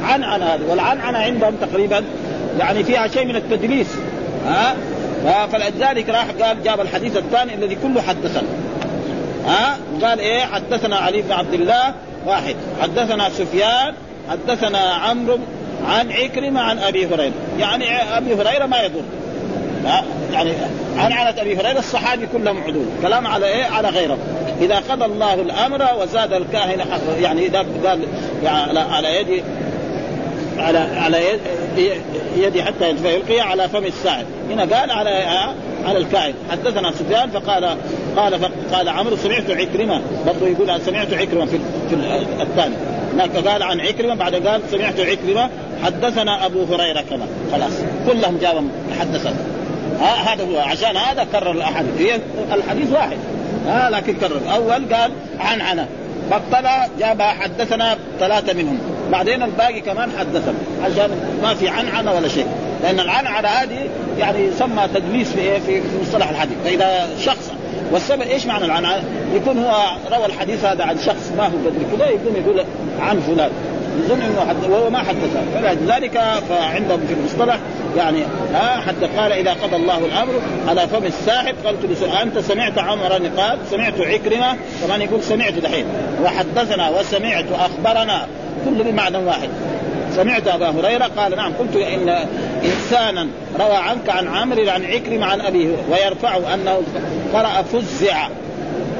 عن 0.05 0.25
عن 0.25 0.43
هذا 0.43 0.61
والعنعنه 0.69 1.19
عندهم 1.19 1.55
تقريبا 1.61 2.05
يعني 2.59 2.85
فيها 2.85 3.09
شيء 3.09 3.25
من 3.25 3.37
التدليس. 3.37 3.87
ها؟ 4.47 4.77
فلذلك 5.47 6.09
راح 6.09 6.27
قال 6.43 6.63
جاب 6.63 6.81
الحديث 6.81 7.17
الثاني 7.17 7.55
الذي 7.55 7.75
كله 7.75 8.03
حدثنا. 8.03 8.49
ها؟ 9.47 9.77
قال 10.03 10.21
إيه؟ 10.21 10.41
حدثنا 10.41 10.97
علي 10.97 11.23
بن 11.23 11.33
عبد 11.33 11.55
الله 11.55 11.95
واحد. 12.27 12.57
حدثنا 12.83 13.31
سفيان 13.31 13.95
حدثنا 14.31 14.79
عمرو 14.79 15.39
عن 15.89 16.13
عكرمة 16.13 16.61
عن 16.61 16.79
أبي 16.79 17.07
هريرة. 17.07 17.33
يعني 17.59 17.85
أبي 18.17 18.35
هريرة 18.35 18.67
ما 18.67 18.83
يضر 18.83 19.03
يعني 20.33 20.53
عن 20.97 21.13
عنة 21.13 21.41
أبي 21.41 21.57
هريرة 21.57 21.79
الصحابي 21.79 22.27
كلهم 22.33 22.63
عدول. 22.63 22.85
كلام 23.03 23.27
على 23.27 23.47
إيه؟ 23.47 23.65
على 23.65 23.89
غيره. 23.89 24.19
إذا 24.61 24.83
قضى 24.91 25.05
الله 25.05 25.35
الأمر 25.35 25.87
وزاد 26.03 26.33
الكاهن 26.33 26.81
يعني 27.21 27.47
إذا 27.47 27.67
قال 27.85 28.01
يعني 28.45 28.79
على 28.79 29.17
يد 29.17 29.43
على 30.59 30.79
على 30.79 31.19
يد 31.27 31.41
يدي 32.37 32.63
حتى 32.63 32.97
فيلقي 32.97 33.41
على 33.41 33.69
فم 33.69 33.85
الساعد. 33.85 34.27
هنا 34.51 34.63
قال 34.63 34.91
على 34.91 35.11
على 35.87 35.99
الكائن 35.99 36.35
حدثنا 36.51 36.93
سفيان 36.93 37.31
فقال 37.31 37.77
قال 38.17 38.39
فقال 38.41 38.89
عمرو 38.89 39.17
سمعت 39.17 39.51
عكرمة. 39.51 40.03
برضه 40.27 40.47
يقول 40.47 40.81
سمعت 40.81 41.15
عكرمة 41.15 41.47
في 41.47 41.59
في 41.91 41.97
الثاني. 42.43 42.75
هناك 43.15 43.37
قال 43.37 43.63
عن 43.63 43.81
عكرمة 43.81 44.15
بعد 44.15 44.35
قال 44.35 44.61
سمعت 44.71 45.01
عكرمة. 45.01 45.51
حدثنا 45.85 46.47
أبو 46.47 46.65
هريرة 46.65 47.05
كمان 47.11 47.29
خلاص. 47.53 47.73
كلهم 48.07 48.39
جابوا 48.41 48.69
حدثنا. 49.01 49.60
ها 50.01 50.33
هذا 50.33 50.45
هو 50.45 50.59
عشان 50.59 50.97
هذا 50.97 51.27
كرر 51.33 51.51
الأحاديث. 51.51 52.01
هي 52.01 52.21
الحديث 52.55 52.93
واحد. 52.93 53.17
ها 53.67 53.91
لكن 53.91 54.15
كرر. 54.15 54.41
أول 54.55 54.95
قال 54.95 55.13
عن 55.41 55.61
عنا 55.61 55.87
فاطلع 56.31 56.89
جابها 56.99 57.27
حدثنا 57.27 57.97
ثلاثة 58.21 58.53
منهم. 58.53 58.79
بعدين 59.13 59.43
الباقي 59.43 59.81
كمان 59.81 60.11
حدثنا 60.19 60.55
عشان 60.85 61.11
ما 61.43 61.55
في 61.55 61.69
عنعنه 61.69 62.15
ولا 62.15 62.29
شيء. 62.29 62.47
لأن 62.83 63.01
العنعنه 63.01 63.49
هذه 63.49 63.89
يعني 64.19 64.39
يسمى 64.39 64.89
تدليس 64.95 65.29
في 65.29 65.61
في 65.61 65.83
مصطلح 66.03 66.29
الحديث. 66.31 66.57
فإذا 66.65 67.09
شخص 67.21 67.51
والسبب 67.93 68.23
إيش 68.23 68.47
معنى 68.47 68.65
العنعنه؟ 68.65 69.05
يكون 69.35 69.59
هو 69.59 69.73
روى 70.13 70.27
الحديث 70.27 70.65
هذا 70.65 70.85
عن 70.85 70.99
شخص 70.99 71.33
ما 71.37 71.45
هو 71.45 71.57
قدر 71.67 71.97
كذا 71.97 72.07
يقوم 72.07 72.37
يقول 72.37 72.65
عن 73.01 73.21
فلان. 73.21 73.51
يظن 74.05 74.23
إنه 74.23 74.47
حد 74.49 74.71
وهو 74.71 74.91
ما 74.91 74.99
حدث. 74.99 75.37
فلذلك 75.55 76.21
فعندهم 76.49 77.01
في 77.09 77.15
المصطلح 77.15 77.59
يعني 77.97 78.23
ها 78.55 78.81
حتى 78.81 79.07
قال 79.19 79.33
إذا 79.33 79.53
قضى 79.53 79.77
الله 79.77 79.99
الأمر 79.99 80.33
على 80.69 80.89
فم 80.89 81.05
الساحب 81.05 81.55
قلت 81.67 82.01
له 82.03 82.23
أنت 82.23 82.39
سمعت 82.39 82.79
عمر 82.79 83.13
قال 83.13 83.59
سمعت 83.71 84.01
عكرمة؟ 84.01 84.57
كمان 84.87 85.03
يقول 85.03 85.23
سمعت 85.23 85.53
دحين. 85.53 85.85
وحدثنا 86.25 86.89
وسمعت 86.89 87.45
أخبرنا. 87.53 88.27
كل 88.65 88.85
بمعنى 88.85 89.17
واحد. 89.17 89.49
سمعت 90.17 90.49
أبا 90.49 90.71
هريرة؟ 90.71 91.11
قال 91.17 91.37
نعم. 91.37 91.53
قلت 91.53 91.77
إن 91.77 92.09
إنسانا 92.65 93.29
روى 93.61 93.77
عنك 93.77 94.09
عن 94.11 94.29
عمرو 94.29 94.71
عن 94.71 94.85
عكرمة 94.85 95.27
عن 95.27 95.41
أبيه 95.41 95.69
ويرفع 95.91 96.55
أنه 96.55 96.83
قرأ 97.35 97.63
فزع 97.63 98.29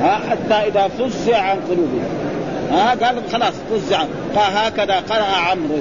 حتى 0.03 0.55
إذا 0.69 0.89
فزع 0.99 1.39
عن 1.39 1.57
قلوبهم. 1.57 2.30
ها؟ 2.71 2.91
قال 2.91 3.23
خلاص 3.33 3.55
فزع. 3.71 3.99
قال 4.37 4.57
هكذا 4.57 4.95
قرأ 4.95 5.25
عمرو. 5.51 5.81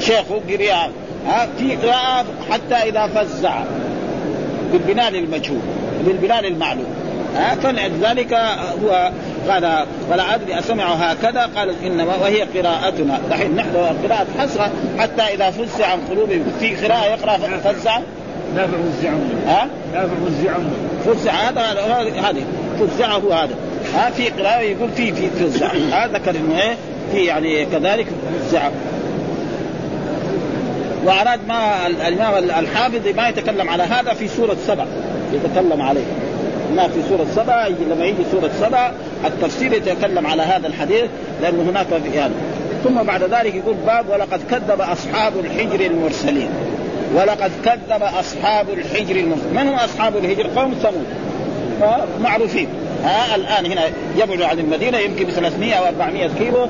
شيخ 0.00 0.24
قريا 0.48 0.90
ها؟ 1.26 1.48
في 1.58 1.76
قراءة 1.76 2.24
حتى 2.50 2.74
إذا 2.74 3.06
فزع. 3.06 3.54
بالبناء 4.72 5.10
للمجهول 5.10 5.60
بالبناء 6.06 6.42
للمعلوم 6.42 6.86
ها؟ 7.36 7.54
فلذلك 7.54 8.32
هو 8.84 9.10
قال 9.48 9.86
ولا 10.10 10.34
أدري 10.34 10.58
أسمع 10.58 10.84
هكذا. 10.84 11.48
قال 11.56 11.74
إنما 11.84 12.16
وهي 12.16 12.42
قراءتنا. 12.42 13.20
دحين 13.30 13.56
نحن 13.56 13.76
قراءة 13.76 14.26
حسرة 14.38 14.70
حتى 14.98 15.22
إذا 15.22 15.50
فزع 15.50 15.86
عن 15.86 15.98
قلوبهم. 16.10 16.44
في 16.60 16.76
قراءة 16.76 17.04
يقرأ 17.04 17.36
فزع؟ 17.36 17.98
لا 18.56 18.66
فزع 18.66 19.10
ها؟ 19.46 19.68
لا 19.94 20.06
فزع 20.06 20.54
فزع 21.06 21.32
هذا 21.32 21.60
هذه. 22.20 22.44
فزعه 22.80 23.42
هذا. 23.44 23.54
ها 23.94 24.10
في 24.10 24.28
قراءة 24.28 24.60
يقول 24.60 24.90
في 24.90 25.12
في 25.12 25.30
فزع 25.30 25.72
هذا 25.72 26.12
ذكر 26.12 26.30
إنه 26.30 26.60
إيه 26.60 26.76
في 27.12 27.24
يعني 27.24 27.66
كذلك 27.66 28.06
فزع 28.48 28.68
وأراد 31.04 31.40
ما 31.48 31.86
الإمام 31.86 32.44
الحافظ 32.44 33.08
ما 33.16 33.28
يتكلم 33.28 33.68
على 33.68 33.82
هذا 33.82 34.14
في 34.14 34.28
سورة 34.28 34.56
سبع. 34.66 34.84
يتكلم 35.32 35.82
عليه. 35.82 36.04
ما 36.76 36.88
في 36.88 37.02
سورة 37.08 37.26
سبع 37.36 37.66
لما 37.66 38.04
يجي 38.04 38.22
سورة 38.32 38.50
سبع 38.60 38.92
التفسير 39.24 39.72
يتكلم 39.72 40.26
على 40.26 40.42
هذا 40.42 40.66
الحديث 40.66 41.04
لأنه 41.42 41.70
هناك 41.70 41.86
يعني. 42.14 42.34
ثم 42.84 43.02
بعد 43.02 43.22
ذلك 43.22 43.54
يقول 43.54 43.74
باب 43.86 44.08
ولقد 44.08 44.40
كذب 44.50 44.80
أصحاب 44.80 45.32
الحجر 45.44 45.86
المرسلين. 45.86 46.48
ولقد 47.14 47.50
كذب 47.64 48.02
أصحاب 48.02 48.66
الحجر 48.70 49.16
المرسلين. 49.16 49.54
من 49.54 49.68
هم 49.68 49.74
أصحاب 49.74 50.16
الحجر؟ 50.16 50.46
قوم 50.56 50.74
ثمود. 50.82 51.06
معروفين. 52.22 52.68
ها 53.04 53.34
الآن 53.34 53.66
هنا 53.66 53.82
يبعد 54.16 54.42
عن 54.42 54.58
المدينة 54.58 54.98
يمكن 54.98 55.24
ب 55.24 55.30
300 55.30 55.74
أو 55.74 55.86
400 55.86 56.30
كيلو 56.38 56.68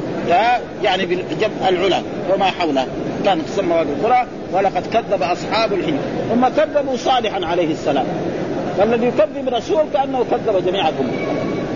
يعني 0.83 1.07
بالجبل 1.07 1.53
العلا 1.69 2.03
وما 2.35 2.45
حولها 2.45 2.87
كانت 3.25 3.49
تسمى 3.49 3.75
وادي 3.75 3.91
القرى 3.93 4.27
ولقد 4.53 4.87
كذب 4.87 5.23
أصحاب 5.23 5.73
الحجر 5.73 5.99
ثم 6.31 6.49
كذبوا 6.49 6.97
صالحا 6.97 7.47
عليه 7.47 7.73
السلام. 7.73 8.07
فالذي 8.79 9.07
يكذب 9.07 9.49
رسول 9.49 9.85
كأنه 9.93 10.25
كذب 10.31 10.67
جميع 10.67 10.89
الامم 10.89 11.11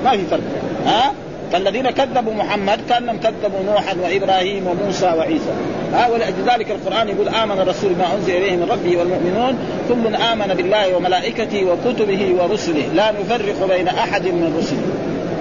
ما 0.05 0.11
في 0.11 0.27
فرق. 0.31 0.41
ها؟ 0.87 1.13
فالذين 1.53 1.91
كذبوا 1.91 2.35
محمد 2.35 2.81
كأنهم 2.89 3.17
كذبوا 3.17 3.63
نوحا 3.67 3.97
وإبراهيم 4.03 4.67
وموسى 4.67 5.07
وعيسى. 5.07 5.53
ها 5.93 6.09
ولأجل 6.09 6.37
ذلك 6.47 6.71
القرآن 6.71 7.09
يقول 7.09 7.29
آمن 7.29 7.61
الرسول 7.61 7.91
ما 7.91 8.15
أنزل 8.15 8.37
إليه 8.37 8.57
من 8.57 8.69
ربه 8.71 8.97
والمؤمنون 8.97 9.59
كل 9.89 10.17
آمن 10.17 10.55
بالله 10.55 10.97
وملائكته 10.97 11.65
وكتبه 11.65 12.35
ورسله. 12.39 12.89
لا 12.95 13.13
نفرق 13.13 13.69
بين 13.69 13.89
أحد 13.89 14.23
من 14.27 14.57
رسله. 14.59 14.87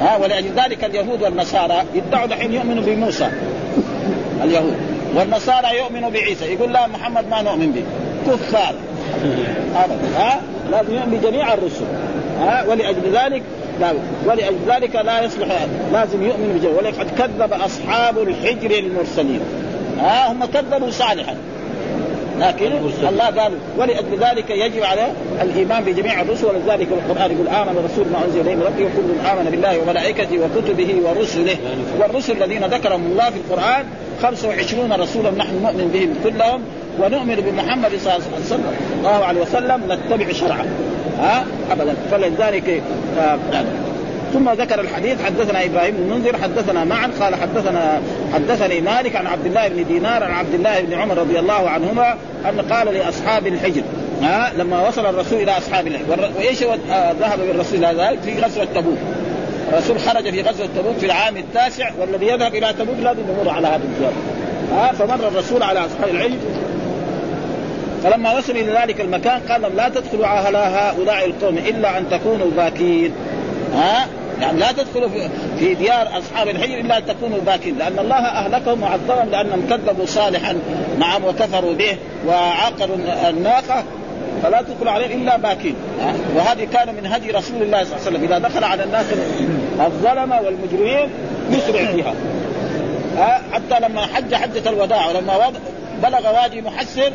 ها 0.02 0.18
ولأجل 0.18 0.50
ذلك 0.58 0.84
اليهود 0.84 1.22
والنصارى. 1.22 1.84
يدعوا 1.96 2.26
دحين 2.26 2.54
يؤمنوا 2.54 2.84
بموسى 2.84 3.28
اليهود. 4.44 4.78
والنصارى 5.16 5.78
يؤمنوا 5.78 6.10
بعيسى. 6.10 6.46
يقول 6.54 6.74
لا 6.74 6.88
محمد 6.88 7.28
ما 7.30 7.42
نؤمن 7.42 7.72
به. 7.72 7.84
كفار. 8.28 8.76
أبدا. 9.84 10.18
ها؟ 10.18 10.42
لازم 10.72 10.96
يؤمن 10.96 11.18
بجميع 11.18 11.54
الرسل. 11.54 11.86
ها؟ 12.40 12.66
ولأجل 12.70 13.02
ذلك 13.14 13.42
لا 13.80 13.94
ولأجل 14.26 14.58
ذلك 14.68 14.96
لا 14.96 15.24
يصلح 15.24 15.48
لازم 15.94 16.24
يؤمن 16.24 16.60
بجميع 16.60 16.78
ولقد 16.78 17.08
كذب 17.18 17.54
أصحاب 17.54 18.18
الحجر 18.18 18.72
المرسلين. 18.80 19.40
ها 20.00 20.32
هم 20.32 20.46
كذبوا 20.46 20.92
صالحا. 20.92 21.36
لكن 22.40 22.72
الله 23.10 23.26
قال 23.26 23.52
ولأجل 23.78 24.20
ذلك 24.20 24.50
يجب 24.50 24.84
على 24.84 25.08
الإيمان 25.42 25.84
بجميع 25.84 26.22
الرسل. 26.22 26.46
ولذلك 26.46 26.88
القرآن 26.92 27.32
يقول 27.32 27.48
آمن 27.48 27.78
الرسول 27.78 28.08
ما 28.14 28.26
أنزل 28.26 28.40
إليه 28.42 28.56
من 28.56 28.62
ربه 28.62 28.86
وكل 28.86 29.28
آمن 29.30 29.52
بالله 29.52 29.80
وملائكته 29.80 30.40
وكتبه 30.40 30.96
ورسله. 31.04 31.58
والرسل 32.00 32.44
الذين 32.44 32.66
ذكرهم 32.66 33.06
الله 33.06 33.30
في 33.30 33.38
القرآن 33.38 33.86
25 34.22 34.92
رسولا 34.94 35.32
نحن 35.32 35.56
نؤمن 35.64 35.88
بهم 35.94 36.14
كلهم 36.24 36.62
ونؤمن 37.02 37.36
بمحمد 37.36 37.92
صلى 38.04 38.20
الله 39.00 39.26
عليه 39.26 39.42
وسلم 39.42 39.82
نتبع 39.90 40.32
شرعه. 40.32 40.66
ها؟ 41.20 41.46
ابدا. 41.72 41.96
فلذلك 42.12 42.82
ثم 44.34 44.50
ذكر 44.50 44.82
الحديث 44.82 45.24
حدثنا 45.26 45.66
إبراهيم 45.66 45.96
بن 45.96 46.04
المنذر 46.04 46.38
حدثنا 46.38 46.84
معا 46.84 47.12
قال 47.20 47.36
حدثنا 47.36 48.02
حدثني 48.34 48.82
مالك 48.82 49.16
عن 49.16 49.28
عبد 49.28 49.46
الله 49.46 49.68
بن 49.68 49.86
دينار 49.88 50.24
عن 50.24 50.32
عبد 50.32 50.54
الله 50.54 50.82
بن 50.82 50.94
عمر 50.94 51.18
رضي 51.18 51.40
الله 51.40 51.70
عنهما 51.70 52.16
أن 52.50 52.62
قال 52.62 52.94
لأصحاب 52.94 53.48
الحجر 53.48 53.82
ها؟ 54.22 54.52
لما 54.58 54.88
وصل 54.88 55.06
الرسول 55.06 55.42
إلى 55.42 55.58
أصحاب 55.58 55.88
الحجر 55.88 56.32
وإيش 56.38 56.64
آه 56.64 57.12
ذهب 57.12 57.40
بالرسول 57.40 57.86
إلى 57.86 58.04
ذلك؟ 58.04 58.20
في 58.20 58.42
غزوة 58.42 58.68
تبوك. 58.76 58.98
الرسول 59.74 60.00
خرج 60.00 60.30
في 60.30 60.42
غزوة 60.42 60.68
تبوك 60.78 60.98
في 60.98 61.06
العام 61.06 61.38
التاسع 61.38 61.90
والذي 62.00 62.28
يذهب 62.28 62.56
إلى 62.56 62.74
تبوك 62.80 62.98
لازم 63.04 63.20
يمر 63.20 63.50
على 63.50 63.68
هذا 63.68 63.82
الجبل 63.84 64.14
ها؟ 64.72 64.92
فمر 64.92 65.28
الرسول 65.28 65.64
على 65.64 65.80
أصحاب 65.80 66.10
العجل 66.10 66.38
فلما 68.06 68.38
وصل 68.38 68.52
إلى 68.52 68.72
ذلك 68.72 69.02
المكان 69.02 69.42
قال 69.50 69.62
لهم 69.62 69.76
لا 69.76 69.90
تدخلوا 69.90 70.28
على 70.28 70.58
هؤلاء 70.58 71.26
القوم 71.26 71.58
إلا 71.58 71.98
أن 71.98 72.10
تكونوا 72.10 72.52
باكين. 72.58 73.14
ها؟ 73.76 74.08
يعني 74.42 74.60
لا 74.60 74.72
تدخلوا 74.72 75.10
في, 75.60 75.74
ديار 75.74 76.18
أصحاب 76.18 76.48
الحجر 76.48 76.80
إلا 76.80 76.98
أن 76.98 77.06
تكونوا 77.06 77.40
باكين. 77.46 77.78
لأن 77.78 78.00
الله 78.00 78.16
أهلكهم 78.16 78.84
وعذبهم 78.84 79.30
لأنهم 79.32 79.68
كذبوا 79.70 80.06
صالحا 80.06 80.58
نعم 81.00 81.26
وكفروا 81.26 81.74
به 81.74 81.98
وعاقروا 82.28 82.96
الناقة. 83.30 83.84
فلا 84.44 84.62
تدخل 84.62 84.88
عليهم 84.88 85.22
إلا 85.22 85.38
باكين. 85.38 85.76
وهذه 86.36 86.68
كان 86.74 86.96
من 86.96 87.06
هدي 87.06 87.32
رسول 87.32 87.62
الله 87.62 87.84
صلى 87.84 87.94
الله 87.94 88.08
عليه 88.08 88.18
وسلم. 88.18 88.24
إذا 88.24 88.38
دخل 88.38 88.64
على 88.64 88.84
الناس 88.84 89.06
الظلمه 89.86 90.42
والمجرمين 90.42 91.10
يسرع 91.52 91.86
فيها. 91.86 92.14
حتى 93.54 93.80
لما 93.80 94.02
حج 94.02 94.36
حجة 94.36 94.70
الوداع 94.70 95.08
ولما 95.08 95.52
بلغ 96.04 96.36
وادي 96.36 96.62
محسر 96.62 97.12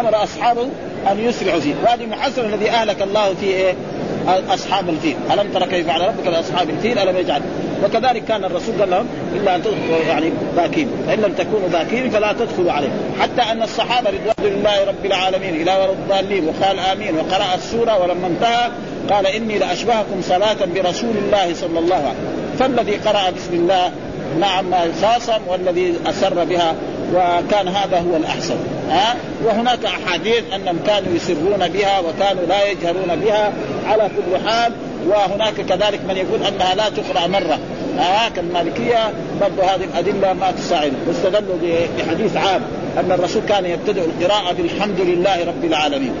أمر 0.00 0.22
أصحابه 0.22 0.68
أن 1.10 1.20
يسرعوا 1.20 1.60
فيه، 1.60 1.74
وادي 1.84 2.06
محسر 2.06 2.44
الذي 2.44 2.70
أهلك 2.70 3.02
الله 3.02 3.34
فيه 3.34 3.54
إيه؟ 3.54 3.74
أصحاب 4.50 4.88
الفيل، 4.88 5.16
ألم 5.32 5.52
ترى 5.52 5.66
كيف 5.66 5.86
فعل 5.86 6.00
ربك 6.00 6.28
باصحاب 6.28 6.70
الفيل؟ 6.70 6.98
ألم 6.98 7.16
يجعل؟ 7.16 7.42
وكذلك 7.84 8.24
كان 8.24 8.44
الرسول 8.44 8.74
قال 8.80 8.90
لهم 8.90 9.06
إلا 9.36 9.56
أن 9.56 9.62
تدخلوا 9.62 10.04
يعني 10.08 10.32
باكين، 10.56 10.88
فإن 11.06 11.18
لم 11.20 11.32
تكونوا 11.32 11.68
باكين 11.68 12.10
فلا 12.10 12.32
تدخلوا 12.32 12.72
عليه، 12.72 12.88
حتى 13.20 13.42
أن 13.52 13.62
الصحابة 13.62 14.10
رضوان 14.10 14.52
الله 14.52 14.84
رب 14.84 15.04
العالمين 15.06 15.62
إلى 15.62 15.76
ورد 15.80 15.90
الضالين 15.90 16.48
وقال 16.48 16.78
آمين 16.78 17.14
وقرأ 17.14 17.54
السورة 17.54 18.02
ولما 18.02 18.26
انتهى 18.26 18.70
قال 19.10 19.26
إني 19.26 19.58
لأشبهكم 19.58 20.22
صلاة 20.22 20.56
برسول 20.74 21.16
الله 21.16 21.54
صلى 21.54 21.78
الله 21.78 21.96
عليه 21.96 22.06
وسلم، 22.06 22.76
فالذي 22.76 22.96
قرأ 22.96 23.30
بسم 23.30 23.52
الله 23.52 23.92
نعم 24.40 24.74
خاصم 25.02 25.40
والذي 25.48 25.94
أسر 26.06 26.44
بها 26.44 26.74
وكان 27.14 27.68
هذا 27.68 27.98
هو 27.98 28.16
الأحسن. 28.16 28.56
ها؟ 28.90 29.16
وهناك 29.44 29.84
أحاديث 29.84 30.42
أنهم 30.54 30.78
كانوا 30.86 31.14
يسرون 31.14 31.68
بها 31.68 31.98
وكانوا 31.98 32.46
لا 32.48 32.70
يجهرون 32.70 33.16
بها 33.24 33.52
على 33.86 34.02
كل 34.02 34.48
حال 34.48 34.72
وهناك 35.08 35.54
كذلك 35.54 36.00
من 36.08 36.16
يقول 36.16 36.42
أنها 36.42 36.74
لا 36.74 36.88
تقرأ 36.88 37.26
مرة. 37.26 37.58
ها 37.98 38.28
كالمالكيه 38.28 39.12
برضه 39.40 39.62
هذه 39.62 39.84
الأدلة 39.84 40.32
ما 40.32 40.50
تساعد. 40.50 40.92
واستدلوا 41.08 41.56
بحديث 41.98 42.36
عام 42.36 42.62
أن 42.98 43.12
الرسول 43.12 43.42
كان 43.48 43.64
يبتدئ 43.64 44.04
القراءة 44.04 44.52
بالحمد 44.52 45.00
لله 45.00 45.44
رب 45.44 45.64
العالمين. 45.64 46.12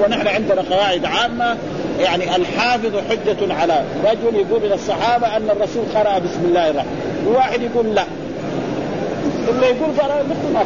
ونحن 0.00 0.28
عندنا 0.28 0.62
قواعد 0.70 1.04
عامة 1.04 1.56
يعني 2.00 2.36
الحافظ 2.36 2.92
حجة 3.10 3.54
على 3.54 3.82
رجل 4.04 4.36
يقول 4.36 4.62
من 4.62 4.72
الصحابة 4.72 5.36
أن 5.36 5.50
الرسول 5.50 5.84
قرأ 5.94 6.18
بسم 6.18 6.44
الله 6.44 6.70
الرحمن 6.70 7.26
وواحد 7.26 7.62
يقول 7.62 7.94
لا. 7.94 8.04
ثم 9.46 9.62
يقول 9.62 9.98
قرأ 9.98 10.22
مثل 10.22 10.52
ما 10.54 10.64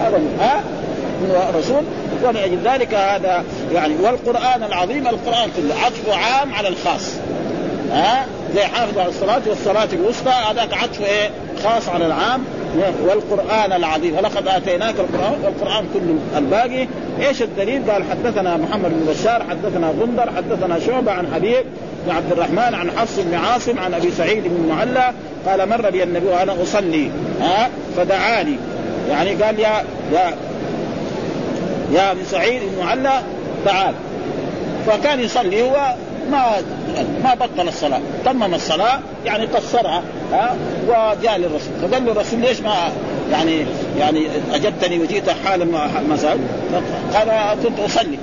هذا 0.00 0.20
ها؟ 0.40 0.64
الرسول. 1.50 1.82
ولأجل 2.24 2.58
ذلك. 2.64 2.94
هذا 2.94 3.44
يعني 3.74 3.94
والقرآن 4.02 4.62
العظيم 4.62 5.06
القرآن 5.06 5.50
كله 5.56 5.74
عطف 5.84 6.08
عام 6.08 6.54
على 6.54 6.68
الخاص. 6.68 7.14
ها؟ 7.92 8.26
زي 8.54 8.62
حافظ 8.62 8.98
على 8.98 9.08
الصلاة 9.08 9.42
والصلاة 9.46 9.88
الوسطى 9.92 10.30
هذاك 10.30 10.74
عطف 10.74 11.00
إيه؟ 11.00 11.30
خاص 11.64 11.88
على 11.88 12.06
العام. 12.06 12.44
والقرآن 13.04 13.72
العظيم. 13.72 14.16
ولقد 14.16 14.48
آتيناك 14.48 14.94
القرآن 14.98 15.40
والقرآن 15.44 15.84
كله 15.94 16.38
الباقي. 16.38 16.88
إيش 17.20 17.42
الدليل؟ 17.42 17.90
قال 17.90 18.02
حدثنا 18.10 18.56
محمد 18.56 18.90
بن 18.90 19.12
بشار 19.12 19.42
حدثنا 19.50 19.92
غندر 20.00 20.30
حدثنا 20.36 20.80
شعبة 20.86 21.12
عن 21.12 21.34
حبيب 21.34 21.64
بن 22.06 22.16
عبد 22.16 22.32
الرحمن 22.32 22.74
عن 22.74 22.90
حفص 22.96 23.18
بن 23.18 23.34
عاصم 23.34 23.78
عن 23.78 23.94
أبي 23.94 24.10
سعيد 24.10 24.44
بن 24.44 24.68
معلى 24.68 25.12
قال 25.46 25.68
مر 25.68 25.90
بي 25.90 26.02
النبي 26.02 26.26
وأنا 26.26 26.62
أصلي. 26.62 27.10
ها؟ 27.40 27.70
فدعاني. 27.96 28.56
يعني 29.10 29.34
قال 29.34 29.60
يا 29.60 29.84
يا 30.12 30.34
يا 31.92 32.12
ابي 32.12 32.24
سعيد 32.30 32.62
بن 32.62 32.84
معلى 32.84 33.22
تعال. 33.64 33.94
فكان 34.86 35.20
يصلي 35.20 35.62
هو 35.62 35.94
ما 36.30 36.62
ما 37.24 37.34
بطل 37.34 37.68
الصلاة. 37.68 38.00
تمم 38.24 38.54
الصلاة 38.54 39.00
يعني 39.24 39.46
قصرها 39.46 40.02
ها 40.32 40.56
وجاء 40.88 41.36
للرسول. 41.36 41.72
فقال 41.82 42.06
له 42.06 42.12
الرسول 42.12 42.40
ليش 42.40 42.60
ما 42.60 42.74
يعني 43.32 43.66
يعني 43.98 44.26
أجبتني 44.52 44.98
وجئت 44.98 45.30
حالا 45.30 45.64
ما 45.64 45.80
قال 47.14 47.64
كنت 47.64 47.80
أصلي. 47.80 48.18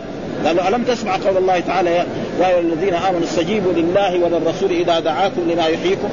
قال 0.45 0.55
له 0.55 0.67
ألم 0.67 0.84
تسمع 0.84 1.15
قول 1.15 1.38
الله 1.38 1.59
تعالى 1.59 1.89
يا 1.95 2.05
أيها 2.41 2.59
الذين 2.59 2.93
آمنوا 2.93 3.23
استجيبوا 3.23 3.73
لله 3.73 4.19
وللرسول 4.19 4.71
إذا 4.71 4.99
دعاكم 4.99 5.41
لما 5.41 5.67
يحييكم؟ 5.67 6.09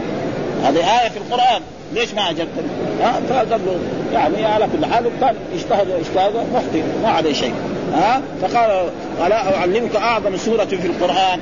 هذه 0.65 0.79
آية 0.79 1.09
في 1.09 1.17
القرآن. 1.17 1.63
ليش 1.95 2.15
ما 2.15 2.31
أجبتني؟ 2.31 2.69
ها؟ 3.03 3.21
فقال 3.29 3.49
له 3.51 3.79
يعني 4.13 4.45
على 4.45 4.67
كل 4.67 4.87
حال 4.87 5.05
كان 5.21 5.35
اجتهد 5.55 5.91
اجتهد 5.91 6.33
مخطئ 6.55 6.83
ما 7.03 7.09
عليه 7.09 7.33
شيء. 7.33 7.55
ها؟ 7.95 8.23
فقال 8.43 8.89
ألا 9.27 9.57
أعلمك 9.57 9.97
أعظم 9.97 10.37
سورة 10.37 10.65
في 10.65 10.87
القرآن؟ 10.87 11.41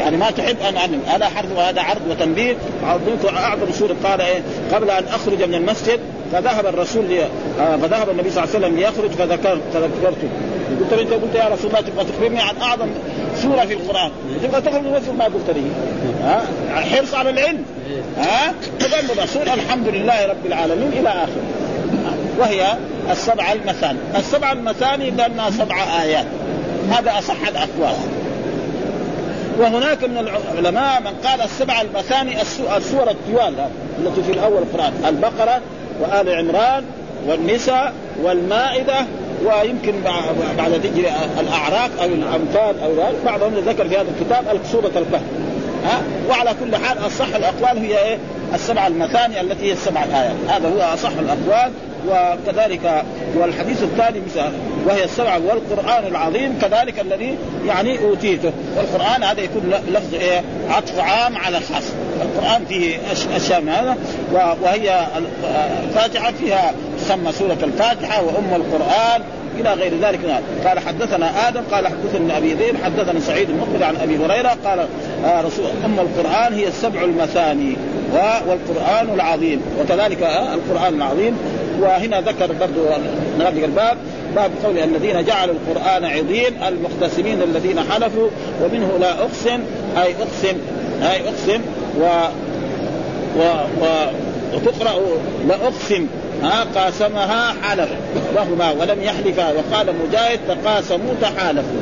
يعني 0.00 0.16
ما 0.16 0.30
تحب 0.30 0.56
أن 0.68 0.76
أعلم. 0.76 1.00
هذا 1.06 1.26
حرف 1.26 1.56
وهذا 1.56 1.82
عرض 1.82 2.00
وتنبيه. 2.10 2.56
اعطيك 2.84 3.34
أعظم 3.36 3.72
سورة. 3.72 3.96
قال 4.04 4.20
إيه؟ 4.20 4.42
قبل 4.72 4.90
أن 4.90 5.04
أخرج 5.04 5.42
من 5.42 5.54
المسجد 5.54 6.00
فذهب 6.32 6.66
الرسول 6.66 7.04
لي... 7.04 7.22
آه 7.60 7.76
فذهب 7.76 8.10
النبي 8.10 8.30
صلى 8.30 8.44
الله 8.44 8.54
عليه 8.54 8.66
وسلم 8.66 8.76
ليخرج 8.76 9.10
فذكرت 9.10 9.60
فذكرته. 9.74 10.28
قلت 10.80 10.92
له 10.92 11.02
أنت 11.02 11.12
قلت 11.12 11.34
يا 11.34 11.48
رسول 11.48 11.70
الله 11.70 11.80
تبغى 11.80 12.04
تخبرني 12.04 12.40
عن 12.40 12.56
أعظم 12.62 12.88
سورة 13.42 13.64
في 13.64 13.74
القرآن؟ 13.74 14.10
تبغى 14.42 14.60
تخرج 14.60 15.16
ما 15.18 15.24
قلت 15.24 15.50
لي. 15.54 15.62
ها؟ 16.22 16.42
حرص 16.74 17.14
على 17.14 17.30
العلم. 17.30 17.64
ها؟ 18.18 18.54
فقال 18.80 19.10
الرسول 19.10 19.42
الحمد 19.42 19.88
لله 19.88 20.26
رب 20.26 20.46
العالمين 20.46 20.92
إلى 20.92 21.08
آخره. 21.08 21.42
وهي 22.38 22.76
السبع 23.10 23.52
المثاني. 23.52 23.98
السبع 24.16 24.52
المثاني 24.52 25.10
لأنها 25.10 25.50
سبع 25.50 26.02
آيات. 26.02 26.26
هذا 26.90 27.18
أصح 27.18 27.48
الأقوال. 27.48 27.96
وهناك 29.58 30.04
من 30.04 30.18
العلماء 30.18 31.00
من 31.00 31.28
قال 31.28 31.40
السبع 31.40 31.80
المثاني 31.80 32.42
السور 32.76 33.10
الطوال 33.10 33.54
التي 33.98 34.22
في 34.22 34.32
الأول 34.32 34.62
القران 34.62 34.92
البقرة 35.08 35.60
وآل 36.00 36.34
عمران 36.34 36.84
والنساء 37.26 37.92
والمائدة 38.22 39.06
ويمكن 39.44 39.92
بعد 40.58 40.80
تجري 40.82 41.08
الاعراف 41.40 42.00
أو 42.00 42.06
الانفال 42.06 42.82
أو 42.82 43.12
بعضهم 43.26 43.54
ذكر 43.54 43.88
في 43.88 43.96
هذا 43.96 44.06
الكتاب 44.18 44.60
سوره 44.72 44.86
الكهف 44.96 45.22
ها؟ 45.84 46.02
وعلى 46.28 46.54
كل 46.60 46.76
حال 46.76 47.06
أصح 47.06 47.34
الأقوال 47.34 47.78
هي 47.78 47.98
إيه؟ 47.98 48.18
السبع 48.54 48.86
المثاني 48.86 49.40
التي 49.40 49.66
هي 49.66 49.72
السبع 49.72 50.04
الآيات. 50.04 50.34
هذا 50.48 50.68
هو 50.68 50.94
أصح 50.94 51.10
الأقوال 51.18 51.72
وكذلك 52.08 53.04
والحديث 53.36 53.82
الثاني 53.82 54.20
مثال 54.20 54.52
وهي 54.86 55.04
السبعة 55.04 55.40
والقرآن 55.46 56.06
العظيم 56.06 56.58
كذلك 56.60 57.00
الذي 57.00 57.36
يعني 57.66 57.98
أوتيته. 57.98 58.52
والقرآن 58.76 59.22
هذا 59.22 59.40
يكون 59.40 59.74
لفظ 59.88 60.14
إيه؟ 60.14 60.42
عطف 60.70 60.98
عام 60.98 61.36
على 61.36 61.56
خاص 61.56 61.84
القرآن 62.22 62.64
فيه 62.64 62.98
أشياء 63.36 63.60
من 63.60 63.68
هذا. 63.68 63.96
وهي 64.62 65.06
الفاتحة 65.84 66.32
فيها 66.32 66.74
تسمى 66.98 67.32
سورة 67.32 67.58
الفاتحة 67.62 68.22
وأم 68.22 68.54
القرآن 68.54 69.22
إلى 69.60 69.74
غير 69.74 69.92
ذلك 70.02 70.40
قال 70.64 70.78
حدثنا 70.78 71.48
آدم 71.48 71.60
قال 71.72 71.86
حدثنا 71.86 72.38
أبي 72.38 72.54
ذئب 72.54 72.76
حدثنا 72.84 73.20
سعيد 73.20 73.50
المقبل 73.50 73.82
عن 73.82 73.96
أبي 73.96 74.16
هريرة 74.16 74.56
قال 74.64 74.86
آه 75.24 75.40
رسول 75.40 75.66
أم 75.84 75.98
القرآن 75.98 76.54
هي 76.54 76.68
السبع 76.68 77.04
المثاني 77.04 77.76
والقرآن 78.48 79.14
العظيم 79.14 79.60
وكذلك 79.80 80.22
آه 80.22 80.54
القرآن 80.54 80.94
العظيم. 80.94 81.36
وهنا 81.80 82.20
ذكر 82.20 82.46
برضو 82.46 82.80
نغلق 83.38 83.64
الباب 83.64 83.98
باب 84.36 84.50
قول 84.64 84.78
الذين 84.78 85.24
جعلوا 85.24 85.54
القرآن 85.54 86.04
عظيم 86.04 86.62
المختصمين 86.68 87.42
الذين 87.42 87.80
حلفوا 87.80 88.28
ومنه 88.62 88.98
لا 89.00 89.12
أقسم 89.12 89.60
أي 89.96 90.14
أقسم 90.14 90.58
أي 91.02 91.28
أقسم 91.28 91.60
و 92.00 92.04
و, 93.36 93.42
و 93.80 93.86
وتقرأ 94.54 95.00
لاقسم 95.48 96.06
ها 96.42 96.66
قاسمها 96.74 97.54
حلف 97.62 97.88
وهما 98.36 98.70
ولم 98.70 99.02
يحلفا. 99.02 99.52
وقال 99.52 99.94
مجاهد 100.06 100.40
تقاسموا 100.48 101.14
تحالفوا 101.22 101.80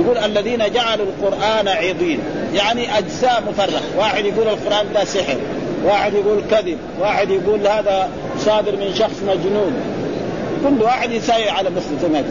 يقول 0.00 0.18
الذين 0.18 0.72
جعلوا 0.72 1.06
القرآن 1.06 1.68
عظيم 1.68 2.18
يعني 2.54 2.98
أجزاء 2.98 3.42
مفرقة. 3.48 3.80
واحد 3.98 4.24
يقول 4.24 4.48
القرآن 4.48 4.86
ده 4.94 5.04
سحر. 5.04 5.36
واحد 5.84 6.14
يقول 6.14 6.42
كذب. 6.50 6.78
واحد 7.00 7.30
يقول 7.30 7.66
هذا 7.66 8.08
صادر 8.38 8.72
من 8.72 8.94
شخص 8.98 9.22
مجنون. 9.22 9.72
كل 10.64 10.82
واحد 10.82 11.10
يساوي 11.12 11.48
على 11.48 11.70
مثل 11.70 12.24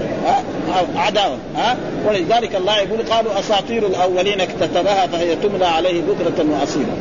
عداوة. 0.95 1.37
ها؟ 1.55 1.77
ولذلك 2.07 2.55
الله 2.55 2.77
يقول 2.77 2.99
قالوا 3.09 3.39
أساطير 3.39 3.87
الأولين 3.87 4.41
اكتتبها 4.41 5.07
فهي 5.07 5.35
تملى 5.35 5.65
عليه 5.65 6.01
بكرة 6.01 6.45
وأصيلا. 6.51 6.93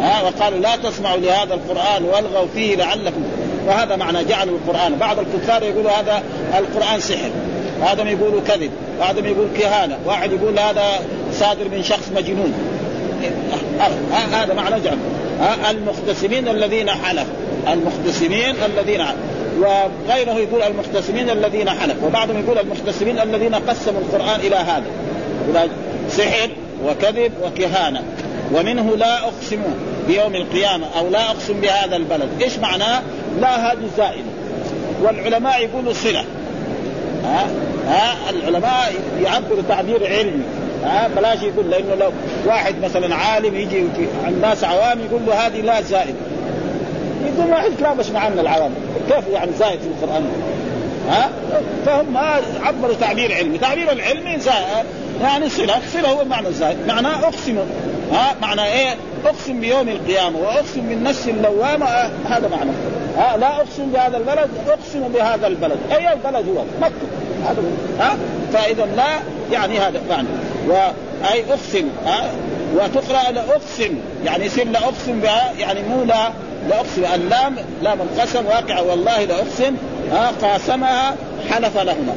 ها؟ 0.00 0.22
وقالوا 0.22 0.58
لا 0.58 0.76
تسمعوا 0.76 1.16
لهذا 1.16 1.54
القرآن 1.54 2.04
والغوا 2.04 2.46
فيه 2.54 2.76
لعلكم 2.76 3.24
وهذا 3.66 3.96
معنى 3.96 4.24
جعلوا 4.24 4.58
القرآن. 4.58 4.96
بعض 4.96 5.18
الكفار 5.18 5.62
يقولوا 5.62 5.90
هذا 5.90 6.22
القرآن 6.58 7.00
سحر 7.00 7.30
بعضهم 7.80 8.08
يقولوا 8.08 8.40
كذب 8.40 8.70
بعضهم 9.00 9.26
يقول 9.26 9.48
كهانة 9.58 9.98
واحد 10.06 10.32
يقول 10.32 10.58
هذا 10.58 10.84
صادر 11.32 11.68
من 11.68 11.82
شخص 11.82 12.08
مجنون. 12.16 12.52
هذا 14.32 14.54
معنى 14.54 14.80
جعل. 14.80 14.98
المختصمين 15.70 16.48
الذين 16.48 16.90
حلفوا 16.90 17.34
المختصمين 17.72 18.54
الذين 18.66 19.04
وغيره 19.58 20.32
يقول 20.32 20.62
المختصمين 20.62 21.30
الذين 21.30 21.70
حلف 21.70 22.04
وبعضهم 22.04 22.44
يقول 22.44 22.58
المختصمين 22.58 23.18
الذين 23.18 23.54
قسموا 23.54 24.00
القرآن 24.00 24.40
إلى 24.40 24.56
هذا. 24.56 24.84
سحر 26.08 26.50
وكذب 26.86 27.32
وكهانة 27.44 28.02
ومنه 28.54 28.96
لا 28.96 29.18
أقسم 29.18 29.62
بيوم 30.08 30.34
القيامة 30.34 30.86
أو 30.98 31.08
لا 31.08 31.30
أقسم 31.30 31.60
بهذا 31.60 31.96
البلد. 31.96 32.28
إيش 32.42 32.58
معناه؟ 32.58 33.02
لا 33.40 33.72
هذه 33.72 33.88
زائده 33.96 34.24
والعلماء 35.02 35.62
يقولوا 35.62 35.92
صلة. 35.92 36.24
ها؟ 37.24 37.46
ها؟ 37.88 38.30
العلماء 38.30 38.92
يعبروا 39.22 39.62
تعبير 39.68 40.06
علمي. 40.06 40.44
ها؟ 40.84 41.08
بلاش 41.16 41.42
يقول 41.42 41.70
لأنه 41.70 41.94
لو 41.94 42.12
واحد 42.46 42.74
مثلا 42.84 43.14
عالم 43.14 43.56
يجي 43.56 43.84
عند 44.24 44.36
ناس 44.42 44.64
عوام 44.64 45.00
يقول 45.00 45.26
له 45.26 45.46
هذه 45.46 45.60
لا 45.60 45.82
زائدة. 45.82 46.14
يقول 47.24 47.50
واحد 47.50 47.70
كلابش 47.78 48.08
معنا 48.08 48.40
العوام. 48.40 48.74
كيف 49.08 49.28
يعني 49.32 49.50
زائد 49.58 49.80
في 49.80 49.86
القرآن؟ 49.86 50.26
ها؟ 51.10 51.30
فهم 51.86 52.16
عبروا 52.62 52.94
تعبير 53.00 53.34
علمي. 53.34 53.58
تعبير 53.58 53.92
العلمي 53.92 54.38
زائد 54.38 54.86
يعني 55.22 55.48
صلة. 55.48 55.74
صلة 55.92 56.08
هو 56.08 56.24
معنى 56.24 56.52
زائد. 56.52 56.86
معناه 56.88 57.24
أقسم. 57.24 57.58
ها؟ 58.12 58.34
معنى 58.42 58.64
إيه؟ 58.64 58.96
أقسم 59.24 59.60
بيوم 59.60 59.88
القيامة 59.88 60.38
وأقسم 60.38 60.80
بالنفس 60.88 61.28
اللوامة 61.28 61.86
آه 61.86 62.10
هذا 62.28 62.48
معنى. 62.48 62.70
ها 63.18 63.36
لا 63.36 63.56
أقسم 63.56 63.92
بهذا 63.92 64.16
البلد 64.16 64.50
أقسم 64.68 65.08
بهذا 65.14 65.46
البلد. 65.46 65.78
أي 65.92 66.12
البلد 66.12 66.48
هو؟ 66.48 66.64
مكة. 66.80 66.92
هذا 67.46 67.62
ها 68.00 68.16
فإذا 68.52 68.86
لا 68.96 69.06
يعني 69.52 69.78
هذا 69.78 70.00
معنى. 70.10 70.28
واي 70.68 71.44
أقسم 71.50 71.88
ها 72.06 72.30
وتقرأ 72.74 73.30
لاقسم 73.32 73.98
يعني 74.24 74.44
يصير 74.44 74.68
لاقسم 74.68 75.20
بها 75.20 75.52
يعني 75.58 75.82
مو 75.82 76.04
لا 76.04 76.28
لاقسم 76.68 77.04
اللام 77.14 77.56
لام 77.82 77.98
القسم 78.00 78.46
واقع 78.46 78.80
والله 78.80 79.24
لاقسم 79.24 79.76
ها 80.12 80.32
قاسمها 80.42 81.16
حلف 81.50 81.76
لهما. 81.78 82.14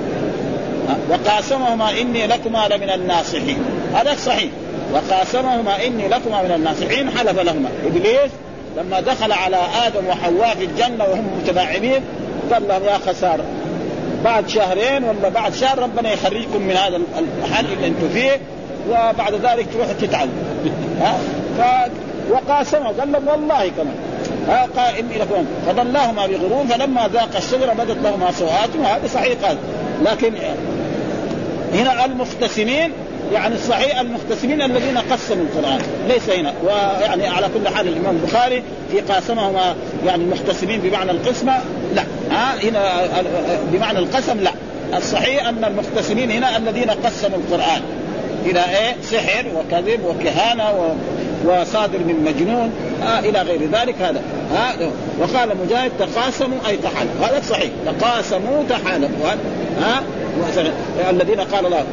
وقاسمهما 1.09 1.89
إني 2.01 2.27
لكما 2.27 2.67
لمن 2.67 2.89
الناصحين. 2.89 3.63
هذا 3.95 4.15
صحيح. 4.25 4.49
وقاسمهما 4.93 5.85
إني 5.85 6.07
لكما 6.07 6.41
من 6.41 6.51
الناصحين 6.51 7.09
حلف 7.09 7.39
لهما. 7.39 7.69
إبليس 7.85 8.31
لما 8.77 8.99
دخل 8.99 9.31
على 9.31 9.57
آدم 9.87 10.07
وحواء 10.07 10.55
في 10.55 10.65
الجنة 10.65 11.03
وهم 11.03 11.27
متباعدين 11.43 12.01
قال 12.51 12.67
لهم 12.67 12.83
يا 12.83 12.97
خساره 12.97 13.43
بعد 14.23 14.49
شهرين 14.49 15.03
ولا 15.03 15.29
بعد 15.29 15.53
شهر 15.53 15.79
ربنا 15.79 16.13
يخرجكم 16.13 16.61
من 16.61 16.75
هذا 16.77 17.01
الحل 17.43 17.65
اللي 17.73 17.87
أنتم 17.87 18.09
فيه 18.09 18.39
وبعد 18.89 19.33
ذلك 19.33 19.67
تروحوا 19.73 19.93
تتعبوا 19.93 20.33
ها؟ 21.01 21.17
ف 21.57 21.91
وقاسمه 22.31 22.87
قال 22.87 23.11
لهم 23.11 23.27
والله 23.27 23.71
كمان 23.77 23.95
ها؟ 24.47 24.67
إني 24.99 25.17
لكم 25.17 25.45
فضلاهما 25.67 26.27
بغرور 26.27 26.65
فلما 26.69 27.07
ذاق 27.13 27.35
الشجرة 27.37 27.73
بدت 27.73 27.97
لهما 28.03 28.31
سوءاتهم 28.31 28.81
وهذا 28.81 29.07
صحيح 29.07 29.45
قال 29.45 29.57
لكن 30.05 30.33
هنا 31.73 32.05
المختصمين 32.05 32.91
يعني 33.33 33.55
الصحيح 33.55 33.99
المختصمين 33.99 34.61
الذين 34.61 34.97
قسموا 34.97 35.45
القرآن. 35.45 35.81
ليس 36.07 36.29
هنا. 36.29 36.53
ويعني 36.63 37.27
على 37.27 37.47
كل 37.53 37.67
حال 37.67 37.87
الإمام 37.87 38.15
البخاري 38.15 38.63
في 38.91 38.99
قاسمهما 38.99 39.75
يعني 40.05 40.23
المختصمين 40.23 40.79
بمعنى 40.79 41.11
القسمة 41.11 41.53
لا. 41.95 42.03
ها؟ 42.31 42.55
هنا 42.63 43.07
بمعنى 43.71 43.99
القسم 43.99 44.39
لا. 44.39 44.51
الصحيح 44.97 45.47
أن 45.47 45.63
المختصمين 45.63 46.31
هنا 46.31 46.57
الذين 46.57 46.89
قسموا 46.89 47.37
القرآن. 47.37 47.81
إلى 48.45 48.59
إيه؟ 48.59 48.95
سحر 49.03 49.45
وكذب 49.55 49.99
وكهانة 50.05 50.63
و... 50.71 50.93
وصادر 51.45 51.99
من 51.99 52.23
مجنون. 52.25 52.71
آه 53.03 53.19
إلى 53.19 53.41
غير 53.41 53.61
ذلك 53.71 53.95
هذا. 54.01 54.21
آه 54.57 54.89
وقال 55.19 55.49
مجاهد 55.65 55.91
تقاسموا 55.99 56.57
أي 56.67 56.77
تحالفوا 56.77 57.25
هذا 57.25 57.41
صحيح. 57.49 57.69
تقاسموا 57.85 58.63
تحالفوا. 58.69 59.31
آه 59.81 60.01
الذين 61.09 61.39
قال 61.39 61.65
الله 61.65 61.83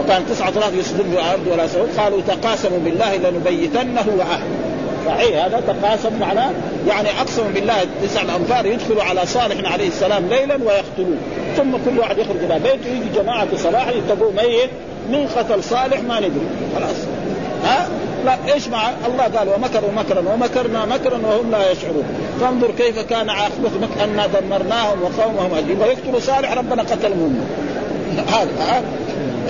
وكان 0.00 0.22
تسعة 0.30 0.48
آلاف 0.48 0.74
يسجدون 0.74 1.12
الأرض 1.12 1.46
ولا 1.52 1.66
سعود 1.66 1.88
قالوا 1.98 2.20
تقاسموا 2.28 2.78
بالله 2.78 3.16
لنبيتنه 3.16 4.04
وأهله. 4.18 4.46
صحيح 5.06 5.44
هذا 5.44 5.62
تقاسم 5.66 6.18
معناه 6.20 6.50
يعني 6.88 7.08
أقسم 7.20 7.42
بالله 7.54 7.74
تسع 8.02 8.22
الأنفار 8.22 8.66
يدخلوا 8.66 9.02
على 9.02 9.26
صالح 9.26 9.72
عليه 9.72 9.88
السلام 9.88 10.28
ليلا 10.28 10.54
ويقتلوه. 10.54 11.18
ثم 11.56 11.70
كل 11.84 11.98
واحد 11.98 12.18
يخرج 12.18 12.36
إلى 12.36 12.58
بيته 12.58 12.88
يجي 12.88 13.08
جماعة 13.14 13.48
صلاح 13.56 13.88
يتبعوا 13.88 14.32
ميت 14.32 14.70
من 15.10 15.26
قتل 15.36 15.64
صالح 15.64 16.00
ما 16.00 16.20
ندري. 16.20 16.46
خلاص. 16.76 16.96
ها؟ 17.64 17.88
لا 18.24 18.54
إيش 18.54 18.68
مع؟ 18.68 18.90
الله 19.06 19.24
قال 19.24 19.48
ومكروا 19.48 19.90
مكرا 19.96 20.32
ومكرنا 20.32 20.86
مكرا 20.86 21.18
وهم 21.26 21.50
لا 21.50 21.70
يشعرون. 21.70 22.04
فانظر 22.40 22.70
كيف 22.70 22.98
كان 22.98 23.30
عاقبه 23.30 23.70
انا 24.04 24.26
دمرناهم 24.26 25.02
وقومهم 25.02 25.54
أجمعين. 25.54 25.80
ويقتلوا 25.82 26.20
صالح 26.20 26.52
ربنا 26.52 26.82
قتلهم 26.82 27.40
هذا 28.28 28.50
ها؟ 28.60 28.82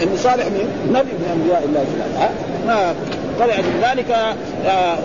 ان 0.02 0.16
صالح 0.16 0.46
من 0.46 0.90
نبي 0.90 1.12
من 1.12 1.28
أنبياء 1.32 1.64
الله 1.64 1.84
تعالى 2.18 2.34
ما 2.66 2.94
طلع 3.38 3.56
من 3.56 3.84
ذلك 3.90 4.10
آه 4.66 4.96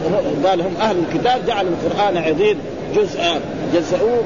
قال 0.48 0.62
هم 0.62 0.74
أهل 0.82 0.96
الكتاب 1.00 1.46
جعلوا 1.48 1.72
القرآن 1.72 2.18
عضيد 2.18 2.58
جزء 2.96 3.20
جزؤوه 3.74 4.24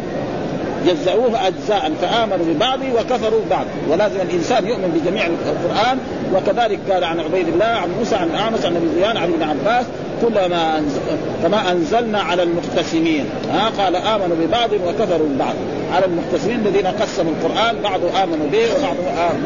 جزأوه 0.88 1.48
أجزاء 1.48 1.92
فآمنوا 2.02 2.46
ببعض 2.46 2.80
وكفروا 2.96 3.40
ببعض. 3.46 3.66
ولازم 3.90 4.22
الإنسان 4.22 4.68
يؤمن 4.68 5.02
بجميع 5.02 5.26
القرآن. 5.26 5.98
وكذلك 6.36 6.80
قال 6.92 7.04
عن 7.04 7.20
عبيد 7.20 7.48
الله 7.48 7.66
عن 7.66 7.90
موسى 8.00 8.16
عن 8.16 8.32
أعمس 8.32 8.66
عن 8.66 8.76
أبي 8.76 8.88
زيان 8.96 9.18
عن 9.18 9.34
ابن 9.34 9.44
عباس 9.44 9.86
كلما 10.22 10.78
أنزل 10.78 11.00
كما 11.44 11.72
أنزلنا 11.72 12.22
على 12.22 12.44
المقتسمين 12.44 13.26
ها 13.52 13.70
قال 13.84 13.96
آمنوا 13.96 14.36
ببعض 14.42 14.70
وكفروا 14.74 15.28
ببعض. 15.28 15.56
على 15.94 16.06
المقتسمين 16.06 16.60
الذين 16.60 16.88
قسموا 16.88 17.32
القرآن 17.32 17.82
بعض 17.82 18.00
آمنوا 18.24 18.48
به 18.52 18.66
وبعض 18.78 18.96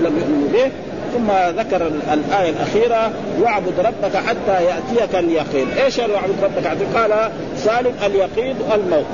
لم 0.03 0.17
يؤمنوا 0.19 0.49
به. 0.53 0.71
ثم 1.13 1.59
ذكر 1.59 1.87
الآية 2.13 2.49
الأخيرة 2.49 3.11
واعبد 3.41 3.73
ربك 3.79 4.15
حتى 4.17 4.63
يأتيك 4.63 5.15
اليقين. 5.15 5.67
إيش 5.83 5.97
واعبد 5.99 6.35
ربك؟ 6.43 6.67
حتى 6.67 6.85
قال 6.95 7.31
سالم 7.57 7.93
اليقين 8.05 8.55
الموت. 8.73 9.05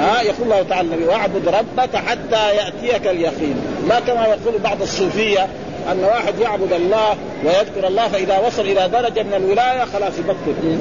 ها 0.00 0.22
يقول 0.22 0.42
الله 0.42 0.62
تعالى 0.62 0.88
النبي 0.88 1.04
واعبد 1.04 1.48
ربك 1.48 1.96
حتى 1.96 2.56
يأتيك 2.56 3.06
اليقين. 3.06 3.56
لا 3.88 4.00
كما 4.00 4.26
يقول 4.26 4.58
بعض 4.58 4.82
الصوفية 4.82 5.46
أن 5.92 6.04
واحد 6.04 6.38
يعبد 6.38 6.72
الله 6.72 7.16
ويذكر 7.44 7.86
الله 7.86 8.08
فإذا 8.08 8.38
وصل 8.38 8.62
إلى 8.62 8.88
درجة 8.88 9.22
من 9.22 9.34
الولاية 9.34 9.84
خلاص 9.84 10.12
يبطل. 10.18 10.78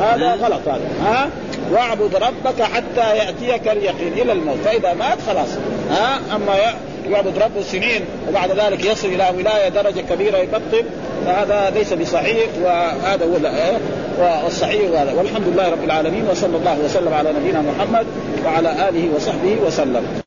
هذا 0.00 0.34
غلط 0.34 0.68
هذا 0.68 0.88
ها؟ 1.04 1.28
واعبد 1.72 2.14
ربك 2.14 2.62
حتى 2.62 3.16
يأتيك 3.16 3.68
اليقين 3.68 4.12
إلى 4.12 4.32
الموت. 4.32 4.58
فإذا 4.64 4.94
مات 4.94 5.18
خلاص. 5.26 5.48
ها؟ 5.90 6.20
أما 6.36 6.54
يعبد 7.10 7.38
ربه 7.38 7.62
سنين 7.62 8.00
وبعد 8.28 8.50
ذلك 8.50 8.84
يصل 8.84 9.08
إلى 9.08 9.32
ولاية 9.38 9.68
درجة 9.68 10.00
كبيرة 10.00 10.38
يبطل 10.38 10.84
فهذا 11.26 11.70
ليس 11.74 11.92
بصحيح 11.92 12.46
وهذا 12.62 13.24
هو 13.24 13.36
والصحيح 14.44 15.00
هذا 15.00 15.12
والحمد 15.12 15.48
لله 15.48 15.68
رب 15.70 15.84
العالمين 15.84 16.28
وصلى 16.30 16.56
الله 16.56 16.78
وسلم 16.84 17.14
على 17.14 17.32
نبينا 17.32 17.62
محمد 17.62 18.06
وعلى 18.46 18.88
آله 18.88 19.10
وصحبه 19.16 19.56
وسلم. 19.66 20.25